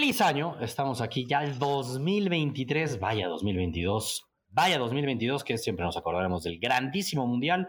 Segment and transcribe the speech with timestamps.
[0.00, 0.56] Feliz año.
[0.62, 7.26] Estamos aquí ya el 2023, vaya 2022, vaya 2022, que siempre nos acordaremos del grandísimo
[7.26, 7.68] mundial.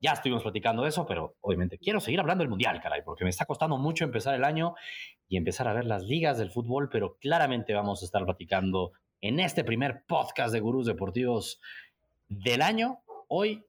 [0.00, 3.30] Ya estuvimos platicando de eso, pero obviamente quiero seguir hablando del mundial, caray, porque me
[3.30, 4.74] está costando mucho empezar el año
[5.28, 9.38] y empezar a ver las ligas del fútbol, pero claramente vamos a estar platicando en
[9.38, 11.60] este primer podcast de Gurús Deportivos
[12.26, 13.04] del año.
[13.28, 13.64] Hoy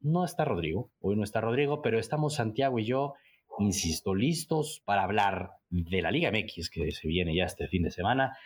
[0.00, 3.12] no está Rodrigo, hoy no está Rodrigo, pero estamos Santiago y yo
[3.58, 7.90] insisto, listos para hablar de la Liga MX que se viene ya este fin de
[7.90, 8.36] semana.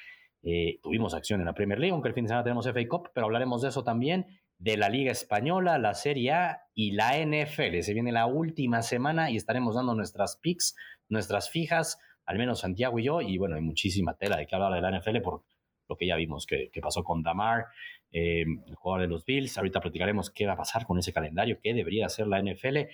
[0.43, 3.11] Eh, tuvimos acción en la Premier League, aunque el fin de semana tenemos FA Cup,
[3.15, 4.27] pero hablaremos de eso también,
[4.59, 7.81] de la Liga Española, la Serie A y la NFL.
[7.81, 10.77] Se viene la última semana y estaremos dando nuestras picks,
[11.09, 14.73] nuestras fijas, al menos Santiago y yo, y bueno, hay muchísima tela de que hablar
[14.73, 15.43] de la NFL por
[15.89, 17.67] lo que ya vimos que, pasó con Damar,
[18.11, 19.57] eh, el jugador de los Bills.
[19.57, 22.89] Ahorita platicaremos qué va a pasar con ese calendario, qué debería hacer la NFL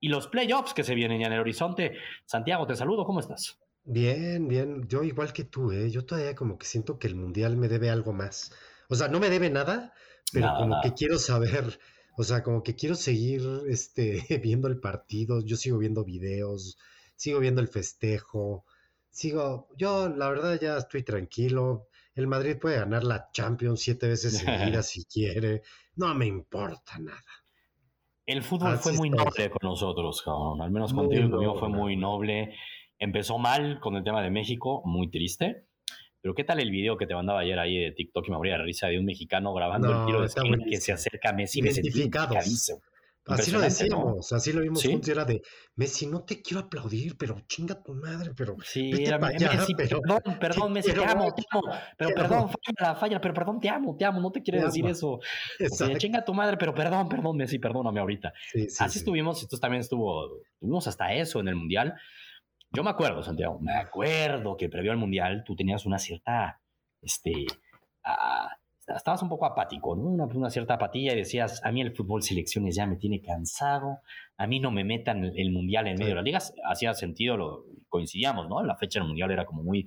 [0.00, 1.96] y los playoffs que se vienen ya en el horizonte.
[2.24, 3.58] Santiago, te saludo, ¿cómo estás?
[3.84, 4.86] Bien, bien.
[4.86, 5.90] Yo igual que tú, ¿eh?
[5.90, 8.52] Yo todavía como que siento que el Mundial me debe algo más.
[8.88, 9.92] O sea, no me debe nada,
[10.32, 11.78] pero como que quiero saber,
[12.16, 15.40] o sea, como que quiero seguir este, viendo el partido.
[15.40, 16.78] Yo sigo viendo videos,
[17.16, 18.64] sigo viendo el festejo,
[19.10, 21.88] sigo, yo la verdad ya estoy tranquilo.
[22.14, 25.62] El Madrid puede ganar la Champions siete veces seguidas si quiere.
[25.96, 27.24] No me importa nada.
[28.28, 30.60] El fútbol fue muy noble con nosotros, cabrón.
[30.60, 32.54] Al menos contigo y conmigo fue muy noble.
[32.98, 35.64] Empezó mal con el tema de México, muy triste.
[36.20, 38.58] Pero ¿qué tal el video que te mandaba ayer ahí de TikTok que me abría
[38.58, 41.60] la risa de un mexicano grabando el tiro de esquina que se acerca a Messi?
[41.60, 42.70] Identificados.
[43.28, 45.42] Así lo decíamos, así lo vimos juntos, era de
[45.76, 50.02] Messi, no te quiero aplaudir, pero chinga tu madre, pero sí, era Messi, perdón,
[50.40, 51.62] perdón, Messi, te amo, te amo,
[51.96, 55.20] pero perdón, falla, falla, pero perdón, te amo, te amo, no te quiero decir eso.
[55.98, 58.32] chinga tu madre, pero perdón, perdón, Messi, perdóname ahorita.
[58.78, 61.94] así estuvimos, entonces también estuvo, tuvimos hasta eso en el Mundial.
[62.70, 66.60] Yo me acuerdo, Santiago, me acuerdo que previo al Mundial tú tenías una cierta,
[67.00, 67.46] este,
[68.04, 68.48] uh,
[68.96, 70.02] estabas un poco apático, ¿no?
[70.02, 74.00] Una, cierta apatía y decías, a mí el fútbol selecciones ya me tiene cansado,
[74.36, 77.64] a mí no me metan el, mundial en medio de las ligas, hacía sentido, lo
[77.88, 78.62] coincidíamos, ¿no?
[78.62, 79.86] La fecha del mundial era como muy,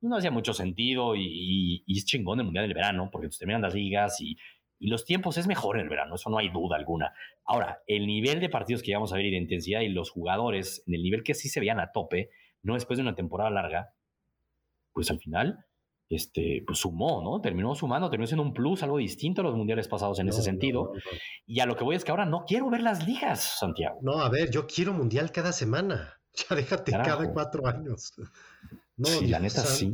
[0.00, 3.74] no hacía mucho sentido y, es chingón el mundial del verano, porque te terminan las
[3.74, 4.36] ligas y,
[4.78, 7.12] y, los tiempos es mejor en el verano, eso no hay duda alguna.
[7.44, 10.84] Ahora, el nivel de partidos que íbamos a ver y de intensidad y los jugadores,
[10.86, 12.30] en el nivel que sí se veían a tope,
[12.62, 13.94] no después de una temporada larga,
[14.92, 15.64] pues al final
[16.08, 17.40] este, pues sumó, ¿no?
[17.40, 20.92] Terminó sumando, terminó siendo un plus, algo distinto a los mundiales pasados en ese sentido.
[21.46, 23.98] y a lo que voy es que ahora no quiero ver las ligas, Santiago.
[24.02, 26.14] No, a ver, yo quiero mundial cada semana.
[26.50, 28.12] Ya déjate cada cuatro años.
[28.96, 29.90] No, sí, la neta sí.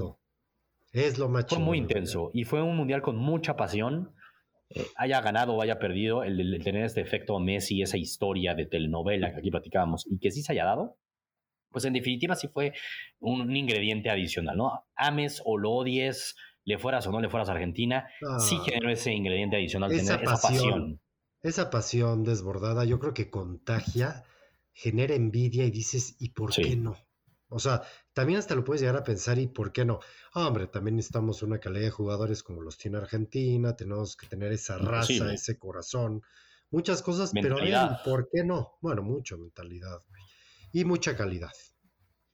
[0.92, 4.12] Es lo más Fue muy intenso y fue un mundial con mucha pasión.
[4.68, 8.66] Eh, haya ganado o haya perdido, el, el, tener este efecto Messi, esa historia de
[8.66, 10.98] telenovela que aquí platicábamos y que sí se haya dado,
[11.74, 12.72] pues en definitiva sí fue
[13.18, 14.86] un, ingrediente adicional, ¿no?
[14.94, 18.08] Ames o lo odies, le fueras o no le fueras a Argentina,
[18.38, 18.62] sí ah.
[18.64, 21.00] generó ese ingrediente adicional, esa tener pasión, esa pasión.
[21.42, 24.22] Esa pasión desbordada, yo creo que contagia,
[24.72, 26.96] genera envidia y dices, ¿y por qué no?
[27.48, 27.82] O sea,
[28.12, 29.98] también hasta lo puedes llegar a pensar, ¿y por qué no?
[30.32, 34.78] hombre, también necesitamos una calidad de jugadores como los tiene Argentina, tenemos que tener esa
[34.78, 36.22] raza, ese corazón,
[36.70, 37.56] muchas cosas, pero
[38.04, 38.78] ¿por qué no?
[38.80, 40.02] Bueno, mucho mentalidad,
[40.74, 41.52] y mucha calidad.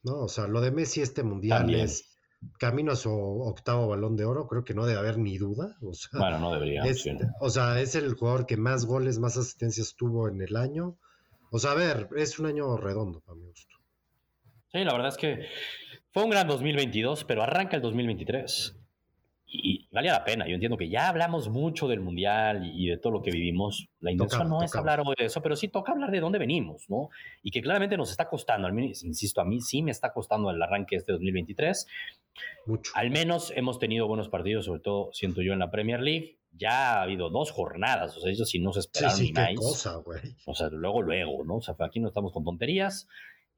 [0.03, 0.23] ¿no?
[0.23, 2.17] O sea, lo de Messi este mundial es
[2.59, 5.77] camino a su octavo balón de oro, creo que no debe haber ni duda.
[5.83, 6.83] O sea, bueno, no debería.
[6.85, 7.05] Es,
[7.41, 10.99] o sea, es el jugador que más goles, más asistencias tuvo en el año.
[11.53, 13.77] O sea, a ver, es un año redondo para mi gusto.
[14.73, 15.47] Sí, la verdad es que
[16.13, 18.80] fue un gran 2022, pero arranca el 2023
[19.53, 20.47] y, valía la pena.
[20.47, 23.89] Yo entiendo que ya hablamos mucho del Mundial y, de todo lo que vivimos.
[24.01, 26.89] La intención no es hablar hoy de eso, pero sí toca hablar de dónde venimos,
[26.89, 27.11] ¿no?
[27.43, 30.51] Y que claramente nos está costando, al menos, insisto, a mí sí me está costando
[30.51, 31.87] el arranque de este 2023.
[32.67, 32.93] Mucho.
[32.95, 36.37] Al menos hemos tenido buenos partidos, sobre todo, siento yo, en la Premier League.
[36.53, 39.55] Ya ha habido dos jornadas, o sea, ellos sí no se esperaron sí, sí, ni
[39.55, 40.03] Cosa,
[40.47, 41.57] o sea, luego, luego, ¿no?
[41.57, 43.07] O sea, aquí no estamos con tonterías.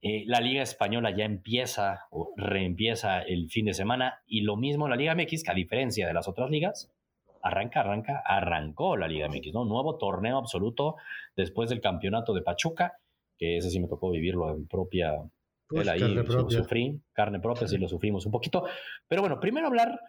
[0.04, 4.88] Eh, la Liga Española ya empieza o reempieza el fin de semana y lo mismo
[4.88, 6.92] la Liga MX, que a diferencia de las otras ligas,
[7.40, 9.64] arranca, arranca, arrancó la Liga MX, ¿no?
[9.64, 10.96] Nuevo torneo absoluto
[11.36, 12.98] después del campeonato de Pachuca,
[13.38, 15.22] que ese sí me tocó vivirlo en propia...
[15.68, 16.58] Pues, ahí carne propia.
[16.58, 18.64] sufrí, carne propia, sí lo sufrimos un poquito.
[19.08, 20.00] Pero bueno, primero hablar,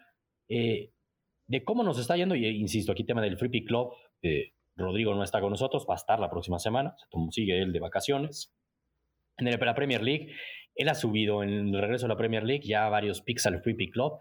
[0.48, 0.90] eh,
[1.46, 3.92] de cómo nos está yendo, y insisto, aquí tema del Free Pick Club,
[4.22, 6.96] eh, Rodrigo no está con nosotros, va a estar la próxima semana,
[7.30, 8.52] sigue él de vacaciones.
[9.38, 10.32] En la Premier League,
[10.74, 13.74] él ha subido en el regreso a la Premier League ya varios picks al Free
[13.74, 14.12] Pick Club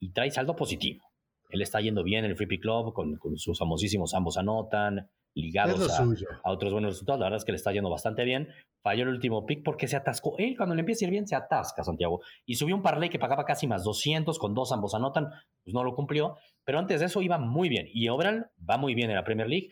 [0.00, 1.02] y trae saldo positivo.
[1.50, 5.10] Él está yendo bien en el Free Pick Club con, con sus famosísimos ambos anotan,
[5.34, 6.04] ligados a,
[6.44, 7.20] a, otros buenos resultados.
[7.20, 8.48] La verdad es que le está yendo bastante bien.
[8.82, 10.34] Falló el último pick porque se atascó.
[10.38, 12.20] Él cuando le empieza a ir bien se atasca, Santiago.
[12.46, 15.28] Y subió un parlay que pagaba casi más 200 con dos ambos anotan.
[15.62, 16.36] Pues no lo cumplió.
[16.64, 17.86] Pero antes de eso iba muy bien.
[17.92, 19.68] Y Obral va muy bien en la Premier League.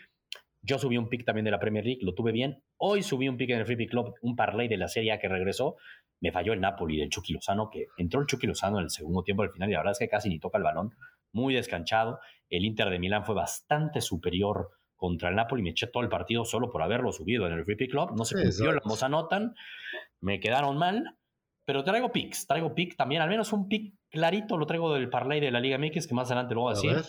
[0.62, 2.62] Yo subí un pick también de la Premier League, lo tuve bien.
[2.76, 5.18] Hoy subí un pick en el Free Pick Club, un parlay de la Serie A
[5.18, 5.76] que regresó.
[6.20, 9.22] Me falló el Napoli del Chucky Lozano, que entró el Chucky Lozano en el segundo
[9.22, 10.90] tiempo del final y la verdad es que casi ni toca el balón.
[11.32, 12.20] Muy descanchado.
[12.50, 15.62] El Inter de Milán fue bastante superior contra el Napoli.
[15.62, 18.14] Me eché todo el partido solo por haberlo subido en el Free Pick Club.
[18.16, 19.54] No se cumplió, los anotan.
[20.20, 21.16] Me quedaron mal.
[21.64, 22.46] Pero traigo picks.
[22.46, 25.78] Traigo pick también, al menos un pick clarito lo traigo del parlay de la Liga
[25.78, 27.04] MX, que más adelante lo voy a decir.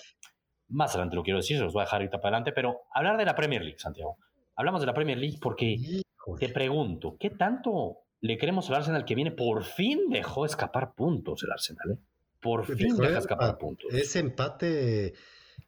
[0.71, 3.17] Más adelante lo quiero decir, se los voy a dejar ahorita para adelante, pero hablar
[3.17, 4.17] de la Premier League, Santiago.
[4.55, 5.77] Hablamos de la Premier League porque
[6.39, 9.31] te pregunto, ¿qué tanto le queremos al Arsenal que viene?
[9.31, 11.97] Por fin dejó escapar puntos el Arsenal, ¿eh?
[12.41, 13.93] Por fin deja escapar puntos.
[13.93, 15.13] Ese empate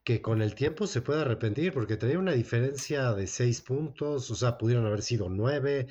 [0.04, 4.36] que con el tiempo se puede arrepentir porque traía una diferencia de seis puntos, o
[4.36, 5.88] sea, pudieron haber sido nueve.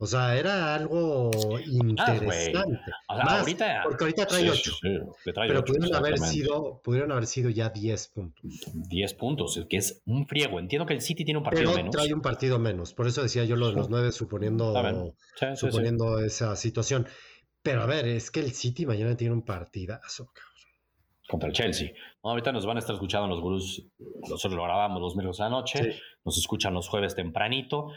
[0.00, 1.30] O sea, era algo
[1.66, 2.78] interesante.
[3.08, 4.72] ahorita, porque ahorita trae 8.
[5.24, 8.42] pero pudieron, haber sido, pudieron haber sido ya 10 puntos.
[8.74, 10.60] 10 puntos, que es un friego.
[10.60, 11.90] Entiendo que el City tiene un partido pero menos.
[11.96, 12.94] trae un partido menos.
[12.94, 14.72] Por eso decía yo lo de los 9 suponiendo,
[15.56, 17.08] suponiendo esa situación.
[17.60, 20.30] Pero a ver, es que el City mañana tiene un partidazo,
[21.28, 21.90] Contra el Chelsea.
[22.22, 23.84] ahorita nos van a estar escuchando los gurús.
[24.30, 26.00] Nosotros lo grabamos los miércoles a la noche.
[26.24, 27.90] Nos escuchan los jueves tempranito.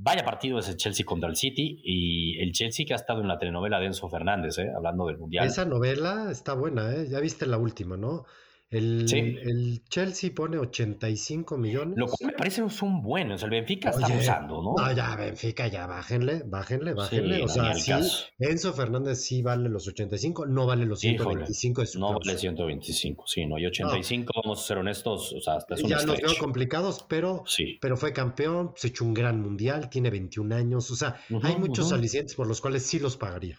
[0.00, 3.36] Vaya partido ese Chelsea contra el City y el Chelsea que ha estado en la
[3.36, 4.70] telenovela de Enzo Fernández, ¿eh?
[4.74, 5.44] hablando del Mundial.
[5.44, 7.08] Esa novela está buena, ¿eh?
[7.10, 8.24] ya viste la última, ¿no?
[8.70, 11.96] El, el, Chelsea pone 85 millones.
[11.96, 13.34] Lo cual me parece un bueno.
[13.34, 14.74] O sea, el Benfica está usando, ¿no?
[14.76, 17.42] No, ya, Benfica, ya bájenle, bájenle, bájenle.
[17.44, 17.92] o sea, sí,
[18.38, 23.24] Enzo Fernández sí vale los 85, no vale los 125 de su No vale 125,
[23.26, 23.58] sí, no.
[23.58, 27.06] Y 85, vamos a ser honestos, o sea, hasta es un Ya los veo complicados,
[27.08, 27.44] pero,
[27.80, 30.90] pero fue campeón, se echó un gran mundial, tiene 21 años.
[30.90, 33.58] O sea, hay muchos alicientes por los cuales sí los pagaría.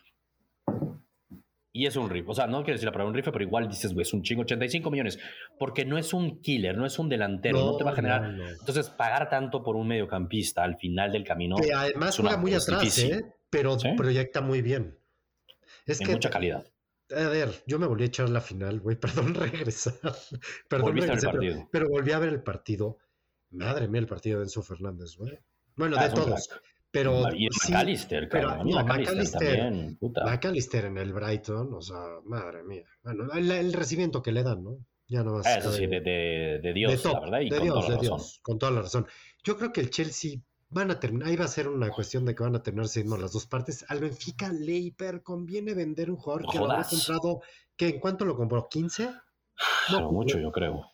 [1.71, 2.27] Y es un riff.
[2.27, 4.23] O sea, no quiero decir la palabra un riff, pero igual dices, güey, es un
[4.23, 5.19] chingo, 85 millones.
[5.57, 8.35] Porque no es un killer, no es un delantero, no, te va a generar.
[8.59, 11.57] Entonces, pagar tanto por un mediocampista al final del camino.
[11.57, 13.21] Que además juega muy atrás, ¿eh?
[13.49, 14.97] Pero proyecta muy bien.
[15.85, 16.11] Es que.
[16.11, 16.65] mucha calidad.
[17.15, 18.95] A ver, yo me volví a echar la final, güey.
[18.99, 19.93] Perdón regresar.
[20.67, 20.95] Perdón.
[21.71, 22.97] Pero, volví a ver el partido.
[23.51, 25.39] Madre mía, el partido de Enzo Fernández, güey.
[25.75, 26.49] Bueno, ah, de todos.
[26.91, 29.95] Pero, y McAllister, pero, no, McAllister,
[30.25, 32.83] McAllister, en el Brighton, o sea, madre mía.
[33.03, 34.77] Bueno, el, recibimiento que le dan, ¿no?
[35.07, 37.75] Ya no va a Eso sí, de, de, Dios, la verdad, y de con Dios,
[37.75, 38.17] toda la de razón.
[38.17, 39.07] Dios, con toda la razón.
[39.43, 40.39] Yo creo que el Chelsea
[40.69, 43.17] van a terminar, ahí va a ser una cuestión de que van a terminar siendo
[43.17, 43.85] las dos partes.
[43.87, 47.41] Al Benfica le hiper conviene vender un jugador que lo ha comprado,
[47.75, 49.21] que en cuánto lo compró, ¿15?
[49.91, 50.85] No, mucho, yo creo.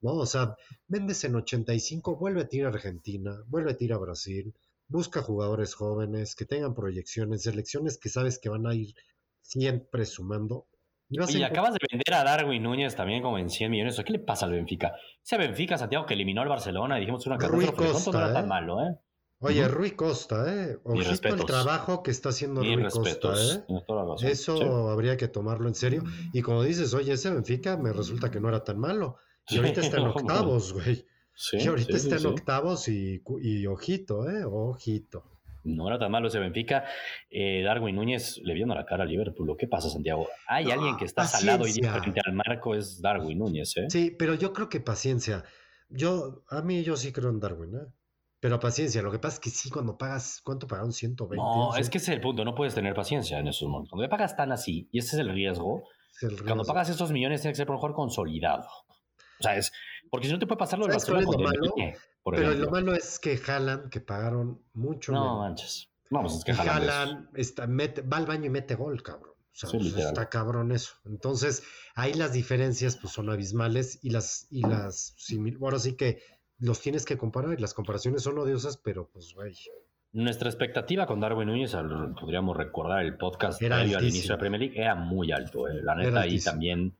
[0.00, 0.56] No, o sea,
[0.86, 4.52] vendes en 85, vuelve a tirar a Argentina, vuelve a tirar a Brasil
[4.92, 8.94] busca jugadores jóvenes que tengan proyecciones, selecciones que sabes que van a ir
[9.40, 10.66] siempre sumando.
[11.08, 14.00] Y, acabas de vender a Darwin Núñez también como en 100 millones.
[14.04, 14.92] ¿Qué le pasa al Benfica?
[15.22, 18.48] Ese Benfica, Santiago, que eliminó al Barcelona, dijimos una carrera, pero no era tan ¿eh?
[18.48, 18.98] malo, ¿eh?
[19.40, 20.78] Oye, Rui Costa, ¿eh?
[20.84, 24.30] Ojito el trabajo que está haciendo Rui Costa, ¿eh?
[24.30, 26.02] Eso habría que tomarlo en serio.
[26.32, 29.16] Y como dices, oye, ese Benfica me resulta que no era tan malo.
[29.48, 31.04] Y ahorita está en octavos, güey
[31.52, 33.20] y ahorita está en octavos y,
[33.66, 34.44] ojito, ¿eh?
[34.44, 35.24] Ojito.
[35.64, 36.84] No era tan malo ese Benfica.
[37.30, 39.56] Eh, Darwin Núñez le viendo la cara a Liverpool.
[39.56, 40.26] ¿Qué pasa, Santiago?
[40.48, 43.86] Hay alguien que está salado y frente al marco, es Darwin Núñez, ¿eh?
[43.88, 45.44] Sí, pero yo creo que paciencia.
[45.88, 47.92] Yo, a mí yo sí creo en Darwin, ¿eh?
[48.40, 50.92] Pero paciencia, lo que pasa es que sí, cuando pagas, ¿cuánto pagaron?
[50.92, 51.36] 120.
[51.36, 53.90] No, es que ese es el punto, no puedes tener paciencia en esos momentos.
[53.90, 55.84] Cuando pagas tan así, y ese es el riesgo,
[56.44, 58.66] cuando pagas esos millones tiene que ser por mejor consolidado.
[59.38, 59.72] O sea, es,
[60.10, 61.74] porque si no te puede pasar lo de Barcelona malo,
[62.24, 65.12] Pero lo malo es que jalan, que pagaron mucho.
[65.12, 65.90] No manches.
[66.10, 67.30] Vamos, es que jalan.
[67.34, 69.32] está, va al baño y mete gol, cabrón.
[69.32, 70.94] O sea, pues, está cabrón eso.
[71.04, 71.62] Entonces,
[71.94, 75.14] ahí las diferencias pues son abismales y las, y las
[75.60, 76.22] ahora sí que
[76.58, 79.54] los tienes que comparar y las comparaciones son odiosas, pero pues güey.
[80.12, 81.74] Nuestra expectativa con Darwin Núñez,
[82.20, 85.68] podríamos recordar el podcast era al inicio de la Premier League, era muy alto.
[85.68, 85.80] Eh.
[85.82, 86.96] La neta, ahí también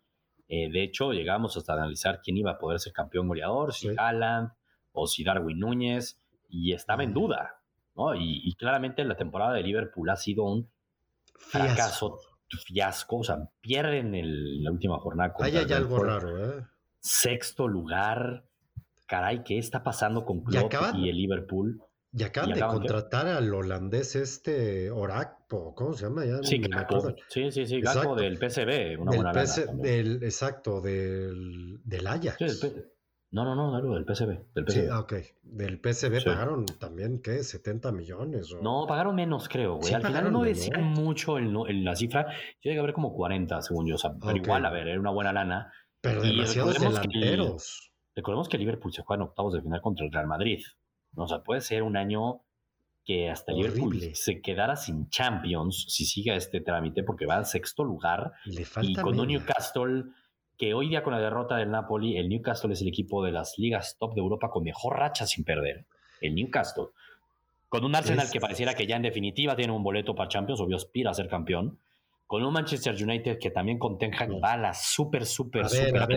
[0.48, 4.50] eh, de hecho, llegamos hasta analizar quién iba a poder ser campeón goleador, si Haaland
[4.92, 7.62] o si Darwin Núñez, y estaba en duda,
[7.96, 8.14] ¿no?
[8.14, 10.68] Y, claramente la temporada de Liverpool ha sido un
[11.34, 12.18] fracaso,
[12.66, 15.34] fiasco, o sea, pierden el, la última jornada.
[15.40, 16.66] Ahí hay algo raro, ¿eh?
[17.02, 18.44] sexto lugar.
[19.06, 21.82] Caray, ¿qué está pasando con Klopp y, el Liverpool?
[22.14, 26.22] Y acaban de contratar al holandés este Orakpo, ¿cómo se llama?
[26.42, 26.62] sí,
[27.28, 29.32] sí, sí, sí, del PSV, una buena
[29.72, 32.70] del, Exacto, del, del Ajax.
[33.30, 34.54] no, no, no, no, del PSV.
[34.54, 35.14] Del Sí, ok.
[35.42, 37.42] Del PSV pagaron también, ¿qué?
[37.42, 38.54] 70 millones.
[38.60, 39.94] No, pagaron menos, creo, güey.
[39.94, 42.26] Al final no decían mucho el, la cifra.
[42.60, 43.94] Yo llegué a ver como 40, según yo.
[43.94, 45.72] O sea, pero igual, a ver, era una buena lana.
[46.02, 47.90] Pero demasiados delanteros.
[48.14, 50.60] recordemos que Liverpool se juega en octavos de final contra el Real Madrid.
[51.16, 52.40] O sea, puede ser un año
[53.04, 57.82] que hasta Liverpool se quedara sin Champions si sigue este trámite porque va al sexto
[57.82, 58.32] lugar
[58.80, 60.04] y con un Newcastle
[60.56, 63.58] que hoy día con la derrota del Napoli, el Newcastle es el equipo de las
[63.58, 65.86] ligas top de Europa con mejor racha sin perder.
[66.20, 66.86] El Newcastle.
[67.68, 70.76] Con un Arsenal que pareciera que ya en definitiva tiene un boleto para Champions, obvio
[70.76, 71.78] aspira a ser campeón
[72.32, 76.08] con un Manchester United que también con Ten Hag va a la súper, súper, súper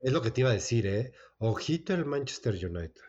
[0.00, 1.12] Es lo que te iba a decir, ¿eh?
[1.38, 3.00] Ojito el Manchester United.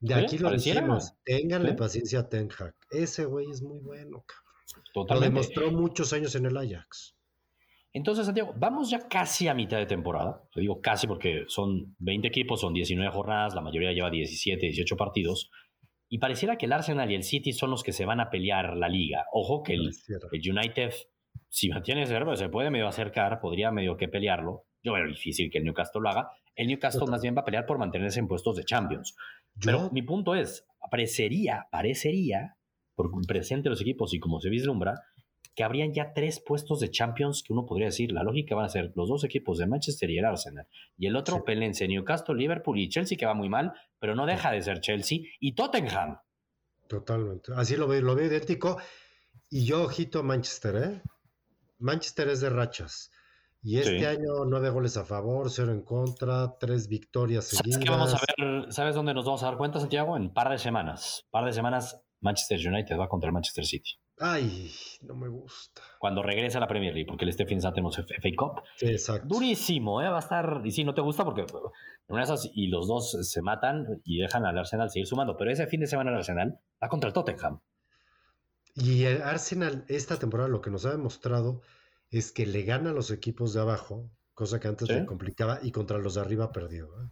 [0.00, 1.14] De aquí lo dijimos.
[1.24, 2.74] Ténganle paciencia a Ten Hag.
[2.90, 4.84] Ese güey es muy bueno, cabrón.
[4.92, 5.34] Totalmente.
[5.34, 7.16] Lo demostró muchos años en el Ajax.
[7.92, 10.42] Entonces, Santiago, vamos ya casi a mitad de temporada.
[10.54, 14.96] Te digo casi porque son 20 equipos, son 19 jornadas, la mayoría lleva 17, 18
[14.96, 15.50] partidos.
[16.08, 18.76] Y pareciera que el Arsenal y el City son los que se van a pelear
[18.76, 19.26] la liga.
[19.32, 19.90] Ojo que el,
[20.32, 20.92] el United
[21.48, 24.66] si mantiene ese se puede medio acercar, podría medio que pelearlo.
[24.82, 26.30] Yo veo difícil que el Newcastle lo haga.
[26.54, 29.16] El Newcastle más bien va a pelear por mantenerse en puestos de Champions.
[29.62, 32.56] Pero mi punto es, parecería, parecería,
[32.94, 35.00] por presente los equipos y como se vislumbra,
[35.54, 38.68] que habrían ya tres puestos de Champions que uno podría decir, la lógica van a
[38.68, 40.66] ser los dos equipos de Manchester y el Arsenal.
[40.96, 41.88] Y el otro, sí.
[41.88, 45.54] Newcastle, Liverpool y Chelsea, que va muy mal, pero no deja de ser Chelsea, y
[45.54, 46.18] Tottenham.
[46.88, 47.52] Totalmente.
[47.56, 48.78] Así lo veo, lo veo idéntico.
[49.50, 51.02] Y yo, ojito Manchester, ¿eh?
[51.78, 53.10] Manchester es de rachas.
[53.62, 57.82] Y este año nueve goles a favor, cero en contra, tres victorias seguidas.
[57.82, 60.16] ¿Sabes, vamos a ver, ¿Sabes dónde nos vamos a dar cuenta, Santiago?
[60.16, 61.26] En un par de semanas.
[61.30, 63.90] par de semanas, Manchester United va contra el Manchester City.
[64.18, 64.70] Ay,
[65.02, 65.82] no me gusta.
[65.98, 68.62] Cuando regrese a la Premier League, porque el este fin de semana tenemos FA Cup.
[68.80, 69.26] exacto.
[69.26, 70.08] Durísimo, ¿eh?
[70.08, 70.60] Va a estar.
[70.64, 71.46] Y sí, no te gusta porque
[72.08, 75.36] una esas y los dos se matan y dejan al Arsenal seguir sumando.
[75.36, 77.60] Pero ese fin de semana el Arsenal va contra el Tottenham.
[78.74, 81.62] Y el Arsenal esta temporada lo que nos ha demostrado
[82.10, 85.70] es que le gana a los equipos de abajo, cosa que antes le complicaba, y
[85.70, 86.86] contra los de arriba perdió.
[86.86, 87.08] ¿eh?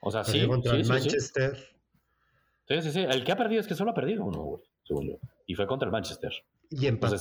[0.00, 0.46] O sea, sí.
[0.46, 1.56] Contra el Manchester.
[2.68, 2.82] Sí.
[2.82, 5.18] sí, sí, El que ha perdido es que solo ha perdido uno, según yo.
[5.46, 6.32] Y fue contra el Manchester.
[6.70, 7.18] Y empató.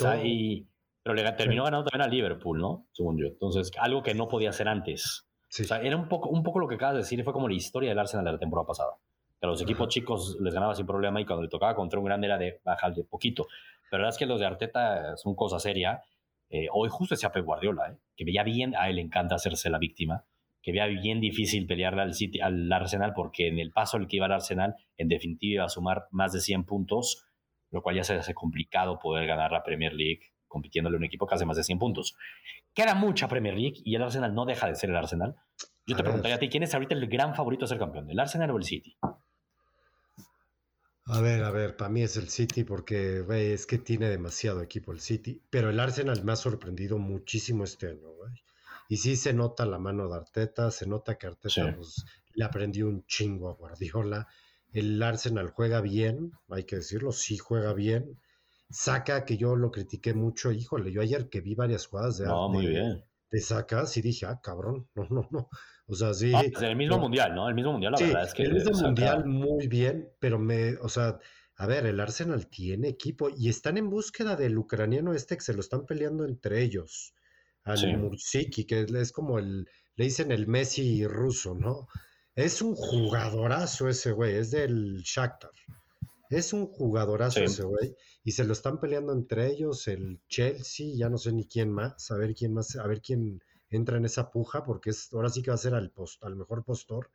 [1.03, 2.87] pero le terminó ganando también a Liverpool, ¿no?
[2.93, 3.27] Según yo.
[3.27, 5.27] Entonces, algo que no podía hacer antes.
[5.47, 7.53] O sea, era un poco, un poco lo que acabas de decir, fue como la
[7.53, 8.97] historia del Arsenal de la temporada pasada
[9.45, 12.27] a los equipos chicos les ganaba sin problema y cuando le tocaba contra un grande
[12.27, 13.47] era de bajar de poquito.
[13.89, 16.01] Pero la verdad es que los de Arteta son cosa seria.
[16.49, 19.69] Eh, hoy justo decía Pep Guardiola, eh, que veía bien, a él le encanta hacerse
[19.69, 20.25] la víctima,
[20.61, 24.17] que veía bien difícil pelearle al, City, al Arsenal porque en el paso al que
[24.17, 27.25] iba al Arsenal, en definitiva iba a sumar más de 100 puntos,
[27.71, 31.27] lo cual ya se hace complicado poder ganar la Premier League compitiéndole a un equipo
[31.27, 32.15] que hace más de 100 puntos.
[32.73, 35.35] Queda mucha Premier League y el Arsenal no deja de ser el Arsenal.
[35.85, 38.09] Yo te preguntaría a ti, ¿quién es ahorita el gran favorito a ser campeón?
[38.09, 38.97] ¿El Arsenal o el City?
[41.07, 44.61] A ver, a ver, para mí es el City porque güey, es que tiene demasiado
[44.61, 48.31] equipo el City, pero el Arsenal me ha sorprendido muchísimo este año, güey.
[48.89, 52.87] Y sí se nota la mano de Arteta, se nota que Arteta pues, le aprendió
[52.87, 54.27] un chingo a Guardiola.
[54.73, 58.19] El Arsenal juega bien, hay que decirlo, sí juega bien.
[58.69, 62.49] Saca que yo lo critiqué mucho, híjole, yo ayer que vi varias jugadas de, no,
[62.49, 63.03] muy bien.
[63.29, 65.49] de sacas y dije, ah, cabrón, no, no, no.
[65.87, 66.31] O sea, sí.
[66.35, 67.47] Ah, pues el mismo mundial, ¿no?
[67.47, 68.43] El mismo mundial, la verdad es que.
[68.43, 71.19] El mismo mundial muy bien, pero me, o sea,
[71.57, 75.53] a ver, el Arsenal tiene equipo y están en búsqueda del ucraniano este que se
[75.53, 77.13] lo están peleando entre ellos.
[77.63, 81.87] Al Mursiki, que es como el, le dicen el Messi ruso, ¿no?
[82.35, 85.51] Es un jugadorazo ese güey, es del Shakhtar.
[86.29, 87.95] Es un jugadorazo ese güey.
[88.23, 92.11] Y se lo están peleando entre ellos, el Chelsea, ya no sé ni quién más,
[92.11, 95.41] a ver quién más, a ver quién entra en esa puja, porque es, ahora sí
[95.41, 97.09] que va a ser al, post, al mejor postor.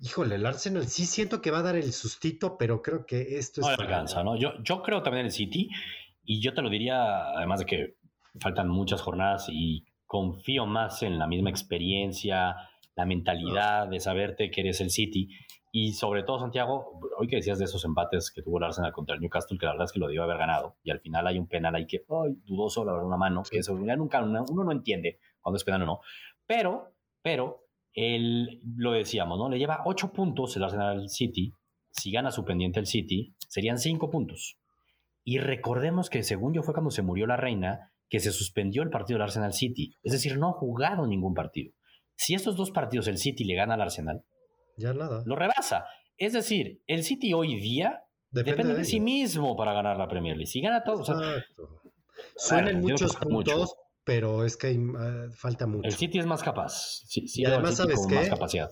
[0.00, 3.62] Híjole, el Arsenal sí siento que va a dar el sustito, pero creo que esto
[3.62, 3.66] es.
[3.66, 4.36] No alcanza, ¿no?
[4.36, 5.70] Yo, yo creo también en el City,
[6.22, 7.96] y yo te lo diría, además de que
[8.40, 12.56] faltan muchas jornadas y confío más en la misma experiencia,
[12.94, 15.28] la mentalidad de saberte que eres el City.
[15.72, 19.14] Y sobre todo, Santiago, hoy que decías de esos empates que tuvo el Arsenal contra
[19.14, 21.38] el Newcastle, que la verdad es que lo dio haber ganado, y al final hay
[21.38, 24.72] un penal ahí que, ay, dudoso, la verdad, una mano, que eso nunca uno no
[24.72, 26.00] entiende cuando es penal o no.
[26.44, 29.48] Pero, pero, él, lo decíamos, ¿no?
[29.48, 31.52] Le lleva ocho puntos el Arsenal City.
[31.92, 34.58] Si gana su pendiente el City, serían cinco puntos.
[35.22, 38.90] Y recordemos que según yo fue cuando se murió la reina, que se suspendió el
[38.90, 39.96] partido del Arsenal City.
[40.02, 41.72] Es decir, no ha jugado ningún partido.
[42.16, 44.24] Si estos dos partidos el City le gana al Arsenal,
[44.76, 45.22] ya nada.
[45.24, 45.86] Lo rebasa.
[46.16, 50.50] Es decir, el City hoy día depende, de, sí mismo para ganar la Premier League.
[50.50, 51.04] Si gana todo.
[52.34, 53.76] Suelen muchos puntos,
[54.06, 55.88] pero es que ah, falta mucho.
[55.88, 57.02] El City es más capaz.
[57.08, 58.14] Sí, y además, ¿sabes qué?
[58.14, 58.70] Más capacidad.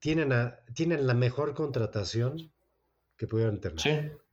[0.00, 0.32] Tienen,
[0.74, 2.52] tienen la mejor contratación
[3.16, 3.78] que pudieron tener.
[3.78, 3.90] Sí,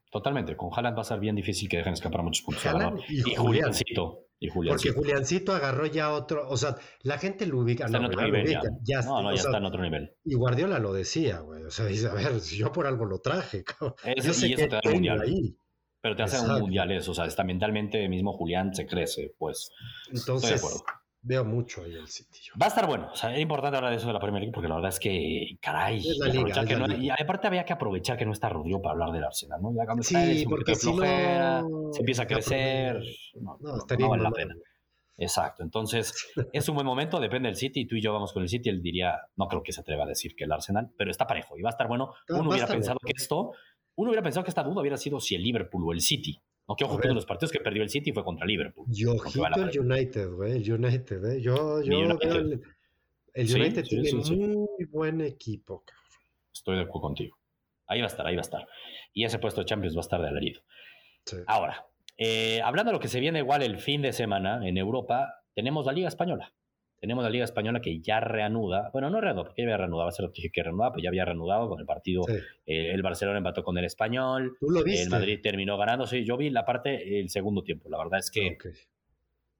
[0.09, 0.57] totalmente.
[0.57, 2.65] Con Haaland va a ser bien difícil que dejen escapar muchos puntos.
[2.65, 4.25] Haaland y, y Juliancito.
[4.67, 7.85] Porque Juliancito agarró ya otro, o sea, la gente lo ubica.
[7.85, 8.47] Está en otro nivel
[8.83, 9.01] ya.
[9.01, 10.15] no, no, ya está en otro nivel.
[10.23, 11.63] Y Guardiola lo decía, güey.
[11.63, 13.95] O sea, dice, a ver, si yo por algo lo traje, cabrón.
[14.03, 15.55] Eso, y eso te da el mundial.
[16.05, 19.71] Pero te hace un mundial eso, o sea, está mentalmente mismo Julián se crece, pues.
[20.13, 20.85] Entonces, Estoy de acuerdo.
[21.23, 22.41] Veo mucho ahí el City.
[22.61, 23.09] Va a estar bueno.
[23.11, 24.99] O sea, es importante hablar de eso de la Premier League porque la verdad es
[24.99, 26.03] que, caray.
[26.99, 29.73] y aparte había que aprovechar que no está Rodrigo para hablar del Arsenal, ¿no?
[29.75, 33.01] Ya cuando sí, porque si flojera, se empieza a crecer.
[33.41, 34.53] No, no, no vale la pena.
[35.17, 35.63] Exacto.
[35.63, 36.13] Entonces,
[36.53, 37.87] es un buen momento, depende del City.
[37.87, 38.69] Tú y yo vamos con el City.
[38.69, 41.57] Él diría, no creo que se atreva a decir que el Arsenal, pero está parejo
[41.57, 42.13] y va a estar bueno.
[42.29, 43.53] uno hubiera pensado que esto,
[43.95, 46.41] uno hubiera pensado que esta duda hubiera sido si el Liverpool o el City.
[46.67, 48.87] No, que ojo que los partidos que perdió el City fue contra Liverpool.
[48.89, 50.63] Yo el United, güey.
[50.63, 51.41] El United, ¿eh?
[51.41, 51.99] Yo, yo
[53.33, 56.05] El, United tiene muy buen equipo, cabrón.
[56.51, 57.37] Estoy de acuerdo contigo.
[57.87, 58.67] Ahí va a estar, ahí va a estar.
[59.13, 60.61] Y ese puesto de Champions va a estar de alarido.
[61.45, 61.85] Ahora,
[62.17, 65.85] eh, hablando de lo que se viene igual el fin de semana en Europa, tenemos
[65.85, 66.53] la Liga Española.
[67.05, 70.25] Tenemos la Liga Española que ya reanuda, bueno, no reanuda, porque ya había reanudado, ser
[70.25, 72.23] lo que dije que reanudaba, pues ya había reanudado con el partido.
[72.27, 74.57] Eh, el Barcelona empató con el Español.
[74.59, 75.03] ¿Tú lo viste?
[75.03, 76.07] El Madrid terminó ganando.
[76.07, 77.89] Sí, yo vi la parte, el segundo tiempo.
[77.91, 78.57] La verdad es que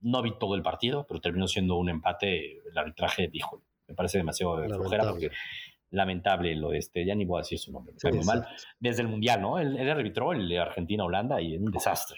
[0.01, 2.63] no vi todo el partido, pero terminó siendo un empate.
[2.67, 5.29] El arbitraje, dijo, me parece demasiado flojera porque
[5.91, 8.47] lamentable lo de este, ya ni voy a decir su nombre, muy mal.
[8.79, 9.59] Desde el Mundial, ¿no?
[9.59, 12.17] Él, él arbitró el de Argentina-Holanda y es un desastre,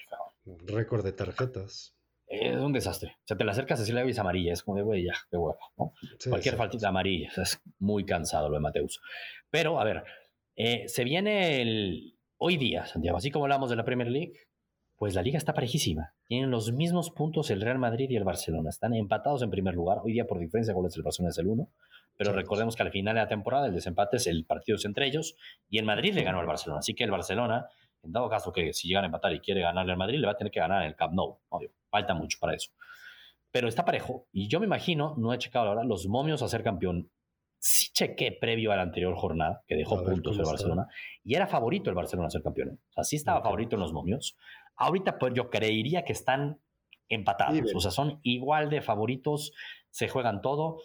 [0.65, 1.96] Récord de tarjetas
[2.27, 3.15] es un desastre.
[3.19, 5.37] O sea, te la acercas así la ves amarilla, es como de, güey, ya, qué
[5.37, 5.93] huevo, ¿no?
[6.29, 9.01] Cualquier faltita amarilla, es muy cansado lo de Mateus.
[9.49, 10.03] Pero, a ver,
[10.55, 12.13] eh, se viene el...
[12.39, 14.33] Hoy día, Santiago, así como hablamos de la Premier League,
[14.97, 16.13] pues la liga está parejísima.
[16.27, 18.69] Tienen los mismos puntos el Real Madrid y el Barcelona.
[18.69, 19.99] Están empatados en primer lugar.
[20.03, 21.69] Hoy día, por diferencia de goles, el Barcelona es el uno.
[22.17, 25.35] Pero recordemos que al final de la temporada el desempate es el partido entre ellos
[25.69, 26.79] y el Madrid le ganó al Barcelona.
[26.79, 27.67] Así que el Barcelona,
[28.03, 30.33] en dado caso que si llegan a empatar y quiere ganarle al Madrid, le va
[30.33, 31.39] a tener que ganar en el Camp Nou.
[31.49, 31.71] Obvio.
[31.89, 32.71] Falta mucho para eso.
[33.51, 34.27] Pero está parejo.
[34.31, 37.09] Y yo me imagino, no he checado ahora, los momios a ser campeón.
[37.59, 40.87] Sí chequé previo a la anterior jornada, que dejó puntos el Barcelona,
[41.23, 42.79] y era favorito el Barcelona a ser campeón.
[42.89, 44.37] O sea, sí estaba favorito en los momios.
[44.75, 46.59] Ahorita, pues yo creería que están
[47.09, 47.73] empatados.
[47.73, 49.53] O sea, son igual de favoritos,
[49.89, 50.77] se juegan todo.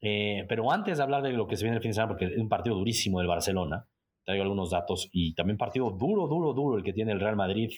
[0.00, 2.26] Eh, pero antes de hablar de lo que se viene el fin de semana, porque
[2.26, 3.86] es un partido durísimo del Barcelona,
[4.28, 7.70] traigo algunos datos y también partido duro, duro, duro el que tiene el Real Madrid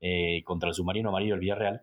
[0.00, 1.82] eh, contra el submarino amarillo del Villarreal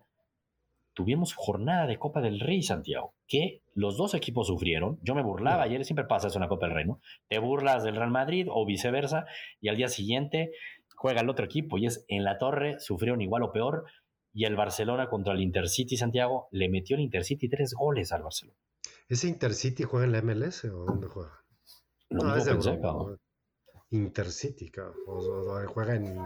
[0.94, 4.98] tuvimos jornada de Copa del Rey, Santiago, que los dos equipos sufrieron.
[5.02, 7.02] Yo me burlaba, ayer siempre pasa eso en la Copa del Rey, ¿no?
[7.28, 9.26] Te burlas del Real Madrid o viceversa,
[9.60, 10.52] y al día siguiente
[10.96, 13.84] juega el otro equipo y es en la torre, sufrieron igual o peor,
[14.32, 18.56] y el Barcelona contra el Intercity, Santiago, le metió el Intercity tres goles al Barcelona.
[19.10, 21.44] ¿Ese Intercity juega en la MLS o dónde juega?
[22.08, 22.46] no, es
[23.90, 24.96] Intercity, cabrón.
[25.06, 26.18] O, juega en,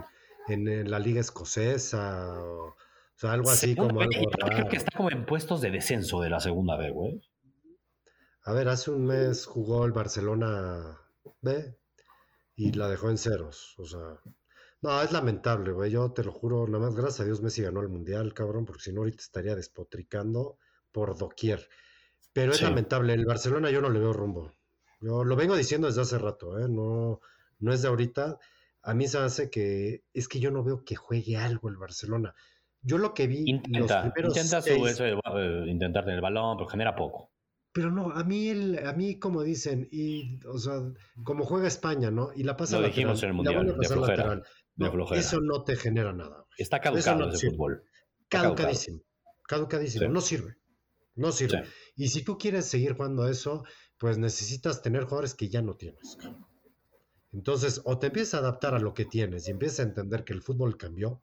[0.49, 2.77] en, la Liga Escocesa o
[3.17, 6.31] o sea, algo así como algo Creo que está como en puestos de descenso de
[6.31, 7.21] la segunda B, güey.
[8.45, 10.99] A ver, hace un mes jugó el Barcelona
[11.43, 11.77] B
[12.57, 13.75] y la dejó en ceros.
[13.77, 14.19] O sea,
[14.81, 15.91] no, es lamentable, güey.
[15.91, 18.85] Yo te lo juro, nada más gracias a Dios Messi ganó el Mundial, cabrón, porque
[18.85, 20.57] si no ahorita estaría despotricando
[20.91, 21.69] por doquier.
[22.33, 24.55] Pero es lamentable, el Barcelona yo no le veo rumbo.
[25.03, 26.71] Yo lo vengo diciendo desde hace rato, ¿eh?
[26.71, 27.21] No,
[27.61, 28.39] no es de ahorita.
[28.83, 32.35] A mí se hace que es que yo no veo que juegue algo el Barcelona.
[32.83, 33.43] Yo lo que vi.
[33.47, 37.31] Intenta, intenta su, eso de, eh, intentar tener el balón, pero genera poco.
[37.73, 40.81] Pero no, a mí, el, a mí como dicen, y, o sea,
[41.23, 42.31] como juega España, ¿no?
[42.35, 44.43] Y la pasa Lo dijimos en el Mundial, de flojera,
[45.13, 46.47] Eso no te genera nada.
[46.57, 47.85] Está caducado ese fútbol.
[48.29, 49.03] Caducadísimo.
[49.47, 50.09] Caducadísimo.
[50.09, 50.57] No sirve.
[51.15, 51.65] No sirve.
[51.97, 53.65] Y si tú quieres seguir jugando eso,
[53.99, 56.17] pues necesitas tener jugadores que ya no tienes.
[57.33, 60.33] Entonces, o te empiezas a adaptar a lo que tienes y empiezas a entender que
[60.33, 61.23] el fútbol cambió,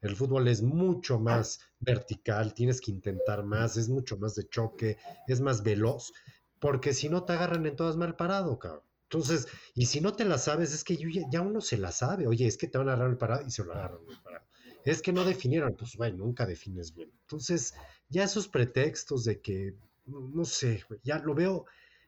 [0.00, 4.96] el fútbol es mucho más vertical, tienes que intentar más, es mucho más de choque,
[5.26, 6.12] es más veloz,
[6.58, 8.84] porque si no te agarran en todas mal parado, cabrón.
[9.04, 10.96] Entonces, y si no te la sabes, es que
[11.30, 12.28] ya, uno se la sabe.
[12.28, 14.46] Oye, es que te van a agarrar el parado y se lo agarran el parado.
[14.84, 17.10] Es que no definieron, pues bueno, nunca defines bien.
[17.22, 17.74] Entonces,
[18.08, 19.74] ya esos pretextos de que,
[20.06, 21.66] no sé, ya lo veo,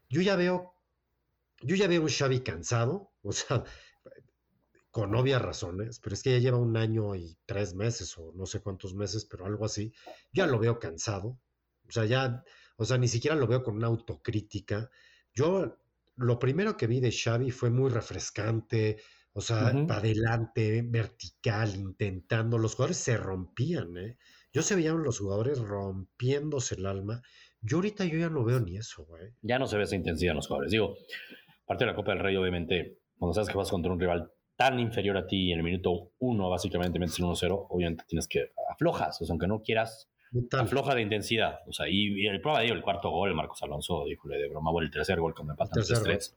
[0.09, 0.75] yo ya veo,
[1.61, 3.65] yo ya veo un Xavi cansado, o sea,
[4.91, 8.45] con obvias razones, pero es que ya lleva un año y tres meses o no
[8.45, 9.93] sé cuántos meses, pero algo así,
[10.33, 11.41] ya lo veo cansado.
[11.89, 12.45] O sea, ya,
[12.77, 14.91] O sea, ni siquiera lo veo con una autocrítica.
[15.35, 15.79] Yo
[16.17, 18.99] lo primero que vi de Xavi fue muy refrescante,
[19.33, 22.59] o sea, para adelante, vertical, intentando.
[22.59, 24.19] Los jugadores se rompían, ¿eh?
[24.53, 27.23] Yo se veían los jugadores rompiéndose el alma.
[27.63, 29.33] Yo ahorita yo ya no veo ni eso, güey.
[29.41, 30.71] Ya no se ve esa intensidad en los jugadores.
[30.71, 30.97] Digo,
[31.65, 34.81] parte de la Copa del Rey, obviamente, cuando sabes que vas contra un rival tan
[34.81, 39.23] inferior a ti en el minuto uno, básicamente metes el 1-0, obviamente tienes que aflojas,
[39.23, 40.11] o sea, aunque no quieras,
[40.51, 41.61] afloja de intensidad.
[41.69, 44.87] O sea, y, el prueba de el cuarto gol, Marcos Alonso, díjole de broma, bueno,
[44.87, 46.35] el tercer gol cuando empatan 3-3.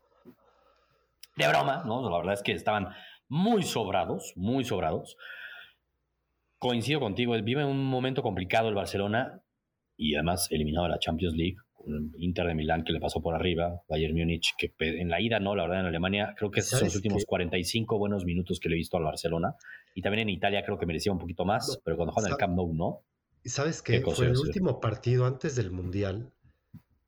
[1.37, 2.07] De broma, ¿no?
[2.07, 2.89] La verdad es que estaban
[3.29, 5.17] muy sobrados, muy sobrados.
[6.59, 9.41] Coincido contigo, vive un momento complicado el Barcelona
[9.97, 11.57] y además eliminado de la Champions League.
[12.17, 15.55] Inter de Milán que le pasó por arriba, Bayern Múnich que en la ida no,
[15.55, 18.75] la verdad en Alemania creo que esos son los últimos 45 buenos minutos que le
[18.75, 19.55] he visto al Barcelona
[19.93, 22.55] y también en Italia creo que merecía un poquito más, pero cuando juegan el Camp
[22.55, 23.01] Nou no.
[23.43, 24.01] ¿Sabes qué?
[24.01, 26.31] Fue el último partido antes del Mundial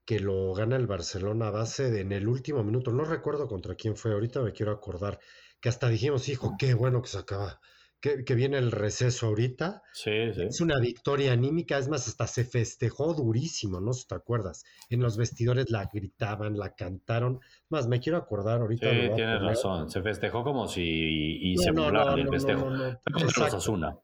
[0.06, 3.76] que lo gana el Barcelona a base de en el último minuto, no recuerdo contra
[3.76, 5.20] quién fue, ahorita me quiero acordar,
[5.60, 7.60] que hasta dijimos, hijo, qué bueno que se acaba
[8.00, 9.82] que, viene el receso ahorita.
[9.94, 10.44] Sí, sí.
[10.44, 13.94] Es una victoria anímica, es más, hasta se festejó durísimo, ¿no?
[13.94, 14.64] Si te acuerdas.
[14.90, 17.40] En los vestidores la gritaban, la cantaron.
[17.70, 18.90] Más, me quiero acordar ahorita.
[18.90, 19.90] Sí, tienes razón.
[19.90, 22.70] Se festejó como si y se burlaban del festejo.
[22.70, 24.00] Fue contra los Asuna.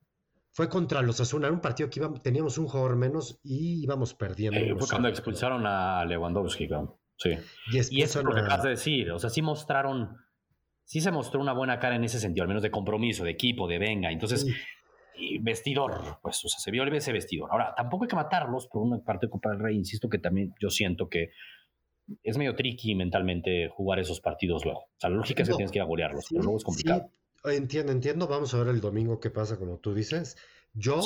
[0.51, 4.13] Fue contra los Asuna, era un partido que íbamos, teníamos un jugador menos y íbamos
[4.13, 4.59] perdiendo.
[4.59, 6.67] Eh, fue cuando expulsaron a Lewandowski,
[7.15, 7.37] Sí.
[7.71, 9.11] Y, eso es lo que acabas de decir.
[9.11, 10.17] O sea, sí mostraron
[10.83, 13.67] sí se mostró una buena cara en ese sentido, al menos de compromiso, de equipo,
[13.67, 14.11] de venga.
[14.11, 14.45] Entonces,
[15.41, 17.49] vestidor, pues, o sea, se vio ese vestidor.
[17.51, 19.77] Ahora, tampoco hay que matarlos por una parte de Copa del Rey.
[19.77, 21.31] Insisto que también yo siento que
[22.21, 24.81] es medio tricky mentalmente jugar esos partidos luego.
[24.81, 27.09] O sea, la lógica es que tienes que ir a golearlos, pero luego es complicado.
[27.45, 28.27] entiendo, entiendo.
[28.27, 30.37] Vamos a ver el domingo qué pasa, como tú dices.
[30.73, 31.01] Yo,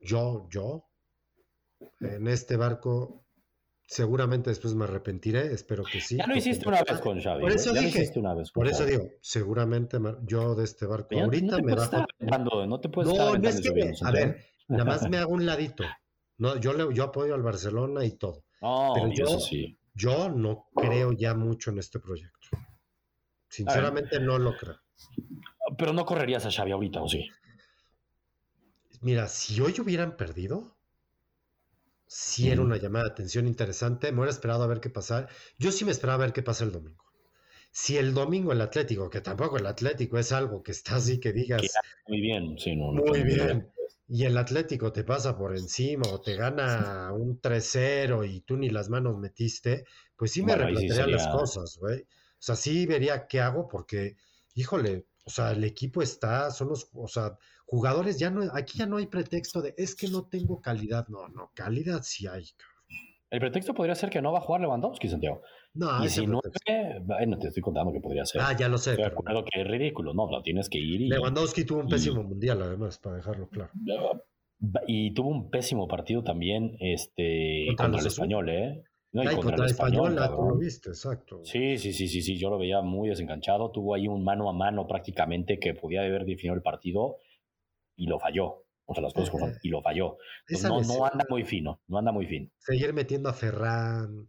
[0.00, 0.88] yo, yo,
[2.00, 3.25] en este barco
[3.88, 6.16] Seguramente después me arrepentiré, espero que sí.
[6.16, 7.40] Ya lo hiciste una vez con Xavi.
[7.40, 11.74] Por eso dije, una vez por eso digo, seguramente yo de este barco ahorita me
[11.74, 12.04] bajo.
[12.66, 15.84] no te puedes no, no es que, a ver, nada más me hago un ladito.
[16.38, 18.44] No, yo, le, yo apoyo al Barcelona y todo.
[18.60, 19.78] pero yo, sí.
[19.94, 22.48] yo no creo ya mucho en este proyecto.
[23.48, 24.80] Sinceramente no lo creo.
[25.78, 27.30] Pero no correrías a Xavi ahorita, ¿o sí?
[29.00, 30.75] Mira, si hoy hubieran perdido,
[32.06, 34.12] sí era una llamada de atención interesante.
[34.12, 35.28] Me hubiera esperado a ver qué pasar.
[35.58, 37.04] Yo sí me esperaba a ver qué pasa el domingo.
[37.70, 41.32] Si el domingo el Atlético, que tampoco el Atlético es algo que está así que
[41.32, 41.62] digas.
[42.08, 43.70] muy bien, sí, no, Muy bien.
[44.08, 48.70] Y el Atlético te pasa por encima o te gana un 3-0 y tú ni
[48.70, 49.84] las manos metiste,
[50.16, 52.00] pues sí me replantearía las cosas, güey.
[52.02, 54.16] O sea, sí vería qué hago porque,
[54.54, 57.36] híjole, o sea, el equipo está, son los, o sea,
[57.66, 61.06] jugadores ya no, aquí ya no hay pretexto de es que no tengo calidad.
[61.08, 62.46] No, no, calidad sí hay.
[63.28, 65.42] El pretexto podría ser que no va a jugar Lewandowski, Santiago.
[65.74, 66.40] No, y si no,
[67.02, 68.40] bueno, te estoy contando que podría ser.
[68.40, 68.92] Ah, ya lo sé.
[68.92, 69.44] Estoy pero...
[69.44, 71.02] que es ridículo, no, lo tienes que ir.
[71.02, 73.72] Y, Lewandowski tuvo un pésimo mundial, además, para dejarlo claro.
[74.86, 78.84] Y tuvo un pésimo partido también este, contra, el español, ¿eh?
[79.12, 81.40] No, y contra, el español, tú lo viste, exacto.
[81.42, 83.70] Sí, sí, sí, sí, sí, yo lo veía muy desenganchado.
[83.70, 87.16] Tuvo ahí un mano a mano prácticamente que podía haber definido el partido
[87.96, 88.64] y lo falló.
[88.84, 90.16] O sea, las cosas como y lo falló.
[90.62, 92.50] no, no anda muy fino, no anda muy fino.
[92.58, 94.28] Seguir metiendo a Ferran.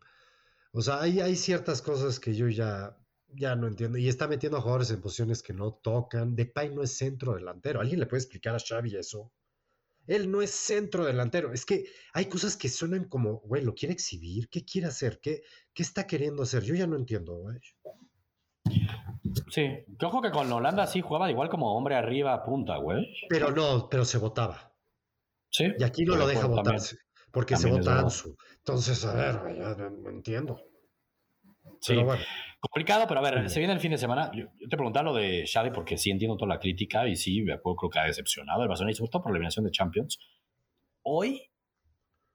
[0.71, 3.99] O sea, hay, hay ciertas cosas que yo ya, ya no entiendo.
[3.99, 6.35] Y está metiendo a jugadores en posiciones que no tocan.
[6.35, 7.81] Depay no es centro delantero.
[7.81, 9.31] ¿Alguien le puede explicar a Xavi eso?
[10.07, 11.53] Él no es centro delantero.
[11.53, 14.49] Es que hay cosas que suenan como, güey, ¿lo quiere exhibir?
[14.49, 15.19] ¿Qué quiere hacer?
[15.21, 16.63] ¿Qué, qué está queriendo hacer?
[16.63, 17.59] Yo ya no entiendo, güey.
[19.49, 23.07] Sí, que ojo que con Holanda sí jugaba igual como hombre arriba punta, güey.
[23.29, 24.73] Pero no, pero se votaba.
[25.49, 25.71] Sí.
[25.77, 26.97] Y aquí no lo deja votarse,
[27.31, 28.35] porque se vota Ansu.
[28.57, 30.61] Entonces, a ver, ya no entiendo.
[31.79, 31.95] Sí,
[32.59, 34.31] complicado, pero a ver, se viene el fin de semana.
[34.33, 37.53] Yo, te preguntaba lo de Xavi porque sí entiendo toda la crítica y sí, me
[37.53, 40.19] acuerdo, creo que ha decepcionado el Barcelona y sobre todo por la eliminación de Champions.
[41.03, 41.41] Hoy,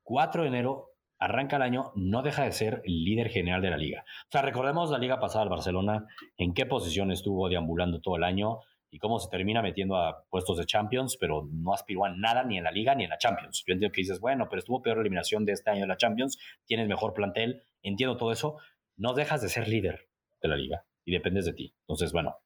[0.02, 0.91] 4 de enero,
[1.22, 4.04] arranca el año, no deja de ser líder general de la liga.
[4.24, 8.24] O sea, recordemos la liga pasada al Barcelona, en qué posición estuvo deambulando todo el
[8.24, 8.58] año
[8.90, 12.58] y cómo se termina metiendo a puestos de Champions, pero no aspiró a nada ni
[12.58, 13.62] en la liga ni en la Champions.
[13.64, 16.38] Yo entiendo que dices, bueno, pero estuvo peor eliminación de este año de la Champions,
[16.66, 18.56] tienes mejor plantel, entiendo todo eso,
[18.96, 20.08] no dejas de ser líder
[20.42, 21.72] de la liga y dependes de ti.
[21.82, 22.36] Entonces, bueno,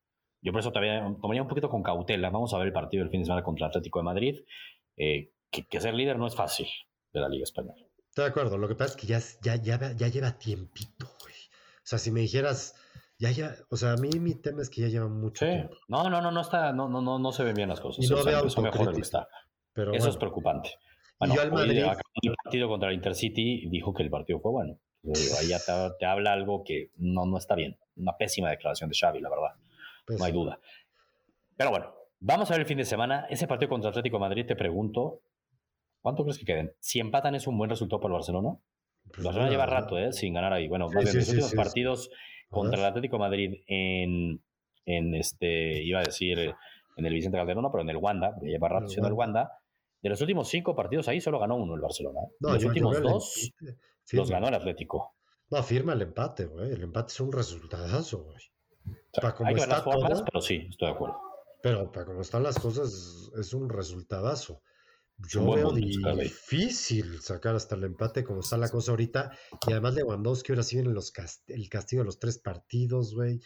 [0.42, 2.28] yo por eso todavía tomaría un poquito con cautela.
[2.28, 4.40] Vamos a ver el partido del fin de semana contra el Atlético de Madrid,
[4.98, 6.68] eh, que ser líder no es fácil
[7.14, 7.85] de la Liga Española.
[8.16, 8.56] Estoy de acuerdo.
[8.56, 11.34] Lo que pasa es que ya, ya, ya, ya lleva tiempito, güey.
[11.34, 12.74] O sea, si me dijeras,
[13.18, 15.76] ya, ya, o sea, a mí mi tema es que ya lleva mucho tiempo.
[15.86, 18.02] No, no, no, no está, no, no, no, no se ven bien las cosas.
[18.02, 19.28] Y no veo eso mejor está.
[19.74, 20.70] Pero eso es preocupante.
[21.18, 21.84] Bueno, y yo al Madrid...
[22.22, 24.78] el partido contra el Intercity dijo que el partido fue bueno.
[25.38, 25.58] ahí ya
[25.98, 27.76] te, habla algo que no, no está bien.
[27.96, 29.56] Una pésima declaración de Xavi, la verdad.
[30.18, 30.58] No hay duda.
[31.54, 33.26] Pero bueno, vamos a ver el fin de semana.
[33.28, 35.20] Ese partido contra Atlético de Madrid, te pregunto,
[36.06, 36.72] ¿cuánto crees que queden?
[36.78, 38.56] Si empatan es un buen resultado para el Barcelona.
[39.12, 40.12] Pues Barcelona lleva rato, ¿eh?
[40.12, 40.68] Sin ganar ahí.
[40.68, 42.10] Bueno, más bien, los últimos partidos
[42.48, 44.40] contra el Atlético de Madrid en,
[44.84, 46.54] en este, iba a decir,
[46.96, 49.58] en el Vicente Calderón, pero en el Wanda, lleva rato siendo el Wanda.
[50.00, 52.20] De los últimos cinco partidos ahí solo ganó uno el Barcelona.
[52.20, 52.36] ¿eh?
[52.38, 53.52] los últimos dos
[54.12, 55.16] los ganó el Atlético.
[55.50, 56.70] No, firma el empate, güey.
[56.70, 58.38] El empate es un resultadazo, güey.
[59.20, 61.20] hay que ver las formas, pero sí, estoy de acuerdo.
[61.64, 64.62] Pero para cómo están las cosas, es un resultadazo.
[65.18, 69.30] Yo veo difícil sacar hasta el empate como está la cosa ahorita.
[69.66, 71.12] Y además Lewandowski ahora sí viene los
[71.48, 73.40] el castigo de los tres partidos, güey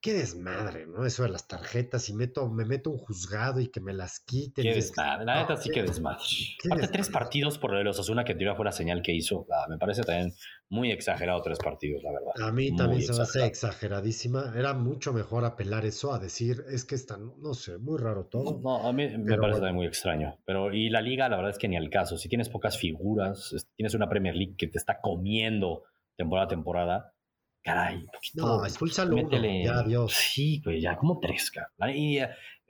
[0.00, 1.04] qué desmadre, ¿no?
[1.04, 4.62] Eso de las tarjetas y meto, me meto un juzgado y que me las quiten.
[4.62, 6.24] Qué desmadre, la neta sí que desmadre.
[6.66, 9.46] Aparte, tres partidos por los Osasuna que tiró fue la señal que hizo.
[9.50, 10.32] Ah, me parece también
[10.68, 12.48] muy exagerado tres partidos, la verdad.
[12.48, 14.52] A mí también se me hace exageradísima.
[14.56, 18.60] Era mucho mejor apelar eso a decir, es que están, no sé, muy raro todo.
[18.62, 20.38] No, a mí me parece también muy extraño.
[20.44, 22.16] Pero, y la liga, la verdad es que ni al caso.
[22.16, 25.84] Si tienes pocas figuras, tienes una Premier League que te está comiendo
[26.16, 27.14] temporada a temporada
[27.62, 30.12] caray, No, expulsalo métele, ya, Dios.
[30.12, 31.52] Sí, pues ya, como tres,
[31.94, 32.28] Y eh,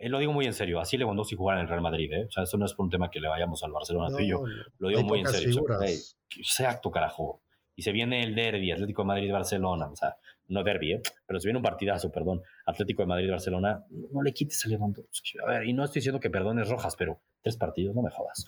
[0.09, 2.27] lo digo muy en serio, así Lewandowski jugar en el Real Madrid, ¿eh?
[2.29, 4.29] O sea, eso no es por un tema que le vayamos al Barcelona, tú y
[4.29, 4.43] yo.
[4.79, 5.63] Lo digo muy en serio.
[5.63, 7.43] O sea, acto, carajo.
[7.75, 10.17] Y se viene el derby, Atlético de Madrid-Barcelona, o sea,
[10.49, 11.03] no derby, ¿eh?
[11.27, 15.39] pero se viene un partidazo, perdón, Atlético de Madrid-Barcelona, no le quites a Lewandowski.
[15.45, 18.47] A ver, y no estoy diciendo que perdones rojas, pero tres partidos, no me jodas.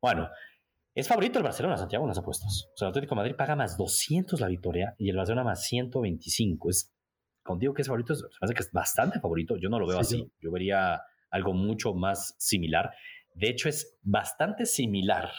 [0.00, 0.30] Bueno,
[0.94, 2.68] es favorito el Barcelona, Santiago, en las apuestas.
[2.74, 5.64] O sea, el Atlético de Madrid paga más 200 la victoria y el Barcelona más
[5.64, 6.70] 125.
[6.70, 6.94] Es,
[7.42, 9.56] contigo que es favorito, se me hace que es bastante favorito.
[9.56, 10.30] Yo no lo veo así.
[10.40, 11.00] Yo vería
[11.30, 12.90] algo mucho más similar.
[13.34, 15.30] De hecho, es bastante similar.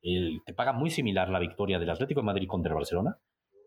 [0.00, 3.18] te paga muy similar la victoria del Atlético de Madrid contra el Barcelona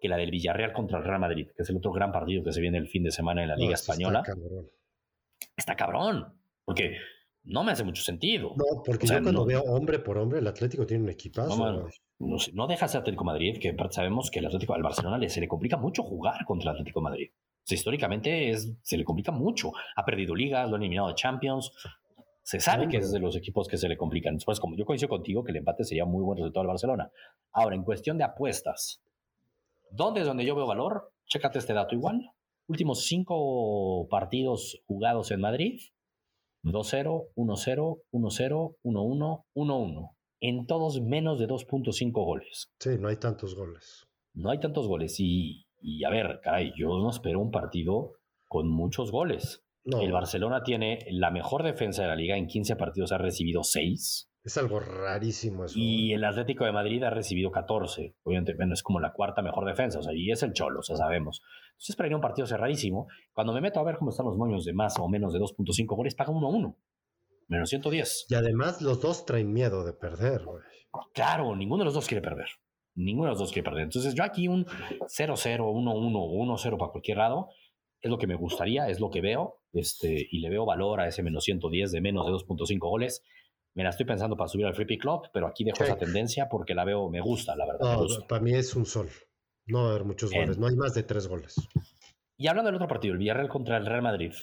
[0.02, 2.52] que la del Villarreal contra el Real Madrid, que es el otro gran partido que
[2.52, 4.22] se viene el fin de semana en la Liga Española.
[4.22, 4.72] Está cabrón.
[5.56, 6.42] Está cabrón.
[6.66, 6.98] Porque
[7.44, 8.54] no me hace mucho sentido.
[8.56, 11.56] No, porque yo cuando veo hombre por hombre, el Atlético tiene un equipazo.
[11.56, 11.88] No,
[12.20, 15.42] no, no deja ser Atlético Madrid, que sabemos que el Atlético al Barcelona le, se
[15.42, 17.32] le complica mucho jugar contra el Atlético Madrid.
[17.68, 19.72] históricamente es, se le complica mucho.
[19.96, 21.72] Ha perdido ligas, lo ha eliminado de Champions.
[22.44, 24.36] Se sabe que es de los equipos que se le complican.
[24.36, 27.12] Después, como yo coincido contigo, que el empate sería muy buen resultado al Barcelona.
[27.52, 29.02] Ahora, en cuestión de apuestas,
[29.92, 31.12] ¿dónde es donde yo veo valor?
[31.28, 32.32] Chécate este dato igual.
[32.68, 35.80] Últimos cinco partidos jugados en Madrid,
[36.64, 40.16] 2-0, 1-0, 1-0, 1-1, 1-1.
[40.42, 42.72] En todos menos de 2.5 goles.
[42.80, 44.08] Sí, no hay tantos goles.
[44.34, 45.20] No hay tantos goles.
[45.20, 48.14] Y, y a ver, caray, yo no espero un partido
[48.48, 49.64] con muchos goles.
[49.84, 52.38] El Barcelona tiene la mejor defensa de la liga.
[52.38, 54.31] En 15 partidos ha recibido 6.
[54.44, 55.76] Es algo rarísimo eso.
[55.78, 58.16] Y el Atlético de Madrid ha recibido 14.
[58.24, 60.84] Obviamente, bueno, es como la cuarta mejor defensa, o sea, y es el Cholo, o
[60.84, 61.44] sea, sabemos.
[61.74, 64.38] Entonces, para ir a un partido cerradísimo, cuando me meto a ver cómo están los
[64.38, 66.76] moños de más o menos de 2.5 goles, paga 1-1.
[67.50, 68.26] Menos 110.
[68.30, 70.64] Y además, los dos traen miedo de perder, güey.
[71.14, 72.48] Claro, ninguno de los dos quiere perder.
[72.96, 73.84] Ninguno de los dos quiere perder.
[73.84, 77.50] Entonces, yo aquí un 0-0, 1-1 o 1-0 para cualquier lado
[78.02, 81.08] es lo que me gustaría, es lo que veo, este, y le veo valor a
[81.08, 83.24] ese menos 110 de menos de 2.5 goles
[83.74, 86.50] me la estoy pensando para subir al Free Pick Club, pero aquí dejo esa tendencia
[86.50, 87.98] porque la veo, me gusta, la verdad.
[88.28, 89.10] para mí es un sol.
[89.66, 91.56] No va a haber muchos goles, no hay más de tres goles.
[92.38, 94.34] Y hablando del otro partido, el Villarreal contra el Real Madrid,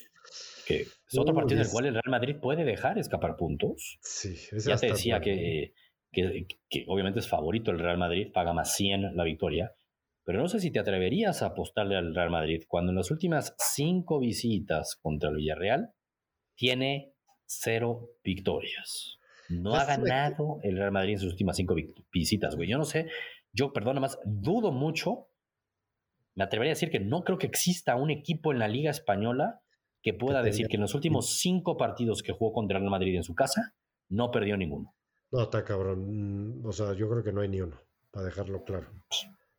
[0.66, 3.98] que es otro partido en el cual el Real Madrid puede dejar escapar puntos.
[4.00, 5.74] Sí, ya te decía que,
[6.12, 9.74] que, que, obviamente es favorito el Real Madrid, paga más 100 la victoria,
[10.24, 13.54] pero no sé si te atreverías a apostarle al Real Madrid cuando en las últimas
[13.58, 15.90] cinco visitas contra el Villarreal
[16.54, 17.14] tiene
[17.46, 19.17] cero victorias.
[19.48, 21.74] No ha ganado el Real Madrid en sus últimas cinco
[22.12, 22.68] visitas, güey.
[22.68, 23.08] Yo no sé,
[23.52, 25.28] yo, perdón, más, dudo mucho.
[26.34, 29.62] Me atrevería a decir que no creo que exista un equipo en la Liga Española
[30.02, 33.16] que pueda decir que en los últimos cinco partidos que jugó contra el Real Madrid
[33.16, 33.74] en su casa,
[34.08, 34.94] no perdió ninguno.
[35.30, 36.62] No, está cabrón.
[36.64, 37.80] O sea, yo creo que no hay ni uno,
[38.10, 38.92] para dejarlo claro.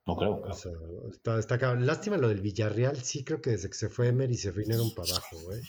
[0.06, 0.41] No creo.
[0.41, 0.71] O sea,
[1.12, 1.86] está, está cabrón.
[1.86, 5.12] Lástima lo del Villarreal, sí creo que desde que se fue Emery se vinieron para
[5.12, 5.62] abajo, güey.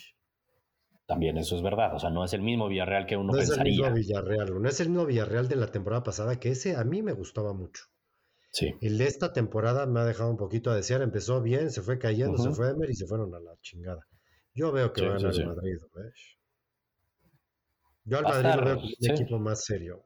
[1.11, 1.93] También eso es verdad.
[1.93, 3.57] O sea, no es el mismo Villarreal que uno pensaría.
[3.57, 4.63] No es el mismo Villarreal.
[4.63, 7.53] No es el mismo Villarreal de la temporada pasada, que ese a mí me gustaba
[7.53, 7.83] mucho.
[8.53, 8.77] Sí.
[8.81, 11.03] El de esta temporada me ha dejado un poquito a desear.
[11.03, 14.07] Empezó bien, se fue cayendo, se fue Emer y se fueron a la chingada.
[14.55, 16.39] Yo veo que va a ganar el Madrid, ¿ves?
[18.05, 20.05] Yo al Madrid lo veo como un equipo más serio,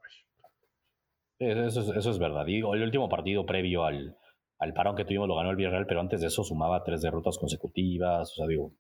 [1.39, 1.59] güey.
[1.67, 2.47] Eso, eso, es verdad.
[2.47, 4.17] Digo, el último partido previo al,
[4.59, 7.37] al parón que tuvimos lo ganó el Villarreal, pero antes de eso sumaba tres derrotas
[7.37, 8.33] consecutivas.
[8.33, 8.73] O sea, digo,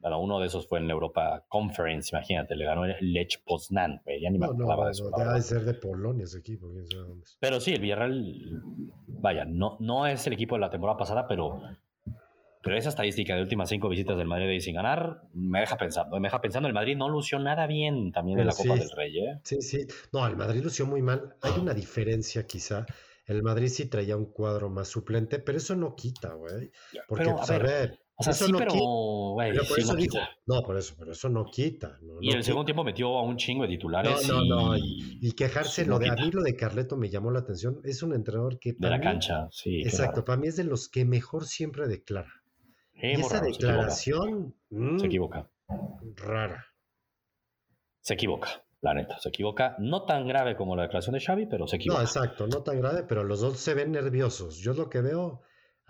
[0.00, 4.00] Bueno, uno de esos fue en la Europa Conference, imagínate, le ganó el Lech Poznan,
[4.06, 5.10] ya ni me acordaba de eso.
[5.10, 8.62] No, debe ser de Polonia ese equipo, quién sabe dónde Pero sí, el Villarreal,
[9.06, 11.60] vaya, no, no es el equipo de la temporada pasada, pero,
[12.62, 16.18] pero esa estadística de últimas cinco visitas del Madrid y sin ganar me deja pensando,
[16.18, 19.18] me deja pensando, el Madrid no lució nada bien también en la Copa del Rey,
[19.18, 19.40] ¿eh?
[19.44, 22.86] Sí, sí, no, el Madrid lució muy mal, hay una diferencia quizá.
[23.26, 26.72] El Madrid sí traía un cuadro más suplente, pero eso no quita, güey.
[27.06, 30.04] Porque, pero, pues, a ver, o sea, sí, pero, güey, por eso no,
[30.44, 31.98] no, por eso, pero eso no quita.
[32.20, 34.28] y en el segundo tiempo metió a un chingo de titulares.
[34.28, 34.76] No, no, no.
[34.76, 37.80] Y, quejarse, lo de, a mí lo de Carleto me llamó la atención.
[37.82, 38.74] Es un entrenador que.
[38.78, 39.80] De la cancha, sí.
[39.80, 42.42] Exacto, para mí es de los que mejor siempre declara.
[42.92, 44.54] y esa declaración.
[44.68, 44.98] Se equivoca.
[44.98, 45.50] se equivoca.
[46.16, 46.66] Rara.
[48.00, 49.18] Se equivoca, la neta.
[49.18, 49.76] Se equivoca.
[49.78, 52.02] No tan grave como la declaración de Xavi, pero se equivoca.
[52.02, 54.58] No, exacto, no tan grave, pero los dos se ven nerviosos.
[54.58, 55.40] Yo lo que veo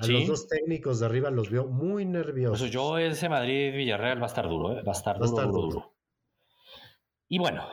[0.00, 2.60] a los dos técnicos de arriba los vio muy nerviosos.
[2.60, 4.82] Pues yo ese Madrid-Villarreal va a estar duro, ¿eh?
[4.82, 5.94] va a estar, duro, duro, duro,
[7.28, 7.68] Y bueno,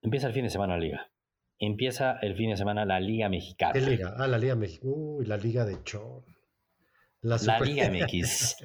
[0.00, 1.12] empieza el fin de semana la liga.
[1.58, 3.72] Empieza el fin de semana la Liga Mexicana.
[3.72, 4.14] ¿Qué liga?
[4.18, 4.92] Ah, la Liga Mexicana.
[4.92, 6.24] Uy, la Liga de Chon.
[7.20, 8.56] La, Liga MX.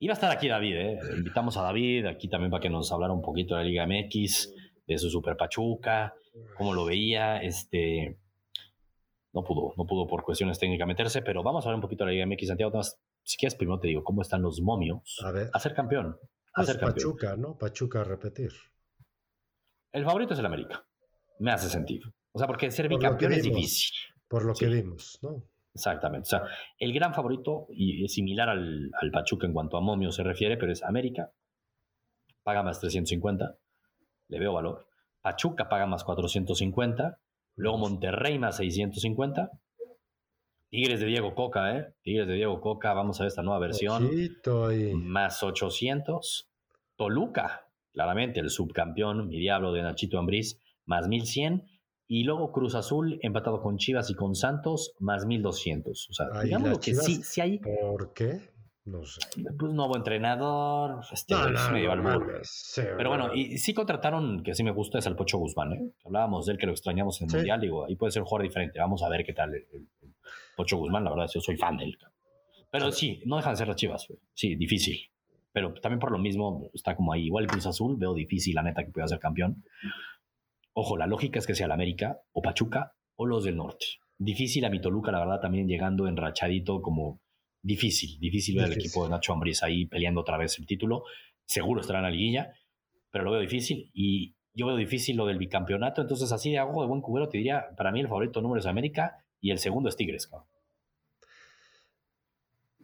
[0.00, 0.98] Iba a estar aquí David, ¿eh?
[1.16, 4.54] Invitamos a David aquí también para que nos hablara un poquito de la Liga MX,
[4.88, 6.14] de su Super Pachuca,
[6.56, 7.38] cómo lo veía.
[7.38, 8.18] Este,
[9.36, 12.10] no pudo, no pudo por cuestiones técnicas meterse, pero vamos a ver un poquito de
[12.10, 12.82] la Liga MX Santiago.
[13.22, 15.18] Si quieres, primero te digo, ¿cómo están los momios?
[15.22, 15.50] A ver.
[15.52, 16.16] A ser campeón.
[16.54, 17.58] A pues Pachuca, ¿no?
[17.58, 18.50] Pachuca a repetir.
[19.92, 20.86] El favorito es el América.
[21.38, 22.10] Me hace sentido.
[22.32, 23.94] O sea, porque ser bicampeón es difícil.
[24.26, 25.44] Por lo que vimos, ¿no?
[25.74, 26.28] Exactamente.
[26.28, 26.42] O sea,
[26.78, 30.56] el gran favorito, y es similar al, al Pachuca en cuanto a momios se refiere,
[30.56, 31.30] pero es América.
[32.42, 33.58] Paga más 350.
[34.28, 34.88] Le veo valor.
[35.20, 37.20] Pachuca paga más 450
[37.56, 39.50] Luego Monterrey más 650.
[40.68, 41.94] Tigres de Diego Coca, ¿eh?
[42.02, 44.10] Tigres de Diego Coca, vamos a ver esta nueva versión.
[44.94, 46.50] Más 800.
[46.96, 51.66] Toluca, claramente el subcampeón, mi diablo de Nachito Ambriz, más 1100.
[52.08, 56.08] Y luego Cruz Azul empatado con Chivas y con Santos, más 1200.
[56.10, 57.58] O sea, digamos que sí, sí hay.
[57.58, 58.55] ¿Por qué?
[58.86, 59.20] No sé.
[59.58, 61.34] Pues nuevo entrenador, este,
[61.72, 61.90] medio
[62.96, 65.90] Pero bueno, y, sí contrataron, que sí me gusta, es el Pocho Guzmán, ¿eh?
[66.04, 68.46] Hablábamos de él que lo extrañamos en el Mundial, digo, ahí puede ser un jugador
[68.46, 68.78] diferente.
[68.78, 69.88] Vamos a ver qué tal el,
[70.56, 71.98] Pocho Guzmán, la verdad, yo soy fan de él.
[72.70, 75.10] Pero sí, no dejan de ser las chivas, sí, difícil.
[75.52, 77.26] Pero también por lo mismo está como ahí.
[77.26, 79.64] Igual Cruz Azul, veo difícil, la neta, que pueda ser campeón.
[80.74, 83.86] Ojo, la lógica es que sea el América, o Pachuca, o los del norte.
[84.18, 87.20] Difícil a mi Toluca, la verdad, también llegando enrachadito como
[87.66, 91.04] difícil, difícil ver el equipo de Nacho Ambriz ahí peleando otra vez el título.
[91.44, 92.52] Seguro estará en la liguilla,
[93.10, 96.00] pero lo veo difícil y yo veo difícil lo del bicampeonato.
[96.00, 98.66] Entonces, así de algo de buen cubero, te diría, para mí el favorito número es
[98.66, 100.30] América y el segundo es Tigres.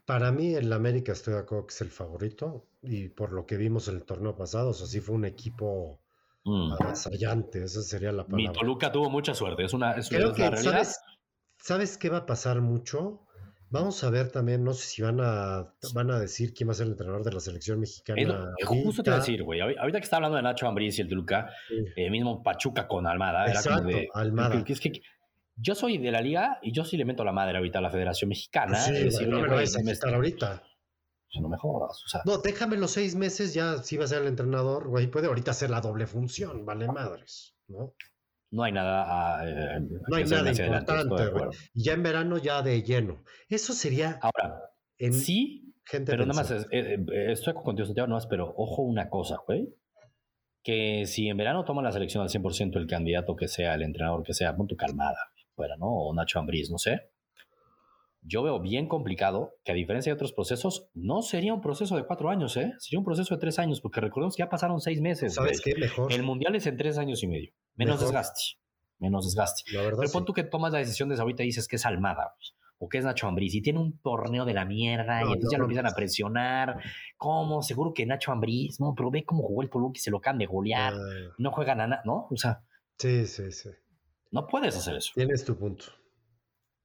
[0.04, 3.56] Para mí, el América estoy de acuerdo que es el favorito y por lo que
[3.56, 6.00] vimos en el torneo pasado, o sea, sí fue un equipo
[6.44, 6.72] mm.
[6.72, 8.50] avasallante, esa sería la palabra.
[8.50, 10.98] Mi Toluca tuvo mucha suerte, es una, es Creo que, ¿sabes,
[11.56, 13.24] ¿Sabes qué va a pasar mucho?
[13.72, 16.74] Vamos a ver también, no sé si van a, van a decir quién va a
[16.74, 18.52] ser el entrenador de la selección mexicana.
[18.66, 19.60] justo te iba a decir, güey.
[19.62, 21.48] Ahorita que está hablando de Nacho Ambriz y el Toluca,
[21.96, 23.46] eh, mismo Pachuca con Almada.
[23.46, 24.62] Exacto, era como Almada.
[24.66, 25.00] Es que,
[25.56, 27.90] yo soy de la liga y yo sí le meto la madre ahorita a la
[27.90, 28.76] Federación Mexicana.
[28.76, 30.62] Sí, es decir, no me a estar ahorita.
[31.40, 32.02] No me jodas.
[32.04, 32.20] O sea.
[32.26, 35.06] No, déjame los seis meses, ya sí va a ser el entrenador, güey.
[35.06, 37.94] Puede ahorita hacer la doble función, vale madres, ¿no?
[38.52, 39.42] No hay nada.
[39.48, 41.24] Eh, no hay nada importante.
[41.74, 43.24] Ya en verano ya de lleno.
[43.48, 44.18] Eso sería.
[44.20, 44.60] Ahora,
[44.98, 48.82] en sí, gente pero nada más, eh, eh, estoy contigo, Santiago, nada más, pero ojo
[48.82, 49.74] una cosa, güey.
[50.62, 54.22] Que si en verano toma la selección al 100% el candidato que sea, el entrenador
[54.22, 55.18] que sea, punto calmada,
[55.56, 55.86] fuera, ¿no?
[55.86, 57.10] O Nacho Ambriz, no sé.
[58.24, 62.06] Yo veo bien complicado que a diferencia de otros procesos, no sería un proceso de
[62.06, 62.72] cuatro años, ¿eh?
[62.78, 65.34] Sería un proceso de tres años, porque recordemos que ya pasaron seis meses.
[65.34, 65.74] ¿Sabes qué?
[65.74, 66.12] Mejor.
[66.12, 67.52] El mundial es en tres años y medio.
[67.74, 68.40] Menos desgaste.
[68.98, 69.64] Menos desgaste.
[69.72, 72.36] Pero pon tú que tomas la decisión de ahorita y dices que es Almada,
[72.78, 75.58] o que es Nacho Ambriz, y tiene un torneo de la mierda, y entonces ya
[75.58, 76.78] lo empiezan a presionar.
[77.16, 77.62] ¿Cómo?
[77.62, 78.94] Seguro que Nacho Ambriz, ¿no?
[78.96, 80.94] Pero ve cómo jugó el Toluca y se lo can de golear.
[80.94, 81.34] Ah.
[81.38, 82.28] No juega nada, ¿no?
[82.30, 82.62] O sea.
[82.98, 83.70] Sí, sí, sí.
[84.30, 85.10] No puedes hacer eso.
[85.16, 85.86] Tienes tu punto.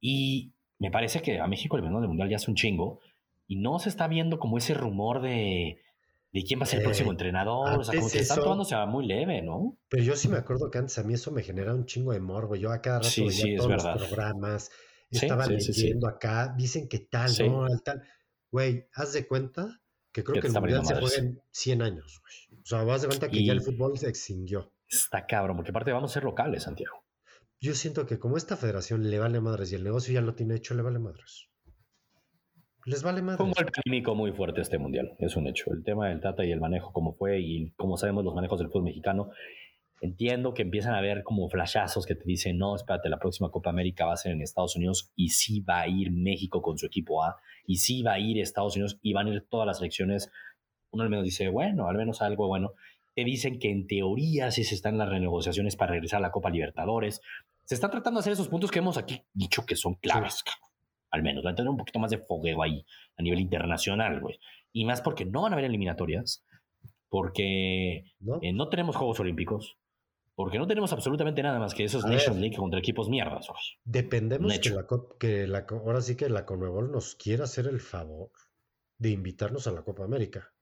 [0.00, 3.00] Y me parece que a México el menú del mundial ya es un chingo,
[3.46, 5.80] y no se está viendo como ese rumor de
[6.32, 7.78] de quién va a ser el próximo eh, entrenador.
[7.78, 9.78] O sea, como que está tomando se va muy leve, ¿no?
[9.88, 12.20] Pero yo sí me acuerdo que antes a mí eso me genera un chingo de
[12.20, 12.56] morbo.
[12.56, 14.70] Yo a cada rato sí, veía todos los programas,
[15.10, 17.66] estaba leyendo acá, dicen que tal, ¿no?
[17.80, 18.02] Tal.
[18.50, 19.80] Güey, haz de cuenta
[20.12, 22.60] que creo que, el mundial se juega en 100 años, güey.
[22.62, 24.72] O sea, vas de cuenta que ya el fútbol se extinguió.
[24.88, 27.04] Está cabrón, porque aparte vamos a ser locales, Santiago.
[27.60, 30.54] Yo siento que como esta federación le vale madres y el negocio ya lo tiene
[30.54, 31.48] hecho, le vale madres.
[32.84, 33.36] Les vale más.
[33.36, 35.72] Fue un golpe anímico muy fuerte este mundial, es un hecho.
[35.72, 38.68] El tema del Tata y el manejo, como fue, y como sabemos los manejos del
[38.68, 39.30] fútbol mexicano,
[40.00, 43.70] entiendo que empiezan a ver como flashazos que te dicen, no, espérate, la próxima Copa
[43.70, 46.86] América va a ser en Estados Unidos y sí va a ir México con su
[46.86, 47.36] equipo A,
[47.66, 50.30] y sí va a ir Estados Unidos y van a ir todas las selecciones.
[50.90, 52.72] Uno al menos dice, bueno, al menos algo bueno.
[53.14, 56.50] Te dicen que en teoría sí se están las renegociaciones para regresar a la Copa
[56.50, 57.20] Libertadores.
[57.68, 60.42] Se está tratando de hacer esos puntos que hemos aquí dicho que son claves,
[61.10, 61.44] al menos.
[61.44, 62.82] Va a tener un poquito más de fogueo ahí
[63.18, 64.40] a nivel internacional, güey.
[64.72, 66.46] Y más porque no van a haber eliminatorias,
[67.10, 68.38] porque ¿No?
[68.40, 69.76] Eh, no tenemos Juegos Olímpicos,
[70.34, 73.46] porque no tenemos absolutamente nada más que esos Nations League contra equipos mierdas.
[73.84, 74.86] Dependemos que, la,
[75.20, 78.30] que la, ahora sí que la Conmebol nos quiera hacer el favor
[78.96, 80.54] de invitarnos a la Copa América.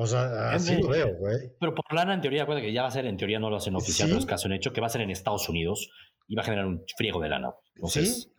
[0.00, 1.52] O sea, así lo veo, güey.
[1.58, 3.74] Pero por lana, en teoría, que ya va a ser, en teoría no lo hacen
[3.74, 5.90] oficial, pero es caso en hecho, que va a ser en Estados Unidos
[6.28, 7.54] y va a generar un friego de lana.
[7.88, 8.32] Sí,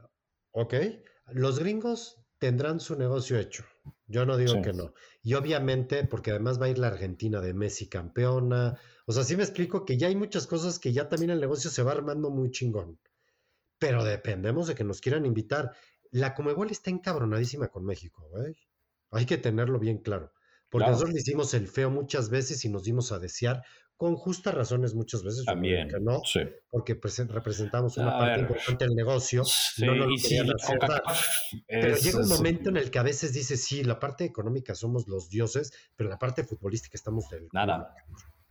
[0.51, 0.73] ok.
[1.31, 3.65] Los gringos tendrán su negocio hecho.
[4.07, 4.93] Yo no digo que no.
[5.21, 8.79] Y obviamente, porque además va a ir la Argentina de Messi campeona.
[9.05, 11.69] O sea, sí me explico que ya hay muchas cosas que ya también el negocio
[11.69, 12.99] se va armando muy chingón.
[13.79, 15.71] Pero dependemos de que nos quieran invitar.
[16.11, 18.55] La Comebol está encabronadísima con México, güey.
[19.11, 20.33] Hay que tenerlo bien claro.
[20.69, 23.63] Porque nosotros le hicimos el feo muchas veces y nos dimos a desear
[23.99, 25.43] con justas razones muchas veces.
[25.43, 26.21] También, ¿no?
[26.23, 26.39] Sí.
[26.69, 26.97] Porque
[27.27, 29.43] representamos una parte importante del negocio.
[29.79, 30.07] no lo
[31.67, 35.09] Pero llega un momento en el que a veces dice, sí, la parte económica somos
[35.09, 37.49] los dioses, pero la parte futbolística estamos del...
[37.51, 37.93] Nada.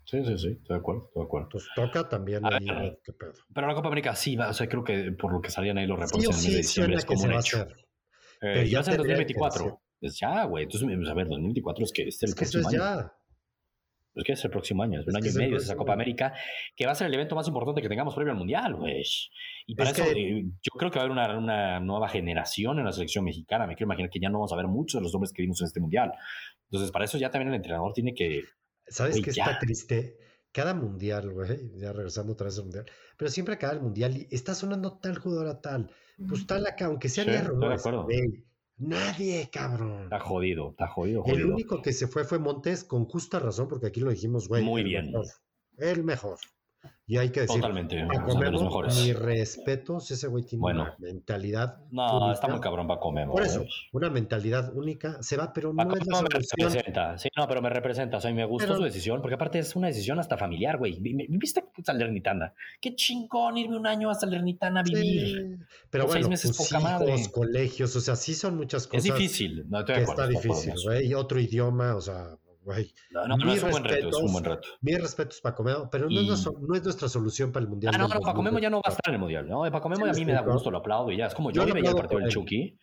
[0.05, 1.47] Sí, sí, sí, estoy de acuerdo, estoy de acuerdo.
[1.47, 3.33] Entonces toca también ahí qué pedo.
[3.55, 5.87] Pero la Copa América sí va, o sea, creo que por lo que salían ahí
[5.87, 7.63] los reportes en el de diciembre es como un hecho.
[7.63, 7.67] Eh,
[8.41, 9.81] pero ya va a 2024.
[10.03, 10.65] Es ya, güey.
[10.65, 12.79] Entonces, a ver, 2024 es que es el es que próximo año.
[12.79, 13.18] Ya.
[14.19, 16.35] Es que es el próximo año, es un año y medio de esa Copa América,
[16.75, 19.03] que va a ser el evento más importante que tengamos previo al Mundial, güey.
[19.67, 22.85] Y para eso eh, yo creo que va a haber una, una, nueva generación en
[22.85, 23.67] la selección mexicana.
[23.67, 25.61] Me quiero imaginar que ya no vamos a ver muchos de los hombres que vimos
[25.61, 26.13] en este Mundial.
[26.71, 28.43] Entonces, para eso ya también el entrenador tiene que...
[28.89, 30.17] ¿Sabes qué está triste?
[30.51, 32.87] Cada mundial, güey, ya regresando otra vez al mundial,
[33.19, 35.91] pero siempre acaba el mundial y está sonando tal jugador a tal,
[36.27, 38.09] pues tal acá, aunque sea sí, de acuerdo.
[38.79, 40.05] Nadie, cabrón.
[40.05, 43.89] Está jodido, está jodido, El único que se fue fue Montes, con justa razón, porque
[43.89, 44.63] aquí lo dijimos, güey.
[44.63, 45.13] Muy bien.
[45.79, 46.39] el mejor.
[47.11, 49.03] Y hay que decir, Totalmente, Paco los mejores.
[49.03, 51.79] mi respeto, ese güey tiene una mentalidad.
[51.91, 52.33] No, única.
[52.35, 53.33] está muy cabrón Paco Memo.
[53.33, 57.17] Por eso, una mentalidad única se va, pero Paco no es la me representa.
[57.17, 58.19] Sí, no, pero me representa.
[58.19, 58.77] O sea, me gustó pero...
[58.77, 60.99] su decisión, porque aparte es una decisión hasta familiar, güey.
[61.01, 62.53] ¿Viste Salernitana?
[62.79, 65.57] Qué chingón irme un año a Salernitana a vivir.
[65.59, 65.65] Sí.
[65.89, 67.31] Pero bueno, seis meses poca hijos, madre.
[67.33, 69.07] colegios, o sea, sí son muchas cosas.
[69.07, 71.15] Es difícil, no te que Está difícil, güey.
[71.15, 72.37] Otro idioma, o sea,
[72.69, 72.93] güey.
[73.11, 74.69] No, no, no es un buen reto, es un buen reto.
[74.83, 76.19] Mis respetos, Paco Memo, pero no, y...
[76.19, 77.95] es nuestra, no, es nuestra, solución para el Mundial.
[77.95, 79.63] Ah, no, no, Paco Memo ya no va a estar en el Mundial, ¿no?
[79.71, 81.27] Paco Memo sí, a mí me da gusto, lo aplaudo y ya.
[81.27, 82.79] Es como yo, yo veía el partido del Chucky,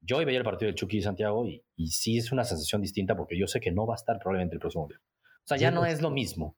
[0.00, 3.38] yo veía el partido del Chucky Santiago y, y, sí es una sensación distinta porque
[3.38, 5.00] yo sé que no va a estar probablemente el próximo Mundial.
[5.44, 6.56] O sea, ya sí, no es lo mismo.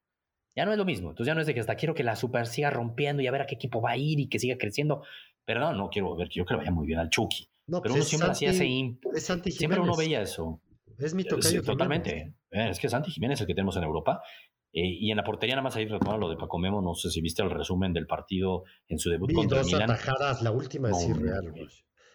[0.56, 1.10] Ya no es lo mismo.
[1.10, 3.30] Entonces ya no es de que hasta quiero que la Super siga rompiendo y a
[3.30, 5.02] ver a qué equipo va a ir y que siga creciendo.
[5.44, 7.48] Pero no, no quiero ver, que le vaya muy bien al Chucky.
[7.66, 9.50] No, pero pues uno siempre hacía ese...
[9.50, 10.60] Siempre uno veía eso.
[10.98, 11.60] Es mi tocayo.
[11.60, 12.34] Sí, totalmente.
[12.50, 14.20] Eh, es que Santi Jiménez el que tenemos en Europa.
[14.72, 17.10] Eh, y en la portería, nada más ahí retomando lo de Paco Memo, no sé
[17.10, 19.90] si viste el resumen del partido en su debut Vi contra dos Milan.
[19.90, 21.50] atajadas, la última es no, irreal.
[21.50, 21.68] Güey.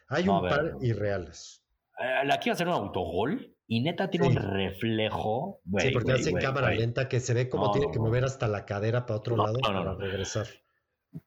[0.09, 1.63] Hay no, un par irreales.
[1.99, 4.37] Eh, aquí va a ser un autogol y neta tiene sí.
[4.37, 5.61] un reflejo.
[5.79, 9.05] Sí, porque hace cámara lenta que se ve como tiene que mover hasta la cadera
[9.05, 10.47] para otro lado para regresar.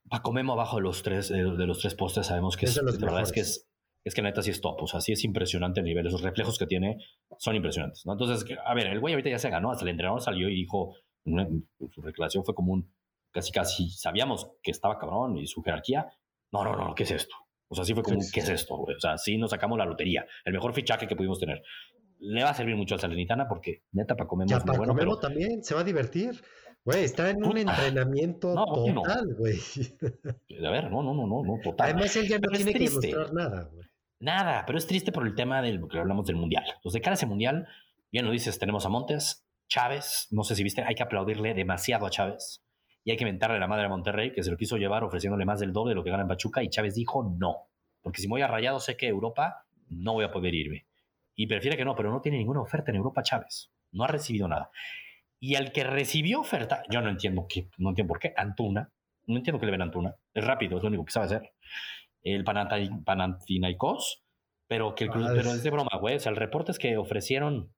[0.09, 3.07] Paco Memo abajo de los tres, de los tres postes, sabemos que es, es la
[3.07, 3.69] verdad es que es
[4.07, 6.57] es que neta sí es top, o sea, sí es impresionante el nivel, esos reflejos
[6.59, 6.99] que tiene
[7.39, 8.13] son impresionantes, ¿no?
[8.13, 10.95] Entonces, a ver, el güey ahorita ya se ganó, hasta el entrenador salió y dijo,
[11.25, 12.95] su declaración fue como un,
[13.33, 16.07] casi casi sabíamos que estaba cabrón y su jerarquía,
[16.53, 17.35] no, no, no, ¿qué es esto?
[17.67, 18.95] O sea, sí fue como, ¿qué es esto, güey?
[18.95, 21.65] O sea, sí nos sacamos la lotería, el mejor fichaje que pudimos tener.
[22.21, 25.19] Le va a servir mucho al Salernitana porque neta para comer ya, para bueno, pero...
[25.19, 26.41] también se va a divertir.
[26.85, 29.59] Güey, está en un entrenamiento no, total, güey.
[30.61, 30.69] No.
[30.69, 31.91] A ver, no, no, no, no, no, total.
[31.91, 33.87] Además, él ya no pero tiene que demostrar nada, güey.
[34.19, 36.65] Nada, pero es triste por el tema del que hablamos del mundial.
[36.67, 37.69] Entonces, de cara a ese mundial,
[38.11, 42.07] bien lo dices, tenemos a Montes, Chávez, no sé si viste, hay que aplaudirle demasiado
[42.07, 42.63] a Chávez
[43.05, 45.61] y hay que mentarle la madre a Monterrey, que se lo quiso llevar ofreciéndole más
[45.61, 47.69] del doble de lo que gana en Pachuca, y Chávez dijo no,
[48.03, 50.87] porque si me voy a rayado sé que Europa no voy a poder irme.
[51.35, 54.49] Y prefiere que no, pero no tiene ninguna oferta en Europa Chávez, no ha recibido
[54.49, 54.71] nada.
[55.39, 58.91] Y al que recibió oferta, yo no entiendo, qué, no entiendo por qué, Antuna,
[59.27, 61.53] no entiendo que le ven Antuna, es rápido, es lo único que sabe hacer
[62.27, 64.25] el Panathinaikos,
[64.67, 66.17] pero que el club, pero es de broma, güey.
[66.17, 67.73] O sea, el reporte es que ofrecieron,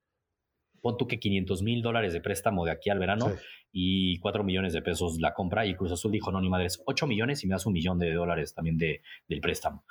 [0.81, 3.35] pon tú que 500 mil dólares de préstamo de aquí al verano sí.
[3.73, 5.67] y 4 millones de pesos la compra.
[5.67, 8.13] Y Cruz Azul dijo, no, ni madres, 8 millones y me das un millón de
[8.15, 9.85] dólares también de, del préstamo.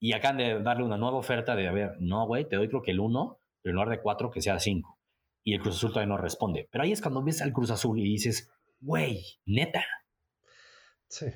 [0.00, 2.82] Y acaban de darle una nueva oferta de, a ver, no, güey, te doy creo
[2.82, 4.98] que el 1, pero en lugar de 4, que sea 5.
[5.44, 6.66] Y el Cruz Azul todavía no responde.
[6.70, 8.50] Pero ahí es cuando ves al Cruz Azul y dices,
[8.80, 9.84] güey, neta.
[11.08, 11.26] Sí.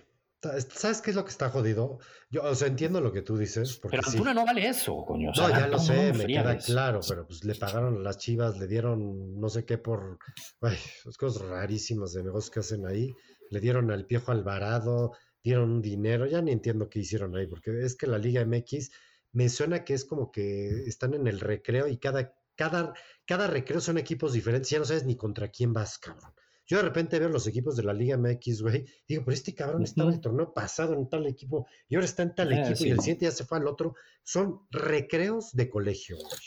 [0.43, 2.01] ¿Sabes qué es lo que está jodido?
[2.29, 3.79] Yo, o sea, entiendo lo que tú dices.
[3.81, 5.31] pero Antuna no vale eso, coño.
[5.37, 9.39] no, ya lo sé, me queda claro, pero pues le pagaron las chivas, le dieron
[9.41, 10.19] no sé qué por.
[10.61, 13.15] Ay, las cosas rarísimas de negocios que hacen ahí.
[13.51, 15.13] Le dieron al Piejo Alvarado,
[15.45, 18.91] dieron un dinero, ya ni entiendo qué hicieron ahí, porque es que la Liga MX
[19.33, 22.95] me suena que es como que están en el recreo y cada, cada,
[23.27, 26.33] cada recreo son equipos diferentes, ya no sabes ni contra quién vas, cabrón.
[26.67, 29.83] Yo de repente veo los equipos de la Liga MX, güey, digo, pero este cabrón
[29.83, 32.85] estaba en el torneo pasado en tal equipo y ahora está en tal ah, equipo
[32.85, 33.95] y el siguiente ya se fue al otro.
[34.23, 36.41] Son recreos de colegio, güey.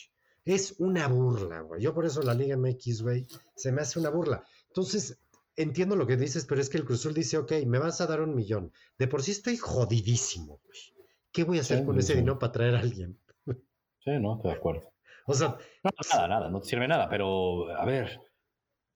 [0.45, 1.81] Es una burla, güey.
[1.81, 4.43] Yo por eso la Liga MX, güey, se me hace una burla.
[4.67, 5.19] Entonces,
[5.55, 8.21] entiendo lo que dices, pero es que el Cruzul dice, ok, me vas a dar
[8.21, 8.71] un millón.
[8.97, 10.79] De por sí estoy jodidísimo, güey.
[11.31, 13.19] ¿Qué voy a hacer con ese dinero para traer a alguien?
[13.99, 14.93] Sí, no, estoy de acuerdo.
[15.25, 15.57] O sea,
[16.13, 18.21] nada, nada, no te sirve nada, pero a ver,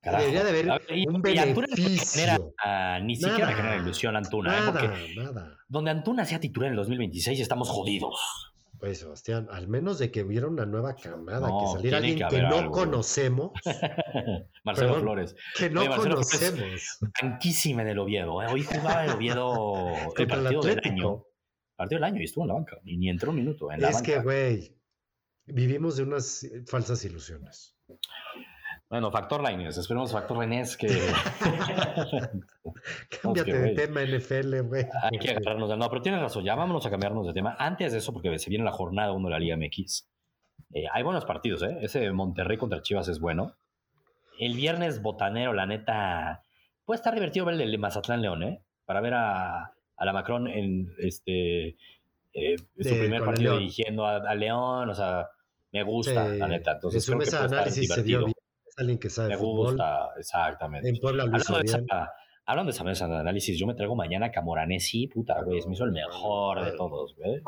[0.02, 2.54] Debería de haber un beneficio.
[3.04, 4.58] ni siquiera genera ilusión Antuna.
[4.58, 4.62] ¿eh?
[4.62, 5.58] Nada, nada.
[5.68, 8.50] Donde Antuna sea titular en el 2026 estamos jodidos.
[8.80, 12.72] Pues Sebastián, al menos de que hubiera una nueva camada, que saliera alguien que, no
[12.72, 13.52] conocemos.
[14.64, 15.36] Marcelo Flores.
[15.58, 16.98] Que no conocemos.
[17.20, 18.42] Tranquísima en el Oviedo.
[18.42, 18.48] ¿eh?
[18.50, 19.86] Hoy jugaba el Oviedo
[20.18, 21.26] el partido del año.
[21.76, 22.78] Partido del año y estuvo en la banca.
[22.86, 23.70] Y ni entró un minuto.
[23.70, 24.74] En la es que, güey,
[25.46, 27.76] vivimos de unas falsas ilusiones.
[28.90, 30.88] Bueno, Factor Lainez, esperemos Factor Lainez que.
[33.22, 34.86] Cámbiate de tema NFL, güey.
[35.04, 35.78] Hay que agarrarnos de.
[35.78, 37.56] No, pero tienes razón, ya vámonos a cambiarnos de tema.
[37.60, 40.10] Antes de eso, porque se viene la jornada 1 de la Liga MX.
[40.74, 41.78] Eh, hay buenos partidos, ¿eh?
[41.82, 43.56] Ese Monterrey contra Chivas es bueno.
[44.40, 46.44] El viernes botanero, la neta.
[46.84, 48.64] Puede estar divertido ver el de Mazatlán León, ¿eh?
[48.86, 51.78] Para ver a, a la Macron en este.
[52.34, 55.28] Eh, su primer partido dirigiendo a, León, o sea,
[55.72, 56.74] me gusta, la neta.
[56.74, 58.39] Entonces, creo que puede análisis se dio bien
[58.80, 60.90] alguien que sabe Me gusta, exactamente.
[60.90, 62.14] En Puebla lo hablando, de esa,
[62.46, 65.68] hablando de esa mesa de análisis, yo me traigo mañana a Camoranesi, puta, güey, es
[65.68, 67.42] mi el mejor de todos, güey.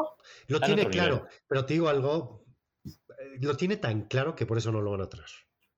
[0.47, 2.45] Lo tiene claro, pero te digo algo,
[2.85, 5.29] eh, lo tiene tan claro que por eso no lo van a traer.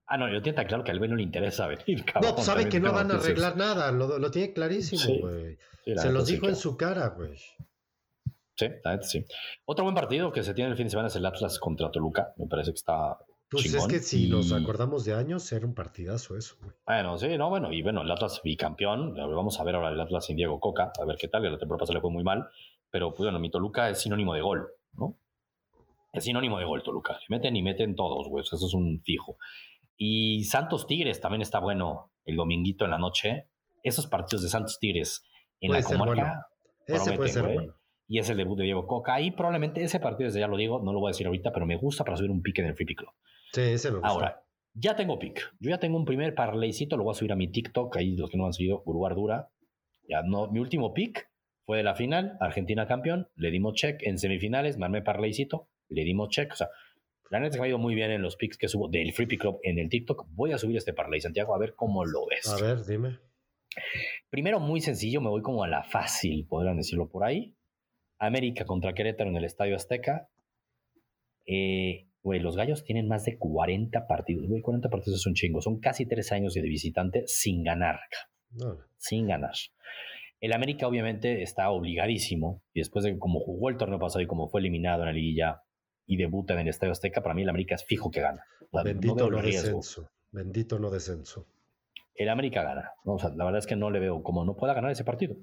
[0.06, 2.04] Ah, no, lo tiene tan claro que al güey no le interesa venir.
[2.06, 5.58] Cabrón, no, sabe que no van a arreglar nada, lo, lo, tiene clarísimo, güey.
[5.96, 7.38] Se los dijo en su cara, güey.
[8.56, 9.26] Sí, la neta sí.
[9.66, 12.34] Otro buen partido que se tiene el fin de semana es el Atlas contra Toluca.
[12.38, 13.18] Me parece que está
[13.54, 16.56] pues es que si nos acordamos de años, era un partidazo eso.
[16.86, 20.26] Bueno, sí, no, bueno, y bueno, el Atlas bicampeón, vamos a ver ahora el Atlas
[20.26, 22.48] sin Diego Coca, a ver qué tal, la temporada pasada le fue muy mal,
[22.90, 25.18] pero pues, bueno, mi Toluca es sinónimo de gol, ¿no?
[26.12, 29.38] Es sinónimo de gol Toluca, le meten y meten todos, güey, eso es un fijo.
[29.98, 33.48] Y Santos Tigres también está bueno el dominguito en la noche.
[33.84, 35.24] Esos partidos de Santos Tigres
[35.60, 36.48] en la comarca.
[36.86, 37.76] Ese puede ser bueno.
[38.08, 39.22] Y es el debut de Diego Coca.
[39.22, 41.66] Y probablemente ese partido, desde ya lo digo, no lo voy a decir ahorita, pero
[41.66, 43.12] me gusta para subir un pique en el Free Club.
[43.54, 44.10] Sí, ese me gusta.
[44.10, 44.44] Ahora,
[44.74, 45.54] ya tengo pick.
[45.60, 48.30] Yo ya tengo un primer parlaycito, lo voy a subir a mi TikTok, ahí los
[48.30, 49.50] que no han seguido, Gurú Ardura.
[50.08, 51.30] Ya no, mi último pick
[51.66, 54.02] fue de la final, Argentina campeón, le dimos check.
[54.02, 56.52] En semifinales, me armé parlaycito, le dimos check.
[56.52, 56.70] O sea,
[57.30, 59.28] la neta se me ha ido muy bien en los picks que subo del Free
[59.28, 60.26] Pick Club en el TikTok.
[60.30, 62.48] Voy a subir este parlay, Santiago, a ver cómo lo ves.
[62.48, 63.20] A ver, dime.
[64.30, 67.56] Primero, muy sencillo, me voy como a la fácil, podrían decirlo por ahí.
[68.20, 70.30] América contra Querétaro en el Estadio Azteca.
[71.46, 74.48] Eh, Güey, los gallos tienen más de 40 partidos.
[74.48, 75.62] Güey, 40 partidos es un chingo.
[75.62, 78.00] Son casi tres años de visitante sin ganar.
[78.98, 79.54] Sin ganar.
[80.40, 82.62] El América obviamente está obligadísimo.
[82.74, 85.62] Y después de cómo jugó el torneo pasado y como fue eliminado en la liguilla
[86.06, 88.44] y debuta en el Estadio Azteca, para mí el América es fijo que gana.
[88.72, 90.10] Bendito no, descenso.
[90.32, 91.46] Bendito no descenso.
[92.16, 92.92] El América gana.
[93.04, 95.36] O sea, la verdad es que no le veo como no pueda ganar ese partido.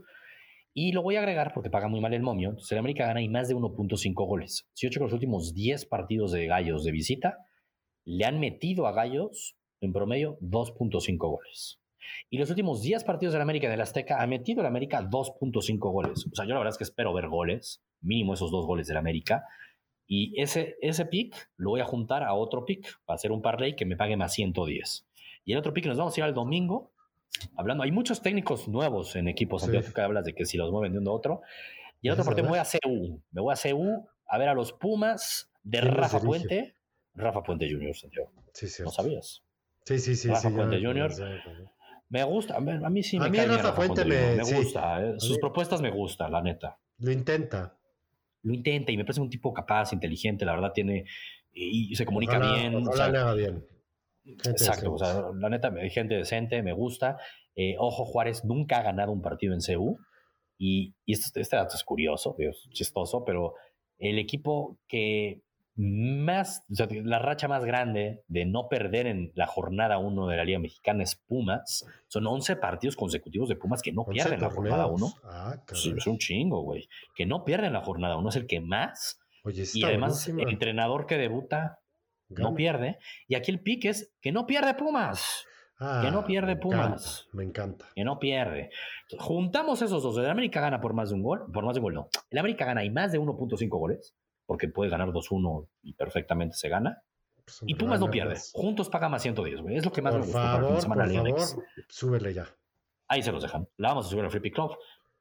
[0.73, 2.51] Y lo voy a agregar porque paga muy mal el momio.
[2.51, 4.69] Entonces, el América gana y más de 1.5 goles.
[4.73, 7.39] Si yo checo los últimos 10 partidos de Gallos de visita,
[8.05, 11.81] le han metido a Gallos en promedio 2.5 goles.
[12.29, 15.79] Y los últimos 10 partidos del América en el Azteca ha metido el América 2.5
[15.93, 16.27] goles.
[16.31, 18.97] O sea, yo la verdad es que espero ver goles, mínimo esos dos goles del
[18.97, 19.45] América.
[20.07, 23.77] Y ese, ese pick lo voy a juntar a otro pick para hacer un parlay
[23.77, 25.07] que me pague más 110.
[25.45, 26.93] Y el otro pick nos vamos a ir al domingo
[27.57, 29.71] hablando, hay muchos técnicos nuevos en equipos, sí.
[29.95, 31.43] que hablas de que si los mueven de uno a otro.
[32.03, 34.55] Y el otro partido me voy a CU, me voy a CU a ver a
[34.55, 36.77] los Pumas de Rafa Puente,
[37.15, 38.33] Rafa Puente Jr., Santiago.
[38.55, 38.83] Sí, sí.
[38.83, 39.43] ¿No sabías?
[39.85, 40.29] Sí, sí, sí.
[40.29, 41.13] Rafa Puente Jr.
[42.09, 45.39] Me gusta, a mí sí me a mí Rafa, Puente, me, me gusta, eh, sus
[45.39, 46.79] propuestas me gustan, la neta.
[46.99, 47.77] Lo intenta.
[48.43, 51.05] Lo intenta y me parece un tipo capaz, inteligente, la verdad tiene
[51.53, 52.75] y, se comunica bien.
[52.75, 53.65] Ojalá bien.
[54.25, 57.19] Exacto, o sea, la neta, gente decente, me gusta.
[57.55, 59.99] Eh, ojo, Juárez nunca ha ganado un partido en CU.
[60.59, 63.55] Y, este, dato es curioso, es chistoso, pero
[63.99, 65.43] el equipo que
[65.77, 70.37] más, o sea, la racha más grande de no perder en la jornada 1 de
[70.37, 71.87] la Liga Mexicana es Pumas.
[72.09, 75.15] Son 11 partidos consecutivos de Pumas que no pierden la jornada 1.
[75.25, 76.89] Ah, es un chingo, güey.
[77.15, 79.19] Que no pierden la jornada 1, es el que más.
[79.45, 81.79] Oye, y además, el entrenador que debuta
[82.31, 82.99] no pierde.
[83.29, 85.45] Y aquí el pique es que no pierde Pumas.
[85.79, 87.29] que no ah, pierde Pumas.
[87.33, 87.87] me encanta.
[87.95, 88.71] Que no pierde.
[89.19, 90.17] Juntamos esos dos.
[90.19, 91.51] El América gana por más de un gol.
[91.53, 92.09] Por más de un gol, no.
[92.31, 94.15] El América gana y más de 1.5 goles
[94.51, 97.01] porque puede ganar 2-1 y perfectamente se gana.
[97.45, 98.37] Pues, y Pumas no pierde.
[98.53, 99.77] Juntos paga más 110, güey.
[99.77, 102.49] Es lo que más me gusta semana por favor, súbele ya.
[103.07, 103.69] Ahí se los dejan.
[103.77, 104.77] La vamos a subir a Free Club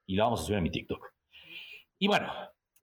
[0.07, 1.13] y la vamos a subir a mi TikTok.
[1.99, 2.31] Y bueno,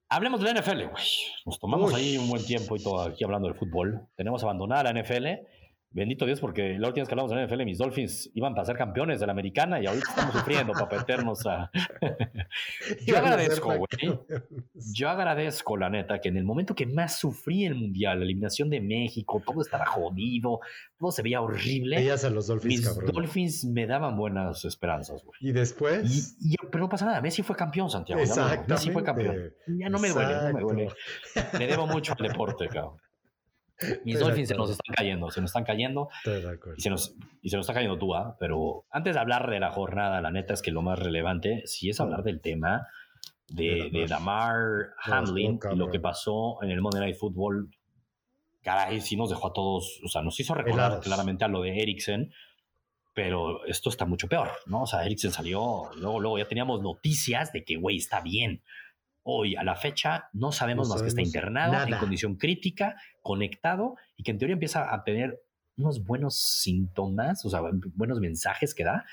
[0.09, 1.05] hablemos de la NFL, güey.
[1.45, 4.07] Nos tomamos ahí un buen tiempo y todo aquí hablando del fútbol.
[4.17, 5.27] Tenemos abandonada la NFL
[5.97, 8.67] Bendito Dios, porque la última vez que hablamos en la NFL, mis Dolphins iban para
[8.67, 11.71] ser campeones de la americana y ahorita estamos sufriendo para meternos a.
[13.07, 14.19] Yo agradezco, güey.
[14.93, 18.69] Yo agradezco, la neta, que en el momento que más sufrí el mundial, la eliminación
[18.69, 20.61] de México, todo estaba jodido,
[20.99, 21.97] todo se veía horrible.
[22.11, 25.39] a los Dolphins, mis Dolphins me daban buenas esperanzas, güey.
[25.41, 26.37] Y después.
[26.71, 28.21] pero no pasa nada, Messi fue campeón, Santiago.
[28.21, 28.71] Exactamente.
[28.71, 29.55] Messi fue campeón.
[29.67, 30.89] Ya no me duele, no me duele.
[31.59, 32.99] Le debo mucho al deporte, cabrón.
[34.05, 36.09] Mis Dolphins se nos están cayendo, se nos están cayendo.
[36.77, 38.37] Y se nos, y se nos está cayendo tú, ¿ah?
[38.41, 41.91] pero antes de hablar de la jornada, la neta es que lo más relevante sí
[41.91, 42.87] es hablar del tema
[43.49, 47.71] de, de Damar Hamlin y lo que pasó en el Monday Night Football.
[48.63, 51.81] Caray, sí nos dejó a todos, o sea, nos hizo recordar claramente a lo de
[51.81, 52.33] Eriksen,
[53.15, 54.83] pero esto está mucho peor, ¿no?
[54.83, 58.63] O sea, Eriksen salió, luego, luego ya teníamos noticias de que, güey, está bien
[59.29, 64.23] hoy a la fecha no sabemos más que está internado en condición crítica, conectado y
[64.23, 65.43] que en teoría empieza a tener
[65.77, 67.61] unos buenos síntomas, o sea,
[67.95, 69.05] buenos mensajes que da,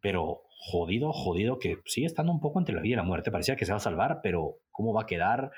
[0.00, 3.30] pero jodido, jodido, que sigue estando un poco entre la vida y la muerte.
[3.30, 5.52] Parecía que se va a salvar, pero ¿cómo va a quedar?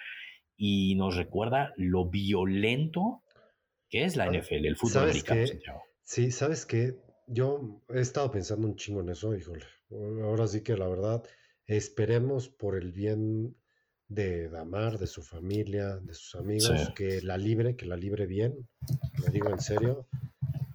[0.56, 3.22] Y nos recuerda lo violento
[3.88, 5.44] que es la ah, NFL, el fútbol americano.
[6.02, 6.96] Sí, sabes que
[7.28, 9.64] yo he estado pensando un chingo en eso, híjole.
[10.24, 11.22] Ahora sí que la verdad,
[11.66, 13.54] esperemos por el bien
[14.14, 18.68] de Damar, de su familia, de sus amigos, que la libre, que la libre bien,
[19.18, 20.06] lo digo en serio.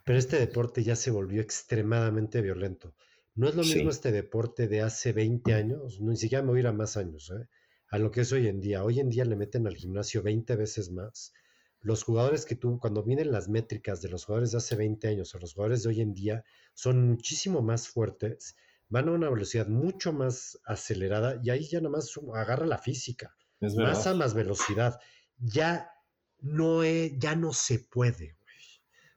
[0.04, 2.94] Pero este deporte ya se volvió extremadamente violento.
[3.36, 6.62] No es lo mismo este deporte de hace 20 años, ni siquiera me voy a
[6.62, 7.48] ir a más años, ¿eh?
[7.90, 8.84] a lo que es hoy en día.
[8.84, 11.34] Hoy en día le meten al gimnasio 20 veces más.
[11.82, 15.36] Los jugadores que tú, cuando vienen las métricas de los jugadores de hace 20 años
[15.36, 18.56] a los jugadores de hoy en día, son muchísimo más fuertes
[18.90, 23.36] van a una velocidad mucho más acelerada y ahí ya nomás agarra la física.
[23.60, 25.00] Es Masa más velocidad.
[25.38, 25.92] Ya
[26.40, 28.38] no, ya no se puede.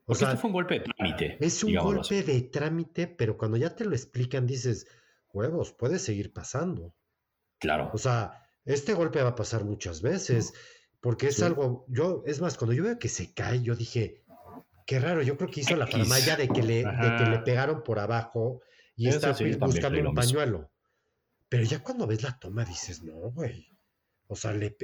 [0.07, 1.37] O sea, esto fue un golpe de trámite.
[1.41, 4.89] Es un golpe de trámite, pero cuando ya te lo explican dices,
[5.33, 6.95] huevos, puede seguir pasando.
[7.61, 7.91] Claro.
[7.93, 10.53] O sea, este golpe va a pasar muchas veces,
[11.01, 14.25] porque es algo, yo, es más, cuando yo veo que se cae, yo dije,
[14.85, 17.85] qué raro, yo creo que hizo la farmaya de que le, de que le pegaron
[17.85, 18.63] por abajo
[19.01, 19.35] y está
[19.67, 20.71] buscando un pañuelo.
[21.49, 23.67] Pero ya cuando ves la toma dices, no, güey.
[24.29, 24.77] O sea, le,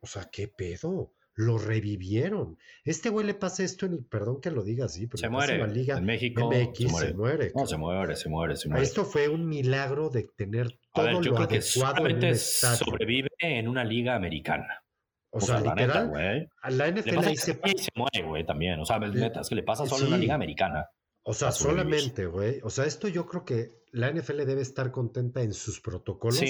[0.00, 1.12] o sea, qué pedo.
[1.34, 2.58] Lo revivieron.
[2.82, 5.60] Este güey le pasa esto en el, perdón que lo diga así, pero se muere.
[5.60, 6.50] En, Liga en México
[6.98, 7.52] se muere.
[7.54, 8.82] No, se muere, se muere, se muere.
[8.82, 12.36] Esto fue un milagro de tener todo ver, yo lo creo adecuado que en un
[12.36, 14.82] sobrevive en una liga americana.
[15.30, 17.52] O, sea, literal, la a la NFL se...
[17.52, 18.80] se muere, güey, también.
[18.80, 20.88] O sea, neta, es que le pasa solo en una liga americana.
[21.30, 22.58] O sea, solamente, güey.
[22.62, 26.40] O sea, esto yo creo que la NFL debe estar contenta en sus protocolos,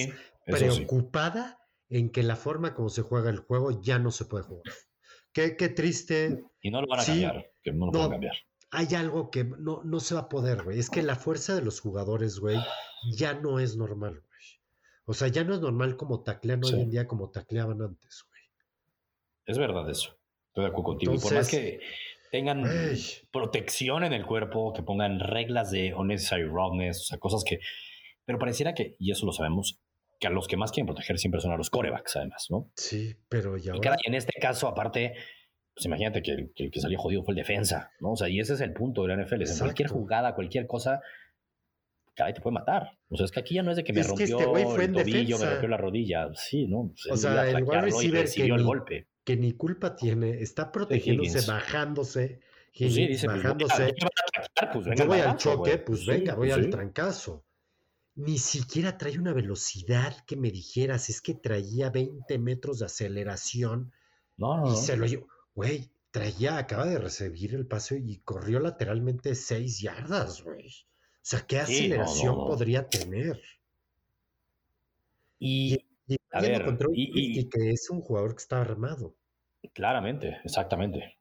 [0.47, 1.59] preocupada
[1.89, 4.73] en que la forma como se juega el juego ya no se puede jugar.
[5.33, 6.45] Qué, qué triste.
[6.63, 8.37] Y no lo van a cambiar, que no lo van a cambiar.
[8.71, 10.79] Hay algo que no, no se va a poder, güey.
[10.79, 12.59] Es que la fuerza de los jugadores, güey,
[13.17, 14.43] ya no es normal, güey.
[15.07, 18.43] O sea, ya no es normal como taclean hoy en día como tacleaban antes, güey.
[19.45, 20.17] Es verdad eso.
[20.47, 21.15] Estoy de acuerdo contigo.
[21.19, 21.81] por más que
[22.31, 22.65] tengan
[23.33, 27.61] protección en el cuerpo, que pongan reglas de unnecessary roughness, o sea, cosas que...
[28.25, 29.81] Pero pareciera que, y eso lo sabemos,
[30.21, 32.71] que a los que más quieren proteger siempre son a los corebacks, además, ¿no?
[32.77, 33.73] Sí, pero ya...
[33.75, 35.15] Y, en este caso, aparte,
[35.75, 38.13] pues imagínate que el, que salió jodido fue el defensa, ¿no?
[38.13, 39.43] O sea, y ese es el punto de la NFL.
[39.43, 41.01] En cualquier jugada, cualquier cosa,
[42.15, 42.99] cada te puede matar.
[43.09, 44.25] O sea, es que aquí ya no es de que me rompió
[44.57, 46.29] este el tobillo, me rompió la rodilla.
[46.35, 46.93] Sí, ¿no?
[47.11, 52.41] O sea, el wide receiver que el golpe que ni culpa tiene, está protegiéndose, bajándose.
[52.79, 53.95] Pues sí, dice, pues, bajándose.
[54.73, 57.45] Pues, yo voy al choque, pues venga, voy al trancazo.
[58.15, 63.93] Ni siquiera trae una velocidad que me dijeras, es que traía 20 metros de aceleración.
[64.39, 64.73] No, no.
[64.73, 65.29] Y se lo llevó.
[65.55, 70.69] Güey, traía, acaba de recibir el paso y corrió lateralmente 6 yardas, güey.
[70.69, 73.43] O sea, ¿qué aceleración podría tener?
[75.39, 75.85] Y,
[76.31, 79.18] A ver, y, y, que es un jugador que está armado.
[79.73, 81.19] Claramente, exactamente.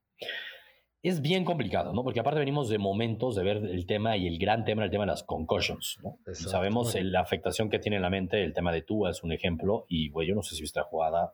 [1.03, 2.03] Es bien complicado, ¿no?
[2.03, 5.05] Porque aparte venimos de momentos de ver el tema y el gran tema, el tema
[5.05, 6.19] de las concussions, ¿no?
[6.33, 9.85] Sabemos la afectación que tiene en la mente, el tema de Tua es un ejemplo,
[9.87, 11.33] y, güey, yo no sé si viste la jugada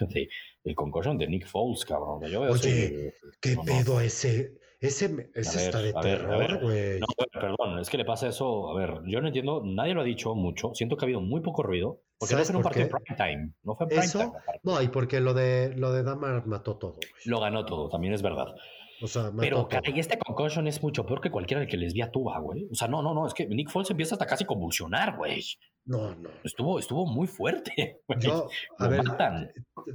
[0.00, 0.28] de,
[0.64, 2.24] el concussion de Nick Foles, cabrón.
[2.26, 4.52] Yo Oye, ¿qué pedo ese?
[4.86, 7.00] Ese, está de terror, güey.
[7.00, 8.70] No, perdón, es que le pasa eso.
[8.70, 10.74] A ver, yo no entiendo, nadie lo ha dicho mucho.
[10.74, 12.02] Siento que ha habido muy poco ruido.
[12.18, 13.52] Porque no fue un partido prime time.
[13.62, 14.32] No fue prime time.
[14.62, 16.98] No, y porque lo de, lo de Damar mató todo.
[17.24, 18.54] Lo ganó todo, también es verdad.
[19.02, 22.00] O sea, Pero, y este concussion es mucho peor que cualquiera del que les vi
[22.00, 22.66] a Tuba, güey.
[22.70, 25.42] O sea, no, no, no, es que Nick Foles empieza hasta casi convulsionar, güey.
[25.86, 26.30] No, no.
[26.42, 28.00] Estuvo, estuvo muy fuerte.
[28.20, 29.04] Yo, a ver,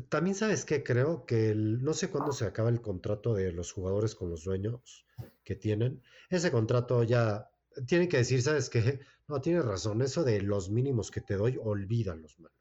[0.09, 4.15] también sabes que creo que no sé cuándo se acaba el contrato de los jugadores
[4.15, 5.05] con los dueños
[5.43, 6.01] que tienen.
[6.29, 7.49] Ese contrato ya
[7.87, 8.99] tiene que decir, ¿sabes qué?
[9.27, 12.53] No, tienes razón, eso de los mínimos que te doy, olvídalos, mano.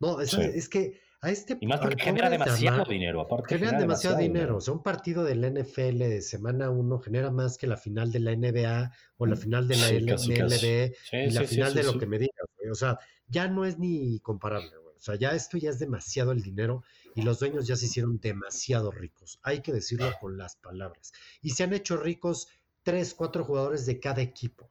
[0.00, 3.56] No, es que a este y más porque genera demasiado dinero, aparte.
[3.56, 4.58] Generan demasiado, dinero.
[4.58, 8.20] O sea, un partido del NFL de semana uno genera más que la final de
[8.20, 12.06] la NBA o la mm, final de la MLB y la final de lo que
[12.06, 12.98] me digas, O sea,
[13.28, 14.94] ya no es ni comparable, güey.
[14.96, 16.82] O sea, ya esto ya es demasiado el dinero
[17.14, 19.38] y los dueños ya se hicieron demasiado ricos.
[19.42, 21.12] Hay que decirlo con las palabras.
[21.42, 22.48] Y se han hecho ricos
[22.82, 24.70] tres, cuatro jugadores de cada equipo.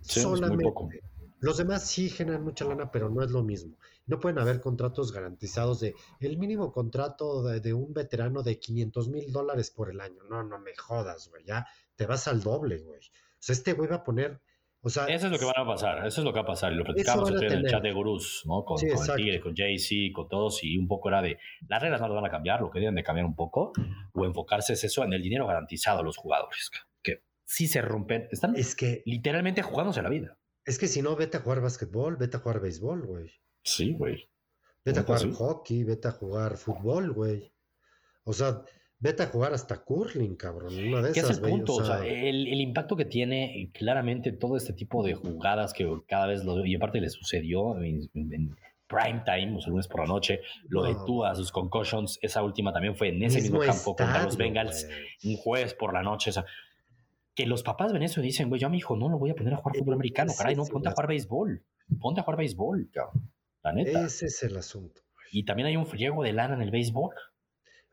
[0.00, 0.64] Solamente.
[1.40, 3.76] Los demás sí generan mucha lana, pero no es lo mismo.
[4.06, 9.32] No pueden haber contratos garantizados de el mínimo contrato de, un veterano de 500 mil
[9.32, 10.22] dólares por el año.
[10.30, 11.44] No, no me jodas, güey.
[11.44, 13.00] Ya te vas al doble, güey.
[13.00, 14.40] O sea, este güey va a poner.
[14.82, 16.46] O sea, eso es lo que van a pasar, eso es lo que va a
[16.46, 16.72] pasar.
[16.72, 18.64] Y lo platicamos en el chat de gurús, ¿no?
[18.64, 22.00] Con, con el Tigre, con JC, con todos, y un poco era de las reglas
[22.00, 23.72] no las van a cambiar, lo que deben de cambiar un poco,
[24.12, 26.70] o enfocarse es eso en el dinero garantizado a los jugadores,
[27.02, 30.38] que si se rompen, están es que, literalmente jugándose la vida.
[30.64, 33.32] Es que si no, vete a jugar básquetbol, vete a jugar béisbol, güey.
[33.66, 34.28] Sí, güey.
[34.84, 37.52] Vete a jugar hockey, vete a jugar fútbol, güey.
[38.22, 38.62] O sea,
[39.00, 40.72] vete a jugar hasta curling, cabrón.
[40.78, 41.74] Una de ¿Qué es el punto?
[41.74, 46.44] O sea, el, impacto que tiene claramente todo este tipo de jugadas que cada vez
[46.44, 46.64] lo.
[46.64, 48.08] Y aparte le sucedió en,
[48.86, 50.40] prime time, o sea, lunes por la noche.
[50.68, 54.22] Lo de tú a sus concussions, esa última también fue en ese mismo, campo contra
[54.22, 54.88] los Bengals,
[55.24, 56.30] un jueves por la noche.
[56.30, 56.44] O sea,
[57.34, 59.30] que los papás ven eso y dicen, güey, yo a mi hijo no lo voy
[59.30, 61.64] a poner a jugar fútbol americano, caray, no, ponte a jugar béisbol.
[62.00, 63.30] Ponte a jugar béisbol, cabrón.
[63.76, 65.02] Ese es el asunto.
[65.32, 67.14] Y también hay un friego de lana en el béisbol.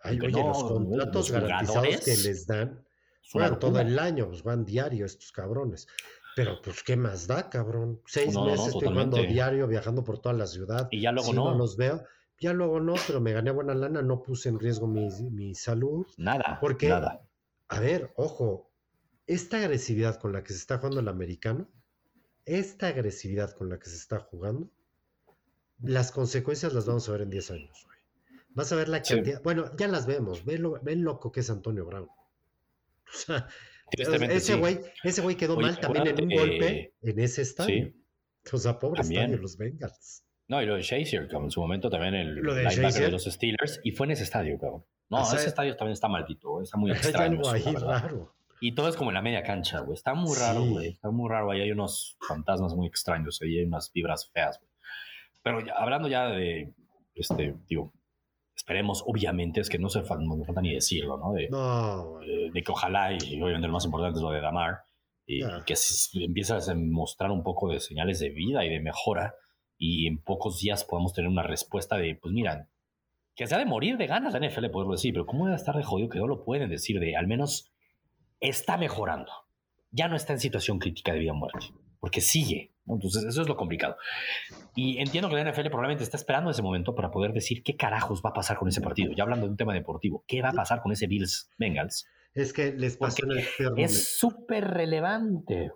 [0.01, 2.85] Ay, oye, los contratos garantizados que les dan
[3.31, 5.87] juegan todo el año, pues van diario estos cabrones.
[6.35, 8.01] Pero pues, ¿qué más da, cabrón?
[8.05, 10.87] Seis meses estoy jugando diario, viajando por toda la ciudad.
[10.91, 11.55] Y ya luego no.
[11.55, 12.03] los veo.
[12.39, 16.05] Ya luego no, pero me gané buena lana, no puse en riesgo mi, mi salud.
[16.17, 16.57] Nada.
[16.59, 17.21] Porque, nada.
[17.69, 18.71] a ver, ojo,
[19.27, 21.69] esta agresividad con la que se está jugando el americano,
[22.45, 24.69] esta agresividad con la que se está jugando,
[25.83, 27.87] las consecuencias las vamos a ver en 10 años.
[28.49, 29.41] Vas a ver la cantidad.
[29.43, 30.45] Bueno, ya las vemos.
[30.45, 32.07] Ve lo, loco que es Antonio Brown.
[33.95, 37.93] O sea, ese güey ese güey quedó mal también en un golpe en ese estadio.
[38.51, 40.23] O sea, pobre estadio, los Bengals.
[40.47, 43.81] No, y lo de Shazier, en su momento también el lo de, de los Steelers,
[43.83, 44.83] y fue en ese estadio, cabrón.
[45.09, 47.41] No, ese estadio también está maldito, está muy extraño.
[47.51, 48.35] Hay algo ahí raro.
[48.59, 49.93] Y todo es como en la media cancha, güey.
[49.93, 50.87] Está muy raro, güey.
[50.87, 51.51] Está muy raro.
[51.51, 53.41] Ahí hay unos fantasmas muy extraños.
[53.41, 54.72] Ahí hay unas vibras feas, güey.
[55.43, 56.73] Pero hablando ya de,
[57.15, 57.93] este, digo,
[58.55, 60.05] esperemos, obviamente, es que no se no
[60.45, 61.33] falta ni decirlo, ¿no?
[61.33, 61.49] De,
[62.51, 64.79] de, que ojalá, y obviamente lo más importante es lo de Damar,
[65.25, 65.75] y que
[66.15, 69.35] empiezas a mostrar un poco de señales de vida y de mejora,
[69.77, 72.69] y en pocos días podamos tener una respuesta de, pues mira,
[73.35, 75.75] que se ha de morir de ganas la NFL, poderlo decir, pero ¿cómo debe estar
[75.75, 76.99] de jodido que no lo pueden decir?
[76.99, 77.71] De al menos
[78.39, 79.31] está mejorando.
[79.91, 81.67] Ya no está en situación crítica de vida o muerte,
[81.99, 82.72] porque sigue.
[82.87, 83.95] Entonces, eso es lo complicado.
[84.75, 88.21] Y entiendo que la NFL probablemente está esperando ese momento para poder decir qué carajos
[88.25, 89.13] va a pasar con ese partido.
[89.13, 92.05] Ya hablando de un tema deportivo, ¿qué va a pasar con ese Bills Bengals?
[92.33, 93.45] Es que les pasó el
[93.77, 95.71] Es súper relevante,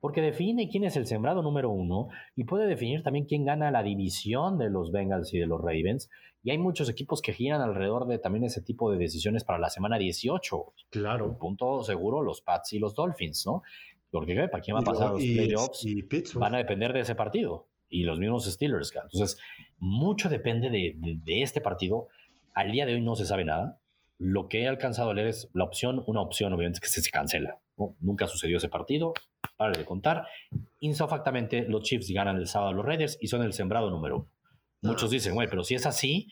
[0.00, 3.82] porque define quién es el sembrado número uno y puede definir también quién gana la
[3.82, 6.10] división de los Bengals y de los Ravens.
[6.44, 9.70] Y hay muchos equipos que giran alrededor de también ese tipo de decisiones para la
[9.70, 10.74] semana 18.
[10.90, 11.38] Claro.
[11.38, 13.62] punto seguro, los Pats y los Dolphins, ¿no?
[14.12, 16.34] Porque ¿para quién va a pasar los playoffs?
[16.34, 17.68] van a depender de ese partido.
[17.88, 18.92] Y los mismos Steelers.
[18.94, 19.38] Entonces,
[19.78, 22.08] mucho depende de, este partido.
[22.54, 23.80] Al día de hoy no se sabe nada.
[24.18, 27.58] Lo que he alcanzado a leer es la opción, una opción obviamente que se, cancela.
[28.00, 29.14] Nunca sucedió ese partido,
[29.56, 30.26] para de contar.
[30.80, 34.28] Insofactamente, los Chiefs ganan el sábado a los Raiders y son el sembrado número uno.
[34.82, 35.14] Muchos ah.
[35.14, 36.28] dicen, güey, pero si es así,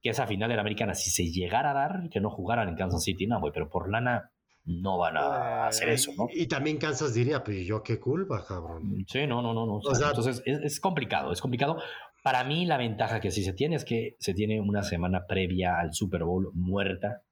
[0.00, 2.76] que esa final de la americana, si se llegara a dar, que no jugaran en
[2.76, 4.30] Kansas City, no, güey, pero por lana
[4.66, 6.28] no van a hacer eso, ¿no?
[6.32, 9.04] Y, también Kansas diría, pues yo qué culpa, cabrón.
[9.06, 9.80] Sí, no, no, no, no.
[9.84, 11.80] Entonces es, complicado, es complicado
[12.24, 15.78] Para mí la ventaja que sí se tiene es que se tiene una semana previa
[15.78, 17.22] al Super Bowl muerta,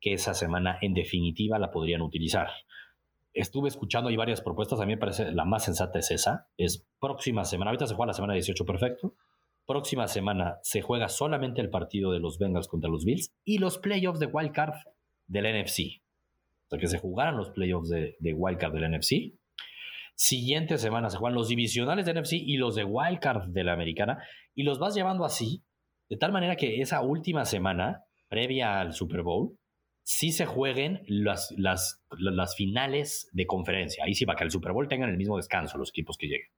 [0.00, 2.48] que esa semana en definitiva la podrían utilizar.
[3.32, 6.86] Estuve escuchando ahí varias propuestas, a mí me parece la más sensata es esa, es
[7.00, 9.14] próxima semana, ahorita se juega la semana 18 perfecto,
[9.66, 13.78] próxima semana se juega solamente el partido de los Bengals contra los Bills y los
[13.78, 14.74] playoffs de Wild Card
[15.26, 15.99] del NFC.
[16.70, 19.34] Sea, que se jugaran los playoffs de, de Wild Card del NFC
[20.22, 24.22] Siguiente semana se juegan los divisionales de NFC y los de Wildcard de la americana
[24.54, 25.64] y los vas llevando así,
[26.10, 29.56] de tal manera que esa última semana, previa al Super Bowl,
[30.02, 34.04] sí se jueguen las, las, las finales de conferencia.
[34.04, 36.50] Ahí sí, para que el Super Bowl tengan el mismo descanso los equipos que lleguen.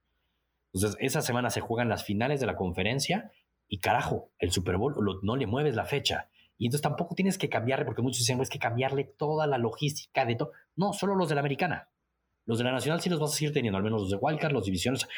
[0.72, 3.30] Entonces, esa semana se juegan las finales de la conferencia
[3.68, 6.28] y carajo, el Super Bowl no le mueves la fecha.
[6.62, 10.24] Y entonces tampoco tienes que cambiarle, porque muchos dicen, es que cambiarle toda la logística
[10.24, 10.52] de todo.
[10.76, 11.88] No, solo los de la americana.
[12.46, 14.52] Los de la Nacional sí los vas a seguir teniendo, al menos los de Wildcard,
[14.52, 15.08] los divisiones.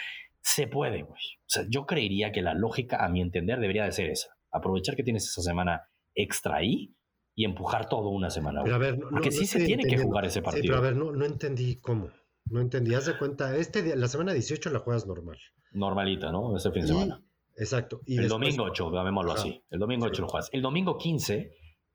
[0.40, 1.20] Se puede, güey.
[1.20, 4.28] O sea, yo creería que la lógica, a mi entender, debería de ser esa.
[4.50, 5.82] Aprovechar que tienes esa semana
[6.14, 6.94] extra ahí
[7.34, 8.62] y empujar todo una semana.
[8.64, 10.62] Pero a ver, no, Porque sí se tiene que jugar ese partido.
[10.62, 12.08] Sí, pero a ver, no, entendí cómo.
[12.46, 12.94] No entendí.
[12.94, 15.36] Haz de cuenta, este, la semana 18 la juegas normal.
[15.72, 16.56] Normalita, ¿no?
[16.56, 17.23] Ese fin de semana.
[17.56, 18.00] Exacto.
[18.06, 19.62] Y el domingo 8, llamémoslo así.
[19.70, 20.50] El domingo 8 lo juegas.
[20.52, 21.50] El domingo 15,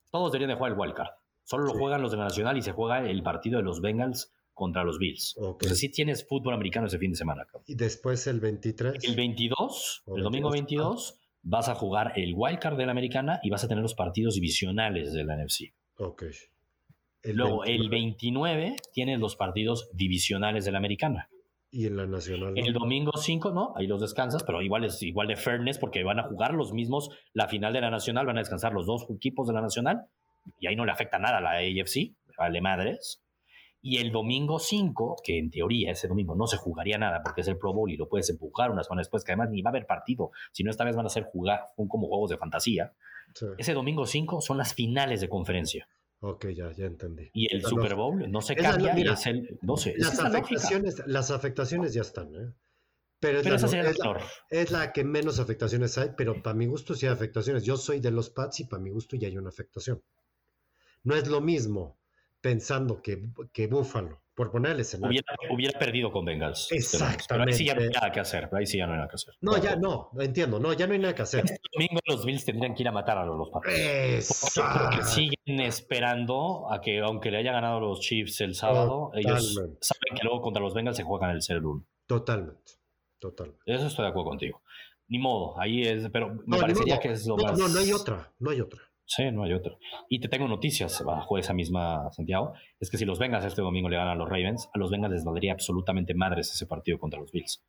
[0.09, 1.09] todos deberían de jugar el wildcard.
[1.43, 4.31] Solo lo juegan los de la Nacional y se juega el partido de los Bengals
[4.53, 5.35] contra los Bills.
[5.37, 7.47] Entonces sí tienes fútbol americano ese fin de semana.
[7.65, 9.03] Y después el 23.
[9.03, 13.49] El 22, el domingo 22, vas a jugar el wild card de la americana y
[13.49, 15.73] vas a tener los partidos divisionales de la NFC.
[15.97, 16.25] Ok.
[17.23, 21.29] Luego, el 29 tienes los partidos divisionales de la americana.
[21.71, 22.53] Y en la nacional.
[22.55, 26.19] El domingo 5, no, ahí los descansas, pero igual es igual de fairness porque van
[26.19, 29.47] a jugar los mismos la final de la nacional, van a descansar los dos equipos
[29.47, 30.07] de la nacional
[30.59, 33.23] y ahí no le afecta nada a la AFC, vale madres.
[33.81, 37.47] Y el domingo 5, que en teoría ese domingo no se jugaría nada porque es
[37.47, 39.71] el Pro Bowl y lo puedes empujar una semana después, que además ni va a
[39.71, 42.93] haber partido, sino esta vez van a ser jugar como juegos de fantasía.
[43.57, 45.87] Ese domingo 5 son las finales de conferencia.
[46.21, 47.29] Ok, ya, ya entendí.
[47.33, 49.95] Y el Super Bowl no se cambia y es el 12.
[49.97, 52.53] Las afectaciones, las afectaciones ya están, ¿eh?
[53.21, 53.55] Pero, es, la,
[54.49, 57.65] es, la, que menos afectaciones hay, pero para mi gusto sí hay afectaciones.
[57.65, 60.01] Yo soy de los Pats y para mi gusto ya hay una afectación.
[61.03, 61.99] No es lo mismo
[62.39, 65.21] pensando que, que Buffalo, por ponerle escenario.
[65.51, 66.71] Hubiera, perdido con Bengals.
[66.71, 67.25] Exactamente.
[67.27, 68.49] Pero ahí sí ya no hay nada que hacer.
[68.53, 69.33] Ahí sí ya no hay nada que hacer.
[69.41, 70.61] No, ya no, entiendo.
[70.61, 71.43] No, ya no hay nada que hacer.
[71.43, 74.53] Este domingo los Bills tendrían que ir a matar a los Pats.
[74.55, 80.15] Porque siguen esperando a que, aunque le haya ganado los Chiefs el sábado, ellos saben
[80.15, 81.85] que luego contra los Bengals se juegan el 0-1.
[82.07, 82.71] Totalmente.
[83.19, 83.61] Totalmente.
[83.65, 84.61] Eso estoy de acuerdo contigo.
[85.09, 87.59] Ni modo, ahí es, pero me parecería que es lo más.
[87.59, 88.79] No, no hay otra, no hay otra.
[89.09, 89.79] Sí, no hay otro.
[90.07, 92.53] Y te tengo noticias bajo esa misma, Santiago.
[92.79, 95.11] Es que si los Bengals este domingo le ganan a los Ravens, a los Bengals
[95.11, 97.65] les valdría absolutamente madres ese partido contra los Bills.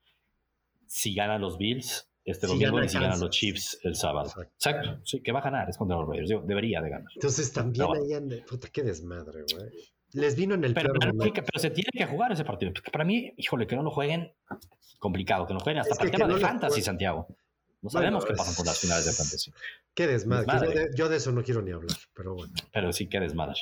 [0.86, 4.30] Si ganan los Bills este domingo y si ganan los Chiefs el sábado.
[4.38, 5.00] Exacto.
[5.02, 6.28] Sí, que va a ganar, es contra los Ravens.
[6.46, 7.08] debería de ganar.
[7.14, 9.70] Entonces también ahí Puta, qué desmadre, güey.
[10.12, 12.70] Les vino en el pero, pero, se tiene que jugar ese partido.
[12.92, 14.30] Para mí, híjole, que no lo jueguen,
[14.98, 15.46] complicado.
[15.46, 17.28] Que no jueguen hasta para el tema de fantasy, Santiago.
[17.82, 19.50] No sabemos qué pasa con las finales de fantasy.
[20.00, 20.88] Qué desmadre.
[20.96, 22.54] Yo, de, eso no quiero ni hablar, pero bueno.
[22.72, 23.56] Pero sí, qué desmadre.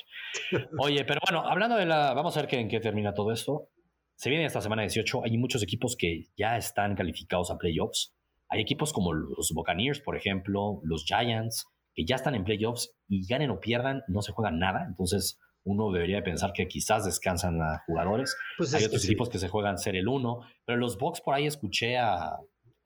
[0.78, 2.14] Oye, pero bueno, hablando de la.
[2.14, 3.70] Vamos a ver en qué termina todo esto.
[4.14, 5.24] Se viene esta semana 18.
[5.24, 8.14] Hay muchos equipos que ya están calificados a playoffs.
[8.51, 13.26] Hay equipos como los Buccaneers, por ejemplo, los Giants, que ya están en playoffs y
[13.26, 14.84] ganen o pierdan, no se juegan nada.
[14.86, 18.36] Entonces, uno debería pensar que quizás descansan a jugadores.
[18.57, 20.43] Pues Hay otros equipos que se juegan ser el uno.
[20.64, 22.36] Pero los Bucks por ahí escuché a,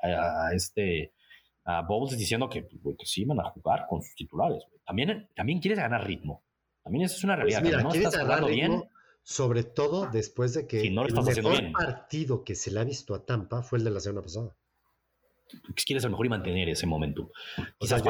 [0.00, 1.12] a este
[1.64, 4.64] a Bowles diciendo que, que, sí van a jugar con sus titulares.
[4.84, 6.42] También, también quieres ganar ritmo.
[6.82, 7.82] También eso es una pues realidad.
[7.82, 8.84] no estás jugando bien.
[9.24, 13.24] Sobre todo después de que no el mejor partido que se le ha visto a
[13.24, 14.56] Tampa fue el de la semana pasada.
[15.86, 17.30] Quieres a lo mejor y mantener ese momento.
[17.78, 18.02] Quizás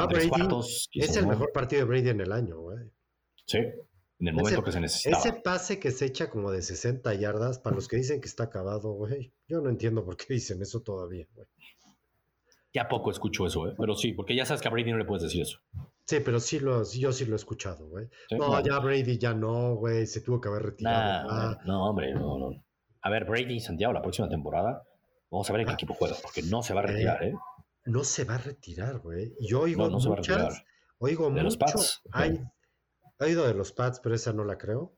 [0.93, 2.79] es el mejor partido de Brady en el año, güey.
[3.45, 5.19] Sí, en el momento que se necesita.
[5.19, 8.45] Ese pase que se echa como de 60 yardas, para los que dicen que está
[8.45, 9.33] acabado, güey.
[9.49, 11.49] Yo no entiendo por qué dicen eso todavía, güey.
[12.75, 13.75] Ya poco escucho eso, ¿eh?
[13.79, 15.59] pero sí, porque ya sabes que a Brady no le puedes decir eso.
[16.07, 18.09] Sí, pero sí lo, yo sí lo he escuchado, güey.
[18.31, 21.59] No, ya Brady ya no, güey, se tuvo que haber retirado.
[21.64, 22.64] no, hombre, no, no.
[23.03, 24.85] A ver, Brady Santiago, la próxima temporada,
[25.31, 25.75] vamos a ver en qué ah.
[25.75, 27.35] equipo juega, porque no se va a retirar, ¿eh?
[27.85, 29.35] No se va a retirar, güey.
[29.41, 30.64] Yo oigo no, muchas,
[30.99, 32.03] oigo de los Pats.
[32.12, 32.41] Hay,
[33.18, 34.95] he oído de los Pats, pero esa no la creo.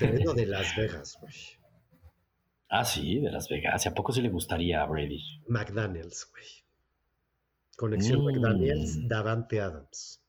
[0.00, 1.34] He oído de Las Vegas, güey.
[2.66, 3.86] Ah, sí, de Las Vegas.
[3.86, 5.20] ¿A poco sí le gustaría a Brady?
[5.46, 6.63] McDaniels, güey.
[7.76, 9.08] Conexión McDaniels, mm.
[9.08, 10.24] Davante Adams.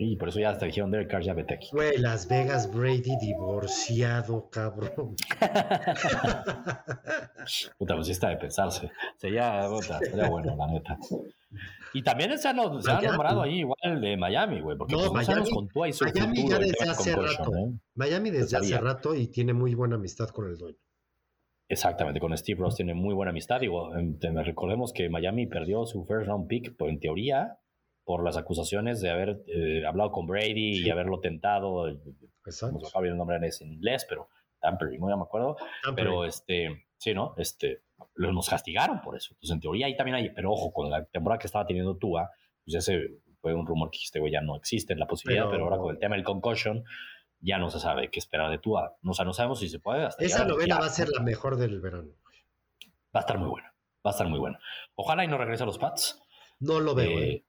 [0.00, 1.70] Y por eso ya hasta dijeron Derek Carr ya vete aquí.
[1.72, 5.16] Güey, Las Vegas Brady divorciado, cabrón.
[7.78, 8.92] puta, pues sí está de pensarse.
[9.16, 10.96] Sería, puta, sería bueno, la neta.
[11.92, 15.26] Y también se ha, se ha nombrado ahí igual de Miami, güey, porque no, pues,
[15.26, 17.56] Miami, con y su Miami ya desde hace rato.
[17.56, 17.72] ¿eh?
[17.96, 20.78] Miami desde hace rato y tiene muy buena amistad con el dueño.
[21.68, 23.60] Exactamente, con Steve Ross tiene muy buena amistad.
[23.60, 27.58] Digo, recordemos que Miami perdió su first round pick, pero en teoría,
[28.04, 31.88] por las acusaciones de haber eh, hablado con Brady y haberlo tentado.
[32.46, 32.78] Exacto.
[32.94, 34.28] No el nombre en inglés, pero
[34.60, 35.56] tampering, no ya me acuerdo.
[35.94, 37.34] Pero este, sí, ¿no?
[37.36, 37.82] Este,
[38.16, 39.34] nos castigaron por eso.
[39.34, 42.30] Entonces, en teoría ahí también hay, pero ojo, con la temporada que estaba teniendo Tua,
[42.64, 45.64] pues ese fue un rumor que este güey ya no existe en la posibilidad, pero,
[45.64, 46.84] ahora con el tema del concussion,
[47.40, 48.96] ya no se sabe qué esperar de Tua.
[49.02, 50.08] O sea, no sabemos si se puede.
[50.18, 52.12] Esa novela va a ser la mejor del verano.
[53.14, 53.74] Va a estar muy buena.
[54.04, 54.58] Va a estar muy buena.
[54.94, 56.20] Ojalá y no regrese a los Pats.
[56.60, 57.18] No lo veo.
[57.18, 57.44] Eh, ¿eh?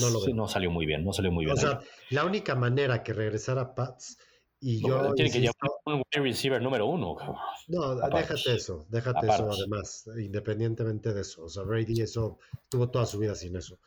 [0.00, 0.34] No lo veo.
[0.34, 1.56] no salió muy bien, no salió muy bien.
[1.56, 1.80] O sea,
[2.10, 4.18] la única manera que regresara a Pats
[4.60, 5.12] y yo.
[5.14, 7.16] tiene que llevar un receiver número uno.
[7.66, 11.44] No, déjate eso, déjate eso además, independientemente de eso.
[11.44, 12.38] O sea, Brady eso
[12.68, 13.80] tuvo toda su vida sin eso.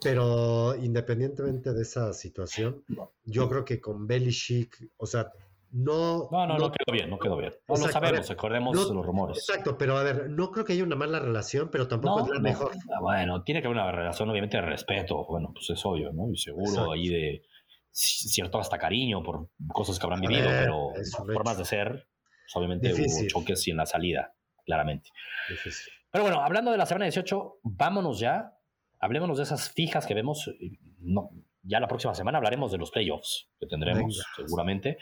[0.00, 2.84] Pero independientemente de esa situación,
[3.24, 5.30] yo creo que con Belichick, o sea,
[5.72, 6.28] no.
[6.30, 7.52] No, no, no, quedó bien, no quedó bien.
[7.66, 9.38] No lo sabemos, recordemos los rumores.
[9.38, 12.40] Exacto, pero a ver, no creo que haya una mala relación, pero tampoco es la
[12.40, 12.72] mejor.
[12.94, 15.24] Ah, bueno, tiene que haber una relación, obviamente, de respeto.
[15.26, 16.30] Bueno, pues es obvio, ¿no?
[16.30, 17.42] Y seguro ahí de
[17.90, 20.90] cierto hasta cariño por cosas que habrán vivido, pero
[21.32, 24.34] formas de ser, pues, obviamente hubo choques y en la salida,
[24.64, 25.10] claramente.
[26.10, 28.58] Pero bueno, hablando de la semana 18, vámonos ya,
[29.02, 30.50] hablémonos de esas fijas que vemos.
[30.98, 31.30] No,
[31.62, 34.96] ya la próxima semana hablaremos de los playoffs que tendremos seguramente.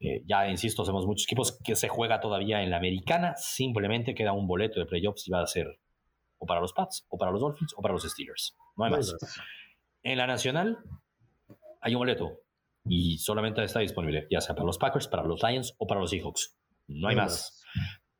[0.00, 3.34] Eh, ya insisto, hacemos muchos equipos que se juega todavía en la americana.
[3.36, 5.80] Simplemente queda un boleto de playoffs y va a ser
[6.38, 8.56] o para los Pats, o para los Dolphins, o para los Steelers.
[8.76, 9.16] No hay más.
[10.02, 10.78] En la nacional
[11.80, 12.40] hay un boleto
[12.84, 16.10] y solamente está disponible, ya sea para los Packers, para los Lions o para los
[16.10, 16.58] Seahawks.
[16.88, 17.62] No hay más.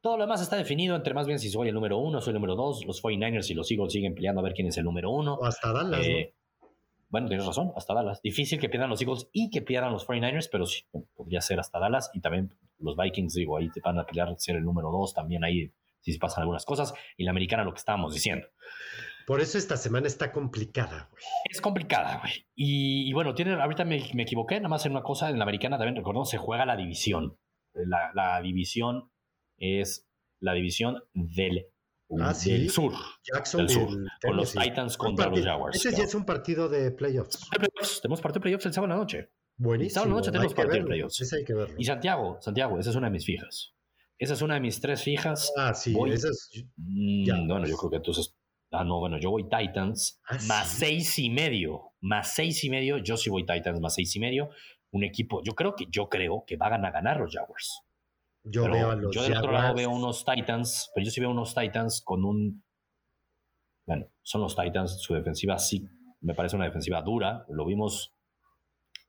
[0.06, 2.36] Todo lo demás está definido entre más bien si soy el número uno, soy el
[2.36, 2.86] número dos.
[2.86, 5.34] Los 49ers y los Eagles siguen peleando a ver quién es el número uno.
[5.34, 6.06] O hasta Dallas.
[6.06, 6.32] Eh,
[7.08, 8.22] bueno, tienes razón, hasta Dallas.
[8.22, 10.84] Difícil que pierdan los Eagles y que pierdan los 49ers, pero sí,
[11.16, 12.12] podría ser hasta Dallas.
[12.14, 15.42] Y también los Vikings, digo, ahí te van a pelear ser el número dos también
[15.42, 16.94] ahí, si se pasan algunas cosas.
[17.16, 18.46] Y la americana, lo que estábamos diciendo.
[19.26, 21.24] Por eso esta semana está complicada, güey.
[21.50, 22.46] Es complicada, güey.
[22.54, 25.96] Y, bueno, tiene, ahorita me, equivoqué, nada más en una cosa, en la americana también,
[25.96, 27.36] recordemos, se juega la división.
[27.74, 29.10] La, división
[29.58, 30.06] es
[30.40, 31.66] la división del,
[32.20, 32.92] ah, sur.
[33.22, 33.88] Jackson del sur.
[34.22, 35.76] con los Titans contra los Jaguars.
[35.76, 37.48] Ese ya es un partido de playoffs.
[38.02, 39.30] Tenemos partido de playoffs el sábado en la noche.
[39.56, 39.86] Buenísimo.
[39.86, 41.20] El sábado en la noche tenemos partido de playoffs.
[41.20, 41.74] Ese hay que verlo.
[41.78, 43.72] Y Santiago, Santiago, esa es una de mis fijas.
[44.18, 45.52] Esa es una de mis tres fijas.
[45.56, 46.64] Ah, sí, esa es.
[46.76, 48.34] Mm, bueno, yo creo que entonces
[48.72, 51.92] Ah, no, bueno, yo voy Titans ah, más seis y medio.
[52.00, 52.98] Más seis y medio.
[52.98, 54.50] Yo sí voy Titans más seis y medio.
[54.90, 57.82] Un equipo, yo creo que, yo creo que van a ganar los Jaguars.
[58.48, 61.30] Yo veo a los Yo del otro lado veo unos Titans, pero yo sí veo
[61.30, 62.64] unos Titans con un.
[63.86, 65.88] Bueno, son los Titans, su defensiva sí
[66.20, 67.44] me parece una defensiva dura.
[67.48, 68.14] Lo vimos.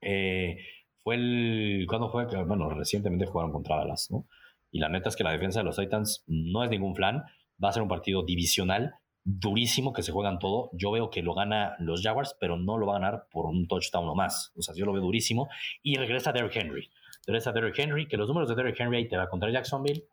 [0.02, 0.58] Eh,
[1.04, 1.86] fue el.
[1.88, 2.26] ¿Cuándo fue?
[2.46, 4.28] Bueno, recientemente jugaron contra Dallas, ¿no?
[4.72, 7.24] Y la neta es que la defensa de los Titans no es ningún flan.
[7.64, 10.70] Va a ser un partido divisional durísimo que se juegan todo.
[10.74, 13.68] Yo veo que lo gana los Jaguars, pero no lo va a ganar por un
[13.68, 14.54] touchdown o más.
[14.56, 15.50] O sea, yo lo veo durísimo.
[15.82, 16.90] Y regresa Derrick Henry.
[17.28, 20.08] Regresa Derrick Henry, que los números de Derrick Henry ahí te va contra Jacksonville.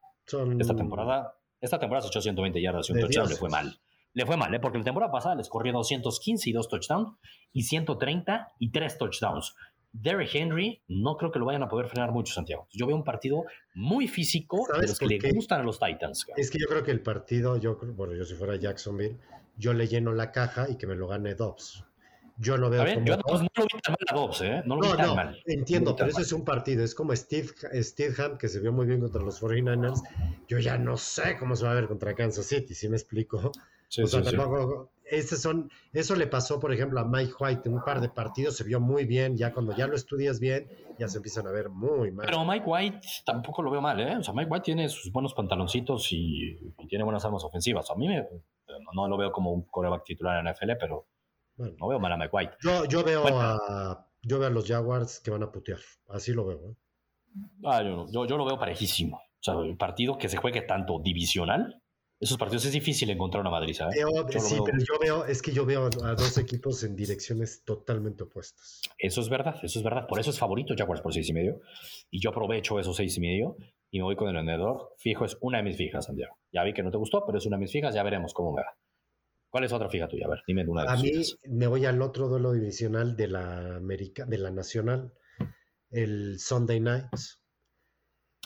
[0.59, 3.79] Esta temporada, esta temporada se echó 120 yardas y un touchdown, le fue mal.
[4.15, 4.59] Le fue mal, ¿eh?
[4.59, 7.17] porque la temporada pasada les corrió 215 y dos touchdowns
[7.53, 9.55] y 130 y tres touchdowns.
[9.93, 12.67] Derrick Henry no creo que lo vayan a poder frenar mucho, Santiago.
[12.73, 13.45] Yo veo un partido
[13.75, 16.27] muy físico de los que le gustan a los Titans.
[16.37, 19.19] Es que yo creo que el partido, yo bueno, yo si fuera Jacksonville,
[19.57, 21.85] yo le lleno la caja y que me lo gane Dobbs.
[22.37, 23.07] Yo lo veo como...
[23.07, 24.63] Yo no, lo vi tan mal a Dobbs, ¿eh?
[24.67, 25.43] No lo vi tan mal.
[25.47, 26.83] Entiendo, pero eso es un partido.
[26.83, 27.49] Es como Steve,
[27.83, 30.03] Steve Ham, que se vio muy bien contra los 49ers.
[30.49, 33.53] Yo ya no sé cómo se va a ver contra Kansas City, si me explico.
[34.03, 34.91] o sea, tampoco,
[35.37, 38.65] son, eso le pasó, por ejemplo, a Mike White en un par de partidos, se
[38.65, 40.69] vio muy bien, ya cuando ya lo estudias bien,
[40.99, 42.27] ya se empiezan a ver muy mal.
[42.27, 44.17] Pero Mike White tampoco lo veo mal, ¿eh?
[44.17, 46.59] O sea, Mike White tiene sus buenos pantaloncitos y,
[46.89, 47.91] tiene buenas armas ofensivas.
[47.91, 48.27] A mí me,
[48.95, 51.07] no, lo veo como un coreback titular en la NFL, pero
[51.57, 52.53] no veo mal a Mike White.
[52.61, 56.47] Yo, yo veo a yo veo a los Jaguars que van a putear, así lo
[56.47, 56.71] veo.
[56.71, 56.75] ¿eh?
[57.65, 59.17] Ah, yo, yo, yo lo veo parejísimo.
[59.17, 61.83] O sea, el partido que se juegue tanto divisional
[62.21, 63.97] esos partidos es difícil encontrar una Madrid, ¿sabes?
[64.39, 68.81] sí, pero yo veo, es que yo veo a dos equipos en direcciones totalmente opuestas.
[68.97, 70.07] Eso es verdad, eso es verdad.
[70.07, 71.61] Por eso es favorito Jaguars por seis y medio.
[72.11, 73.57] Y yo aprovecho esos seis y medio
[73.91, 74.95] y me voy con el vendedor.
[74.97, 76.39] Fijo, es una de mis fijas, Santiago.
[76.53, 78.53] Ya vi que no te gustó, pero es una de mis fijas, ya veremos cómo
[78.53, 78.75] me va.
[79.55, 80.27] ¿Cuál es otra fija tuya?
[80.27, 81.13] A ver, dime una de A mí
[81.45, 85.13] me voy al otro duelo divisional de la América, de la Nacional,
[85.93, 87.07] el Sunday Night.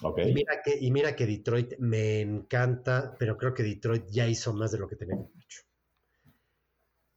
[0.02, 0.28] Okay.
[0.28, 4.52] Y, mira que, y mira que Detroit me encanta, pero creo que Detroit ya hizo
[4.52, 5.62] más de lo que tenía hecho.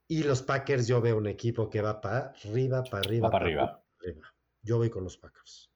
[0.07, 3.29] Y los Packers, yo veo un equipo que va para arriba, para arriba.
[3.29, 3.83] para arriba.
[3.99, 4.33] arriba.
[4.61, 5.69] Yo voy con los Packers.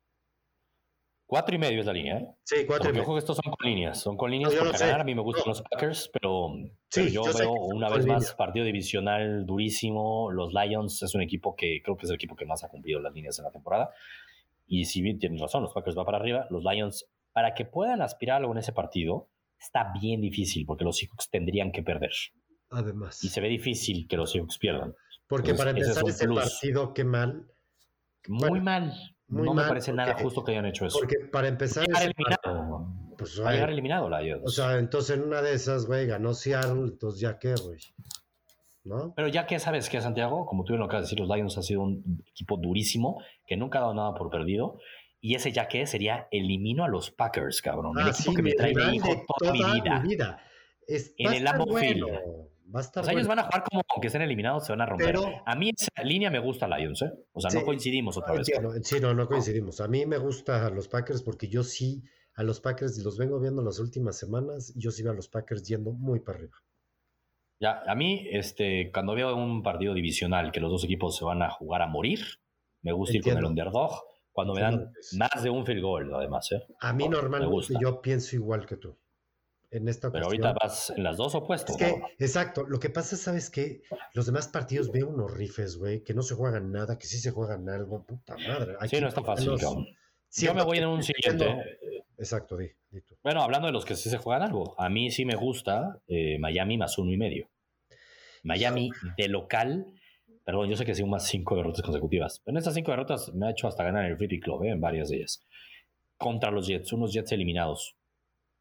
[1.27, 2.27] Cuatro y medio es la línea, ¿eh?
[2.43, 3.03] Sí, cuatro y medio.
[3.03, 5.01] Ojo que estos son con líneas, son con líneas no, ganar.
[5.01, 6.53] A mí me gustan los Packers, pero,
[6.89, 10.29] sí, yo, veo una vez más partido divisional durísimo.
[10.31, 12.99] Los Lions es un equipo que creo que es el equipo que más ha cumplido
[12.99, 13.89] las líneas en la temporada.
[14.67, 18.03] Y si bien tienen razón, los Packers van para arriba, los Lions, para que puedan
[18.03, 19.27] aspirar algo en ese partido,
[19.59, 22.11] está bien difícil porque los Seahawks tendrían que perder.
[22.69, 23.23] Además.
[23.23, 24.93] Y se ve difícil que los Seahawks pierdan.
[25.27, 27.47] Porque para empezar ese, partido, qué mal.
[28.27, 30.99] Muy mal no me parece nada justo que hayan hecho eso.
[30.99, 31.85] Porque para empezar.
[31.93, 32.87] Va eliminado.
[33.17, 36.33] Pues, va a llegar eliminado la O sea, entonces en una de esas, güey, ganó
[36.33, 37.79] Seattle, entonces ya qué, güey.
[38.83, 39.13] ¿No?
[39.15, 41.57] Pero ya que sabes que Santiago, como tú bien lo acabas de decir, los Lions
[41.57, 44.79] ha sido un equipo durísimo que nunca ha dado nada por perdido.
[45.21, 47.97] Y ese ya que sería elimino a los Packers, cabrón.
[47.97, 49.99] el ah, equipo que me trae de hijo toda, mi vida.
[50.01, 50.39] Mi vida.
[50.87, 52.07] en el Lambo bueno.
[52.73, 55.15] Va ellos van a jugar como aunque estén eliminados, se van a romper.
[55.45, 57.11] a mí esa línea me gusta Lions, ¿eh?
[57.33, 58.47] O sea, no coincidimos otra vez.
[58.83, 59.81] sí, no, no coincidimos.
[59.81, 62.03] A mí me gusta a los Packers porque yo sí
[62.35, 65.29] a los Packers los vengo viendo las últimas semanas y yo sí veo a los
[65.29, 66.57] Packers yendo muy para arriba.
[67.59, 71.41] Ya, a mí, este, cuando veo un partido divisional que los dos equipos se van
[71.41, 72.19] a jugar a morir,
[72.81, 74.03] me gusta ir con el underdog
[74.33, 76.51] cuando me dan más de un field goal, además.
[76.51, 76.61] ¿eh?
[76.81, 78.97] A mí normalmente yo pienso igual que tú
[79.75, 81.75] en esta Pero ahorita vas en las dos opuestos.
[82.17, 82.65] Exacto.
[82.65, 83.81] Lo que pasa, ¿sabes que
[84.13, 87.31] Los demás partidos veo unos rifes, güey, que no se juegan nada, que sí se
[87.31, 88.03] juegan algo.
[88.05, 88.75] Puta madre.
[88.87, 89.51] sí, no está fácil,
[90.31, 91.79] Yo me voy en un siguiente.
[92.17, 92.71] Exacto, di,
[93.21, 96.39] Bueno, hablando de los que sí se juegan algo, a mí sí me gusta eh,
[96.39, 97.49] Miami más uno y medio.
[98.43, 99.87] Miami de local,
[100.45, 103.47] perdón, yo sé que sí, más cinco derrotas consecutivas, pero en estas cinco derrotas me
[103.47, 105.43] ha hecho hasta ganar el Free Club, eh, en varias de ellas.
[106.17, 107.97] Contra los Jets, unos Jets eliminados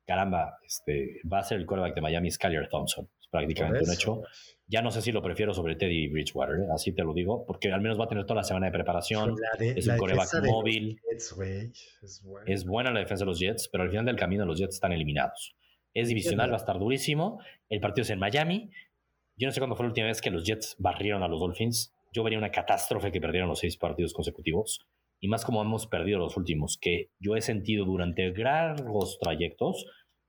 [0.07, 3.09] caramba, este, va a ser el quarterback de Miami Skyler Thompson.
[3.21, 4.23] Es prácticamente un hecho.
[4.67, 6.67] Ya no sé si lo prefiero sobre Teddy Bridgewater, ¿eh?
[6.73, 9.37] así te lo digo, porque al menos va a tener toda la semana de preparación.
[9.59, 11.01] es un quarterback móvil.
[12.47, 14.93] es, buena la defensa de los Jets, pero al final del camino los Jets están
[14.93, 15.55] eliminados.
[15.93, 17.41] Es divisional, va a estar durísimo.
[17.69, 18.71] El partido es en Miami.
[19.37, 21.93] Yo no sé cuándo fue la última vez que los Jets barrieron a los Dolphins.
[22.13, 24.87] Yo vería una catástrofe que perdieron los seis partidos consecutivos
[25.25, 29.87] y más como hemos perdido los últimos, que yo he sentido durante largos trayectos,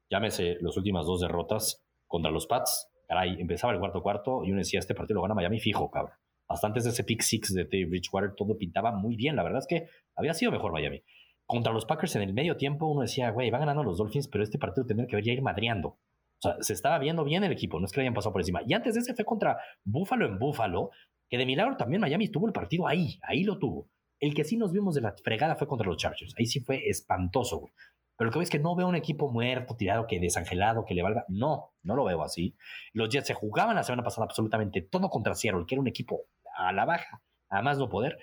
[0.10, 4.60] llámese las últimas dos derrotas contra los Pats, caray, empezaba el cuarto cuarto y uno
[4.60, 6.16] decía, este partido lo gana Miami fijo, cabrón.
[6.48, 9.36] Hasta antes de ese pick six de Dave Bridgewater, todo pintaba muy bien.
[9.36, 11.04] La verdad es que había sido mejor Miami.
[11.46, 14.46] Contra los Packers en el medio tiempo, uno decía, güey, va ganando los Dolphins, pero
[14.46, 15.90] este partido tendría que ir madreando.
[15.90, 16.00] O
[16.40, 18.62] sea, se estaba viendo bien el equipo, no es que le hayan pasado por encima.
[18.66, 20.92] Y antes de ese fue contra Buffalo en Buffalo,
[21.28, 23.90] que de milagro también Miami tuvo el partido ahí, ahí lo tuvo.
[24.20, 26.34] El que sí nos vimos de la fregada fue contra los Chargers.
[26.38, 27.74] Ahí sí fue espantoso, güey.
[28.18, 30.94] Pero lo que ves es que no veo un equipo muerto, tirado, que desangelado, que
[30.94, 31.26] le valga.
[31.28, 32.56] No, no lo veo así.
[32.94, 36.28] Los Jets se jugaban la semana pasada absolutamente todo contra Seattle, que era un equipo
[36.58, 38.18] a la baja, a más no poder.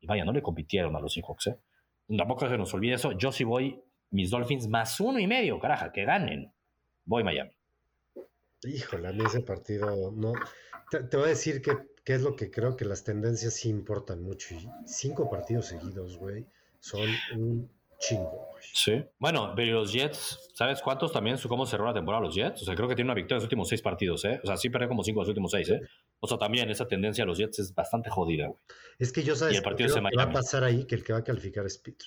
[0.00, 1.58] Y vaya, no le compitieron a los Seahawks, ¿eh?
[2.16, 3.12] Tampoco se nos olvide eso.
[3.12, 6.52] Yo sí voy, mis Dolphins más uno y medio, caraja, que ganen.
[7.04, 7.50] Voy Miami.
[8.62, 10.32] Híjole, a mí ese partido no.
[10.90, 11.72] te voy a decir que
[12.06, 14.54] ¿Qué es lo que creo que las tendencias sí importan mucho.
[14.54, 16.46] Y cinco partidos seguidos, güey,
[16.78, 18.62] son un chingo, güey.
[18.72, 19.04] Sí.
[19.18, 21.36] Bueno, pero los Jets, ¿sabes cuántos también?
[21.48, 22.62] ¿Cómo cerró la temporada los Jets?
[22.62, 24.40] O sea, creo que tiene una victoria en los últimos seis partidos, ¿eh?
[24.40, 25.80] O sea, sí perdió como cinco en los últimos seis, ¿eh?
[26.20, 28.60] O sea, también esa tendencia de los Jets es bastante jodida, güey.
[29.00, 31.12] Es que yo sabes y el partido se va a pasar ahí que el que
[31.12, 32.06] va a calificar es Peter.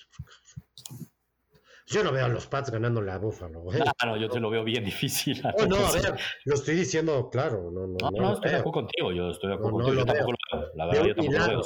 [1.90, 3.80] Yo no veo a los Pats ganando la Búfalo, güey.
[4.04, 5.42] No, yo te lo veo bien difícil.
[5.42, 6.14] No, no, a ver,
[6.44, 7.70] lo estoy diciendo claro.
[7.70, 9.12] No, no, no, no estoy de acuerdo contigo.
[9.12, 9.96] Yo estoy de acuerdo contigo.
[9.96, 10.70] Yo tampoco lo veo.
[10.76, 11.62] La verdad, yo tampoco lo veo.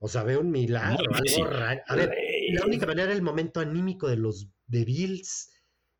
[0.00, 1.80] O sea, veo un milagro, algo raro.
[1.86, 2.14] A ver,
[2.52, 5.52] la única manera el momento anímico de los de Bills.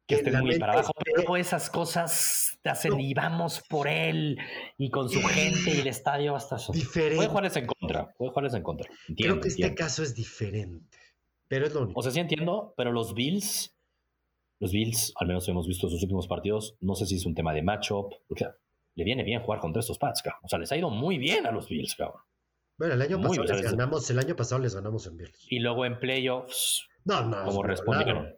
[0.07, 4.39] Que estén muy para abajo, pero esas cosas te hacen y vamos por él
[4.79, 7.17] y con su gente y el estadio hasta diferente.
[7.17, 8.89] Puede jugarles en contra, puede jugarles en contra.
[9.07, 10.97] Entiendo, Creo que este caso es diferente.
[11.49, 11.99] Pero es lo único.
[11.99, 13.77] O sea, sí entiendo, pero los Bills,
[14.61, 17.53] los Bills, al menos hemos visto sus últimos partidos, no sé si es un tema
[17.55, 18.13] de matchup,
[18.95, 20.41] le viene bien jugar contra estos Pats, cabrón.
[20.45, 22.23] O sea, les ha ido muy bien a los Bills, cabrón.
[22.77, 25.47] Bueno, el año pasado les ganamos, el año pasado les ganamos en Bills.
[25.51, 28.37] Y luego en playoffs, no, no, como respondieron.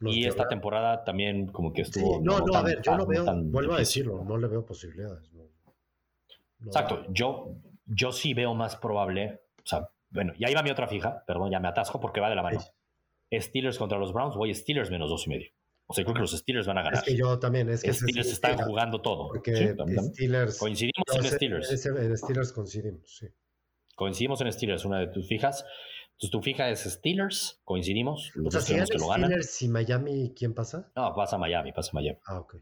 [0.00, 2.20] y esta temporada también como que estuvo...
[2.22, 5.30] no, no, a ver, yo no veo, vuelvo a decirlo, no le veo posibilidades.
[6.64, 7.54] Exacto, yo,
[7.86, 11.50] yo sí veo más probable, o sea, bueno, y ahí va mi otra fija, perdón,
[11.50, 12.60] ya me atasco porque va de la mano.
[13.32, 15.50] Steelers contra los Browns, voy Steelers menos dos y medio.
[15.86, 16.98] O sea, creo que los Steelers van a ganar.
[16.98, 19.28] Es que yo también, es que Steelers están jugando todo.
[19.28, 19.74] Porque
[20.12, 20.58] Steelers.
[20.58, 21.86] Coincidimos en Steelers.
[21.86, 23.26] En Steelers coincidimos, sí.
[23.94, 25.64] Coincidimos en Steelers, una de tus fijas.
[26.12, 28.32] Entonces tu fija es Steelers, coincidimos.
[28.34, 29.30] Los o sea, si que lo ganan.
[29.30, 30.90] Steelers y Miami, ¿quién pasa?
[30.94, 32.18] No, pasa Miami, pasa Miami.
[32.26, 32.56] Ah, ok.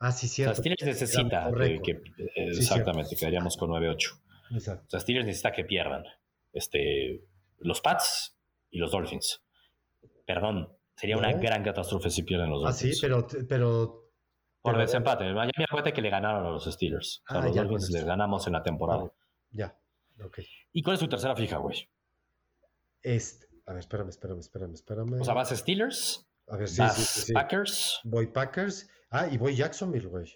[0.00, 0.52] Ah, sí, cierto.
[0.52, 1.50] O sea, Steelers necesita
[1.82, 2.00] que,
[2.34, 4.20] exactamente, quedaríamos con 9-8.
[4.54, 4.84] Exacto.
[4.86, 6.04] O sea, Steelers necesita que pierdan
[6.54, 7.24] este,
[7.58, 8.36] los Pats
[8.70, 9.42] y los Dolphins.
[10.26, 12.90] Perdón, sería una gran catástrofe si pierden los Dolphins.
[12.90, 13.26] Ah, sí, pero...
[13.48, 14.04] pero
[14.62, 15.24] por desempate.
[15.34, 17.22] Miami acuérdate que le ganaron a los Steelers.
[17.28, 19.12] O sea, ah, los Dolphins les ganamos en la temporada.
[19.50, 19.76] Ya,
[20.24, 20.38] ok.
[20.72, 21.86] ¿Y cuál es su tercera fija, güey?
[23.02, 25.20] Este, a ver, espérame, espérame, espérame, espérame.
[25.20, 26.26] O sea, vas Steelers.
[26.48, 28.00] A ver, sí, sí, Packers.
[28.04, 28.88] Voy Packers.
[29.10, 30.32] Ah, y voy Jacksonville, güey.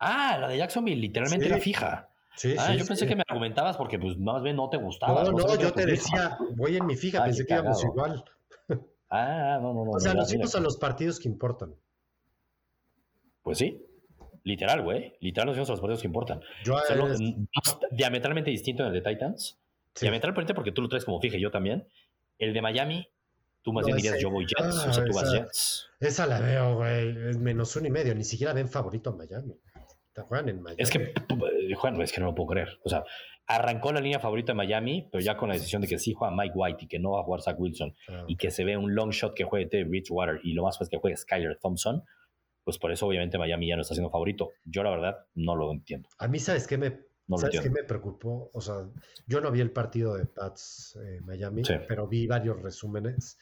[0.00, 2.10] Ah, la de Jacksonville, literalmente la fija.
[2.38, 5.24] Sí, ah, yo pensé que me argumentabas porque pues más bien no te gustaba.
[5.24, 8.24] No, no, yo te decía, voy en mi fija, pensé que íbamos igual.
[9.10, 9.92] Ah, no, no, no.
[9.92, 11.74] O sea, nos fuimos a los partidos que importan.
[13.40, 13.82] Pues sí,
[14.44, 15.16] literal, güey.
[15.20, 16.42] Literal nos fuimos a los partidos que importan.
[16.62, 17.08] Yo Solo,
[17.90, 19.58] diametralmente distinto en el de Titans.
[19.98, 21.88] Diametralmente porque tú lo traes como fija, yo también.
[22.38, 23.08] El de Miami,
[23.62, 25.88] tú más bien dirías yo voy Jets, o sea, tú vas Jets.
[26.00, 27.14] Esa la veo, güey.
[27.38, 28.14] Menos uno y medio.
[28.14, 29.58] Ni siquiera ven favorito a Miami.
[30.76, 32.78] Es que, eh, Juan, es que no lo puedo creer.
[32.84, 33.04] O sea,
[33.46, 36.34] arrancó la línea favorita de Miami, pero ya con la decisión de que sí juega
[36.34, 38.76] Mike White y que no va a jugar Zach Wilson ah, y que se ve
[38.76, 42.04] un long shot que juegue Teddy Bridgewater y lo más pues que juegue Skyler Thompson,
[42.62, 44.50] pues por eso obviamente Miami ya no está siendo favorito.
[44.64, 46.08] Yo la verdad no lo entiendo.
[46.18, 47.00] A mí, ¿sabes qué me,
[47.36, 48.50] ¿sabes qué me preocupó?
[48.52, 48.86] O sea,
[49.26, 53.38] yo no vi el partido de Pats eh, Miami, pero vi varios resúmenes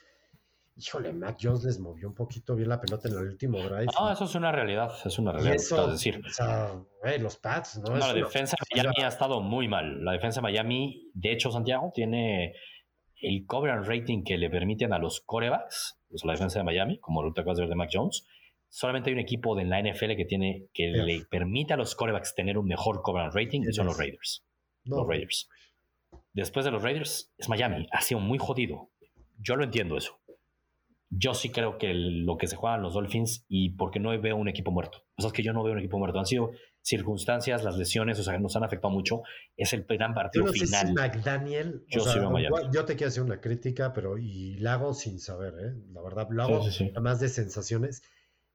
[0.76, 3.86] híjole, Mac Jones les movió un poquito bien la pelota en el último drive.
[3.98, 5.54] Ah, eso es una realidad, es una realidad.
[5.54, 6.20] Eso, decir.
[6.24, 6.74] O sea,
[7.18, 7.96] los Pats, ¿no?
[7.96, 10.04] la defensa de Miami ha estado muy mal.
[10.04, 12.54] La defensa de Miami, de hecho, Santiago, tiene
[13.22, 16.98] el cover and rating que le permiten a los corebacks, pues la defensa de Miami,
[17.00, 18.26] como lo te acabas de ver de Mac Jones.
[18.68, 22.34] Solamente hay un equipo de la NFL que tiene que le permite a los corebacks
[22.34, 24.44] tener un mejor cover and rating y son los Raiders.
[24.84, 25.48] Los Raiders.
[26.32, 27.86] Después de los Raiders es Miami.
[27.92, 28.90] Ha sido muy jodido.
[29.38, 30.20] Yo lo entiendo eso
[31.10, 34.48] yo sí creo que lo que se juegan los Dolphins y porque no veo un
[34.48, 35.04] equipo muerto.
[35.16, 36.18] O sea, es que yo no veo un equipo muerto.
[36.18, 36.50] Han sido
[36.82, 39.22] circunstancias, las lesiones, o sea, nos han afectado mucho.
[39.56, 40.86] Es el gran partido yo no final.
[40.86, 42.04] Si McDaniel, yo,
[42.72, 45.74] yo te quiero hacer una crítica, pero y la hago sin saber, ¿eh?
[45.92, 46.64] La verdad, lo hago
[47.00, 48.02] más de sensaciones.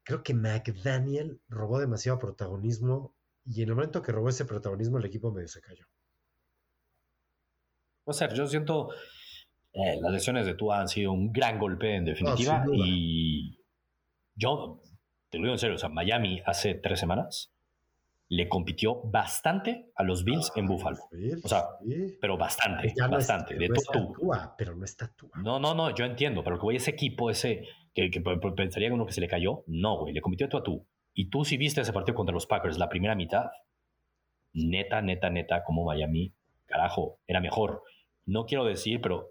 [0.03, 3.15] Creo que McDaniel robó demasiado protagonismo
[3.45, 5.85] y en el momento que robó ese protagonismo el equipo medio se cayó.
[8.03, 8.89] O sea, yo siento
[9.73, 12.65] eh, las lesiones de Tua han sido un gran golpe en definitiva.
[12.73, 13.57] y
[14.35, 14.81] yo
[15.29, 17.51] te lo digo en serio, o sea, Miami hace tres semanas
[18.27, 20.97] le compitió bastante a los Bills en ah, Buffalo.
[21.43, 21.63] o sea,
[22.19, 23.55] pero bastante, bastante.
[23.55, 23.75] de no
[24.13, 25.31] Tua, pero no está Tua.
[25.35, 28.09] No, no, no, yo entiendo, pero que ese equipo, ese que,
[28.55, 30.85] pensaría uno que se le cayó, no, güey, le compitió a tú.
[31.13, 33.47] Y tú si viste ese partido contra los Packers, la primera mitad,
[34.53, 36.33] neta, neta, neta, como Miami,
[36.65, 37.83] carajo, era mejor.
[38.25, 39.29] No quiero decir, pero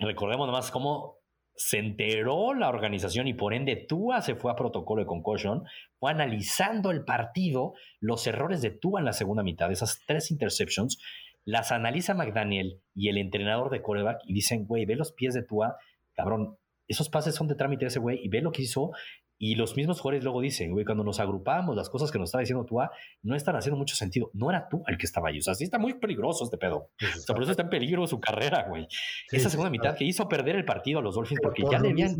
[0.00, 1.18] recordemos nomás cómo
[1.56, 5.64] se enteró la organización y por ende Tua se fue a protocolo de concussion,
[5.98, 10.98] fue analizando el partido, los errores de Tua en la segunda mitad, esas tres interceptions,
[11.44, 15.42] las analiza McDaniel y el entrenador de coreback y dicen, güey, ve los pies de
[15.42, 15.76] Tua,
[16.14, 16.56] cabrón,
[16.88, 18.90] esos pases son de trámite de ese güey y ve lo que hizo
[19.38, 22.40] y los mismos jugadores luego dicen, güey, cuando nos agrupamos, las cosas que nos estaba
[22.40, 22.90] diciendo Tua
[23.22, 24.30] no están haciendo mucho sentido.
[24.32, 25.38] No era tú el que estaba ahí.
[25.38, 26.90] O sea, sí está muy peligroso este pedo.
[27.00, 28.86] o sea, por eso está en peligro su carrera, güey.
[29.30, 32.16] Esa segunda mitad que hizo perder el partido a los Dolphins porque ya le habían...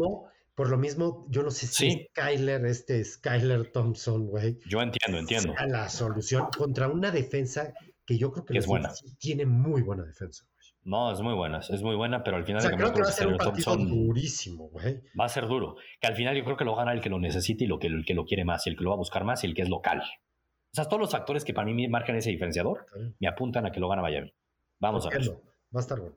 [0.55, 4.59] por lo mismo, yo no sé si Skyler, este Skyler Thompson, güey.
[4.67, 5.55] Yo entiendo, entiendo.
[5.67, 7.73] la solución contra una defensa
[8.05, 8.93] que yo creo que, es buena.
[9.19, 10.45] tiene muy buena defensa.
[10.85, 12.59] No, es muy buena, es muy buena, pero al final...
[12.59, 15.01] O sea, creo que va a ser un partido durísimo, güey.
[15.19, 15.77] Va a ser duro.
[15.99, 17.87] Que al final yo creo que lo gana el que lo necesite y lo que,
[17.87, 19.55] el que lo quiere más, y el que lo va a buscar más y el
[19.55, 20.03] que es local.
[20.03, 22.87] O sea, todos los factores que para mí marcan ese diferenciador
[23.19, 24.35] me apuntan a que lo gana Miami.
[24.79, 25.23] Vamos a ver.
[25.23, 26.17] Va a estar bueno.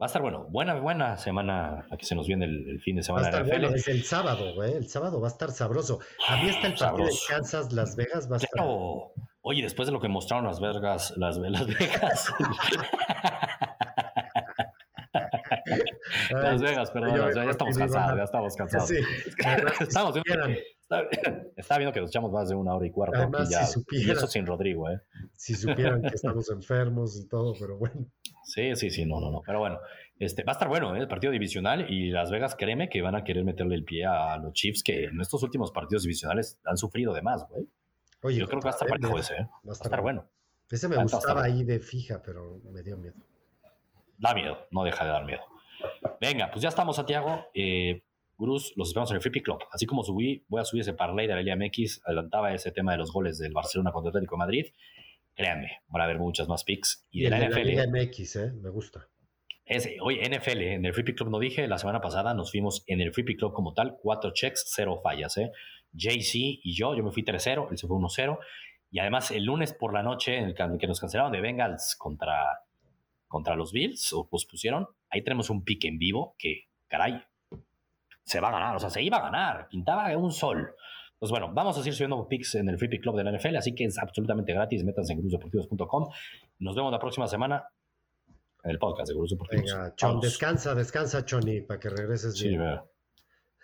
[0.00, 0.46] Va a estar bueno.
[0.48, 3.28] Buena, buena semana la que se nos viene el, fin de semana.
[3.30, 4.72] Va a estar bueno, es el sábado, güey.
[4.72, 6.00] El sábado va a estar sabroso.
[6.26, 8.64] A mí está el partido de Kansas, Las Vegas, va a estar...
[9.42, 12.32] Oye, después de lo que mostraron Las Vegas, Las, las Vegas.
[16.30, 18.88] Las Vegas, perdón, ya, estamos cansados, ya estamos cansados.
[18.88, 18.96] Sí,
[19.80, 20.16] estamos
[21.56, 24.08] está, viendo que nos echamos más de una hora y cuarto Además, ya, si supieran,
[24.08, 25.00] y eso sin Rodrigo, ¿eh?
[25.34, 28.06] Si supieran que estamos enfermos y todo, pero bueno.
[28.44, 29.42] Sí, sí, sí, no, no, no.
[29.44, 29.78] Pero bueno,
[30.18, 31.00] este, va a estar bueno ¿eh?
[31.00, 34.36] el partido divisional y Las Vegas, créeme que van a querer meterle el pie a
[34.38, 37.66] los Chiefs que en estos últimos partidos divisionales han sufrido de más, güey.
[38.22, 39.48] Oye, yo creo que va a estar parejo ese, ¿eh?
[39.66, 40.28] Va a estar, bueno.
[40.70, 43.16] Ese me gustaba ahí de fija, pero me dio miedo.
[44.16, 45.42] Da miedo, no deja de dar miedo.
[46.20, 47.46] Venga, pues ya estamos, Santiago.
[47.52, 48.02] Eh,
[48.38, 49.58] Gurús, los esperamos en el Free Pick Club.
[49.70, 52.92] Así como subí, voy a subir ese parlay de la Liga MX, adelantaba ese tema
[52.92, 54.66] de los goles del Barcelona contra Atlético de Madrid.
[55.34, 57.06] Créanme, van a haber muchas más picks.
[57.10, 57.62] Y, de la, NFL.
[57.62, 58.52] Liga MX, ¿eh?
[58.52, 59.08] me gusta.
[59.64, 62.84] Ese, oye, NFL, en el Free Pick Club no dije, la semana pasada nos fuimos
[62.86, 65.36] en el Free Pick Club como tal, cuatro checks, cero fallas.
[65.38, 65.52] ¿eh?
[65.92, 68.38] JC y yo, yo me fui 3-0, él se fue 1-0.
[68.90, 72.60] Y además el lunes por la noche, en el que nos cancelaron de Bengals contra,
[73.26, 77.22] contra los Bills, o pues pusieron, ahí tenemos un pick en vivo que, caray,
[78.24, 80.74] se va a ganar, o sea, se iba a ganar, pintaba un sol.
[81.18, 83.56] Pues bueno, vamos a seguir subiendo picks en el Free Pick Club de la NFL,
[83.56, 86.08] así que es absolutamente gratis, métanse en cruzdeportivos.com.
[86.58, 87.64] Nos vemos la próxima semana
[88.64, 89.72] en el podcast de Cruz Deportivos.
[89.72, 92.60] Venga, Chon, descansa, descansa, Choni, para que regreses bien.
[92.60, 92.88] Sí,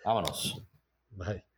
[0.05, 0.65] Vámonos.
[1.11, 1.48] Bye.